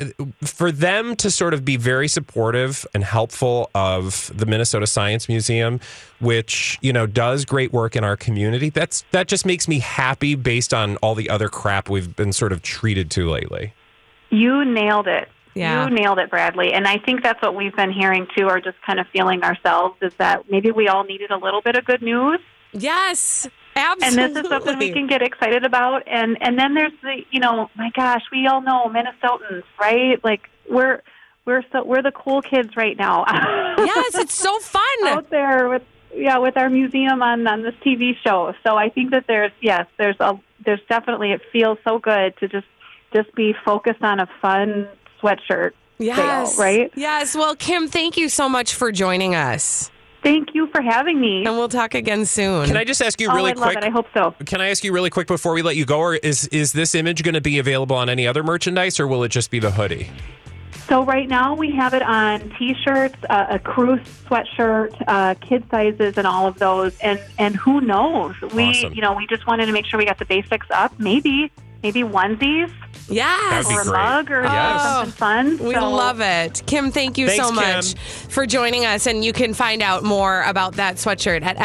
for 0.43 0.71
them 0.71 1.17
to 1.17 1.31
sort 1.31 1.55
of 1.55 1.65
be 1.65 1.77
very 1.77 2.09
supportive 2.09 2.87
and 2.95 3.03
helpful 3.05 3.71
of 3.75 4.31
the 4.35 4.47
Minnesota 4.47 4.87
Science 4.87 5.29
Museum, 5.29 5.81
which, 6.21 6.79
you 6.81 6.93
know, 6.93 7.07
does 7.07 7.45
great 7.45 7.73
work 7.73 7.97
in 7.97 8.05
our 8.05 8.17
community, 8.17 8.71
that's 8.71 9.05
that 9.13 9.29
just 9.29 9.47
makes 9.47 9.69
me 9.69 9.79
happy 9.79 10.35
based 10.35 10.75
on 10.75 10.97
all 10.97 11.15
the 11.15 11.31
other 11.31 11.49
crap 11.49 11.89
we've 11.89 12.15
been 12.17 12.33
sort 12.33 12.53
of 12.53 12.63
treated 12.63 13.11
to 13.13 13.29
lately. 13.29 13.75
You 14.31 14.65
nailed 14.65 15.07
it. 15.09 15.29
Yeah. 15.55 15.89
You 15.89 15.95
nailed 15.95 16.19
it, 16.19 16.31
Bradley. 16.31 16.73
And 16.73 16.87
I 16.87 16.99
think 16.99 17.23
that's 17.23 17.41
what 17.43 17.57
we've 17.57 17.75
been 17.75 17.93
hearing 17.93 18.27
too, 18.37 18.47
or 18.47 18.61
just 18.61 18.81
kind 18.87 19.01
of 19.01 19.07
feeling 19.13 19.43
ourselves, 19.43 19.97
is 20.03 20.13
that 20.19 20.51
maybe 20.51 20.71
we 20.71 20.89
all 20.89 21.05
needed 21.05 21.31
a 21.31 21.37
little 21.37 21.63
bit 21.63 21.77
of 21.77 21.85
good 21.85 22.03
news. 22.03 22.39
Yes, 22.73 23.49
Absolutely. 23.79 24.25
And 24.25 24.37
this 24.37 24.43
is 24.43 24.49
something 24.49 24.79
we 24.79 24.93
can 24.93 25.07
get 25.07 25.23
excited 25.23 25.65
about. 25.65 26.03
And 26.07 26.37
and 26.41 26.59
then 26.59 26.75
there's 26.75 26.93
the, 27.03 27.23
you 27.31 27.41
know, 27.41 27.71
my 27.77 27.91
gosh, 27.95 28.23
we 28.33 28.47
all 28.47 28.61
know 28.61 28.87
Minnesotans, 28.87 29.63
right? 29.81 30.23
Like 30.25 30.49
we're 30.69 31.03
we're 31.45 31.63
so 31.73 31.85
we're 31.85 32.03
the 32.03 32.13
cool 32.13 32.43
kids 32.43 32.77
right 32.77 32.97
now. 32.97 33.25
yes, 33.79 34.17
it's 34.17 34.35
so 34.35 34.59
fun 34.59 34.83
out 35.05 35.31
there 35.31 35.69
with 35.69 35.83
yeah 36.19 36.39
with 36.39 36.57
our 36.57 36.69
museum 36.69 37.23
on 37.23 37.47
on 37.47 37.63
this 37.63 37.75
TV 37.85 38.13
show. 38.25 38.53
So 38.67 38.77
I 38.77 38.89
think 38.91 39.11
that 39.13 39.25
there's 39.27 39.53
yes, 39.61 39.87
there's 39.99 40.17
a 40.21 40.39
there's 40.65 40.81
definitely 40.89 41.33
it 41.33 41.41
feels 41.53 41.79
so 41.87 41.99
good 41.99 42.37
to 42.39 42.49
just 42.49 42.67
just 43.13 43.35
be 43.35 43.55
focused 43.65 44.03
on 44.03 44.21
a 44.21 44.29
fun 44.43 44.89
sweatshirt. 45.23 45.73
Yes. 46.01 46.55
sale, 46.55 46.65
right? 46.65 46.93
Yes. 46.95 47.35
Well, 47.35 47.57
Kim, 47.57 47.89
thank 47.89 48.17
you 48.17 48.29
so 48.29 48.49
much 48.49 48.75
for 48.75 48.93
joining 48.93 49.35
us. 49.35 49.91
Thank 50.23 50.49
you 50.55 50.69
for 50.73 50.83
having 50.83 51.21
me. 51.21 51.45
And 51.45 51.57
we'll 51.57 51.69
talk 51.69 51.95
again 51.95 52.25
soon. 52.27 52.67
Can 52.67 52.77
I 52.77 52.85
just 52.85 53.01
ask 53.01 53.21
you 53.21 53.29
Oh, 53.31 53.35
really 53.35 53.53
I 53.53 53.55
love 53.55 53.65
quick? 53.73 53.79
it. 53.79 53.85
I 53.85 53.89
hope 53.89 54.07
so. 54.13 54.35
Can 54.47 54.61
I 54.61 54.69
ask 54.71 54.83
you 54.85 54.93
really 54.93 55.11
quick 55.11 55.27
before 55.29 55.53
we 55.53 55.63
let 55.63 55.77
you 55.77 55.85
go, 55.85 55.99
or 55.99 56.15
is 56.17 56.47
is 56.49 56.73
this 56.73 56.95
image 56.95 57.23
going 57.23 57.35
to 57.35 57.41
be 57.41 57.59
available 57.59 57.97
on 57.97 58.09
any 58.09 58.27
other 58.27 58.43
merchandise, 58.43 58.99
or 59.01 59.07
will 59.07 59.23
it 59.25 59.29
just 59.31 59.51
be 59.51 59.59
the 59.61 59.71
hoodie? 59.71 60.11
So 60.89 61.05
right 61.05 61.29
now 61.29 61.55
we 61.55 61.71
have 61.73 61.93
it 61.95 62.03
on 62.03 62.51
T-shirts, 62.59 63.17
uh, 63.29 63.47
a 63.51 63.59
crew 63.59 63.99
sweatshirt, 63.99 64.95
uh, 65.07 65.35
kid 65.35 65.65
sizes, 65.71 66.17
and 66.17 66.27
all 66.27 66.47
of 66.47 66.59
those. 66.59 66.99
And 67.01 67.21
and 67.39 67.55
who 67.57 67.81
knows? 67.81 68.35
We 68.55 68.71
Awesome. 68.71 68.95
you 68.95 69.03
know 69.03 69.13
we 69.15 69.27
just 69.27 69.47
wanted 69.47 69.67
to 69.67 69.73
make 69.73 69.87
sure 69.87 69.99
we 69.99 70.07
got 70.07 70.19
the 70.19 70.25
basics 70.25 70.67
up. 70.71 70.99
Maybe 70.99 71.53
maybe 71.83 72.03
onesies. 72.03 72.73
Yes. 73.09 73.67
That'd 73.67 73.79
or 73.79 73.81
a 73.81 73.85
great. 73.85 73.93
mug 74.03 74.31
or 74.31 74.43
Yes. 74.45 74.83
something 74.83 75.13
fun. 75.13 75.59
We 75.67 75.75
So- 75.75 75.89
love 75.91 76.21
it. 76.21 76.63
Kim, 76.67 76.91
thank 76.93 77.17
you 77.17 77.29
so 77.31 77.51
much 77.51 77.95
Kim. 77.95 78.03
for 78.29 78.45
joining 78.47 78.85
us. 78.85 79.07
And 79.07 79.25
you 79.25 79.33
can 79.33 79.55
find 79.55 79.83
out 79.83 80.05
more 80.05 80.43
about 80.43 80.75
that 80.77 80.97
sweatshirt 80.97 81.43
at 81.45 81.57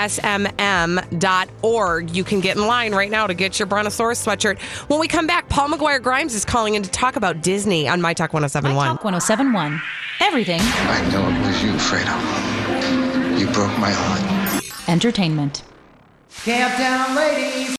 smm.org. 1.12 2.16
You 2.16 2.24
can 2.24 2.40
get 2.40 2.56
in 2.58 2.66
line 2.66 2.94
right 2.96 3.12
now 3.12 3.28
to 3.28 3.34
get 3.34 3.60
your 3.60 3.66
Brontosaurus 3.68 4.26
sweatshirt. 4.26 4.60
When 4.88 5.00
we 5.00 5.08
come 5.08 5.28
back, 5.28 5.50
Paul 5.50 5.70
McGuire 5.70 6.02
Grimes 6.02 6.34
is 6.34 6.46
calling 6.46 6.76
in 6.76 6.84
to 6.84 6.90
talk 6.90 7.16
about 7.16 7.42
Disney 7.42 7.88
on 7.88 8.02
My 8.02 8.14
Talk 8.14 8.34
1071. 8.34 8.88
Talk 8.88 9.04
1071. 9.04 9.82
Everything 10.22 10.62
I 10.62 11.02
know 11.12 11.28
it 11.28 11.48
was 11.48 11.64
you, 11.64 11.74
Fredo. 11.74 13.40
You 13.40 13.48
broke 13.48 13.78
my 13.80 13.92
heart. 13.92 14.64
entertainment. 14.88 15.64
Countdown, 16.46 17.16
ladies. 17.16 17.72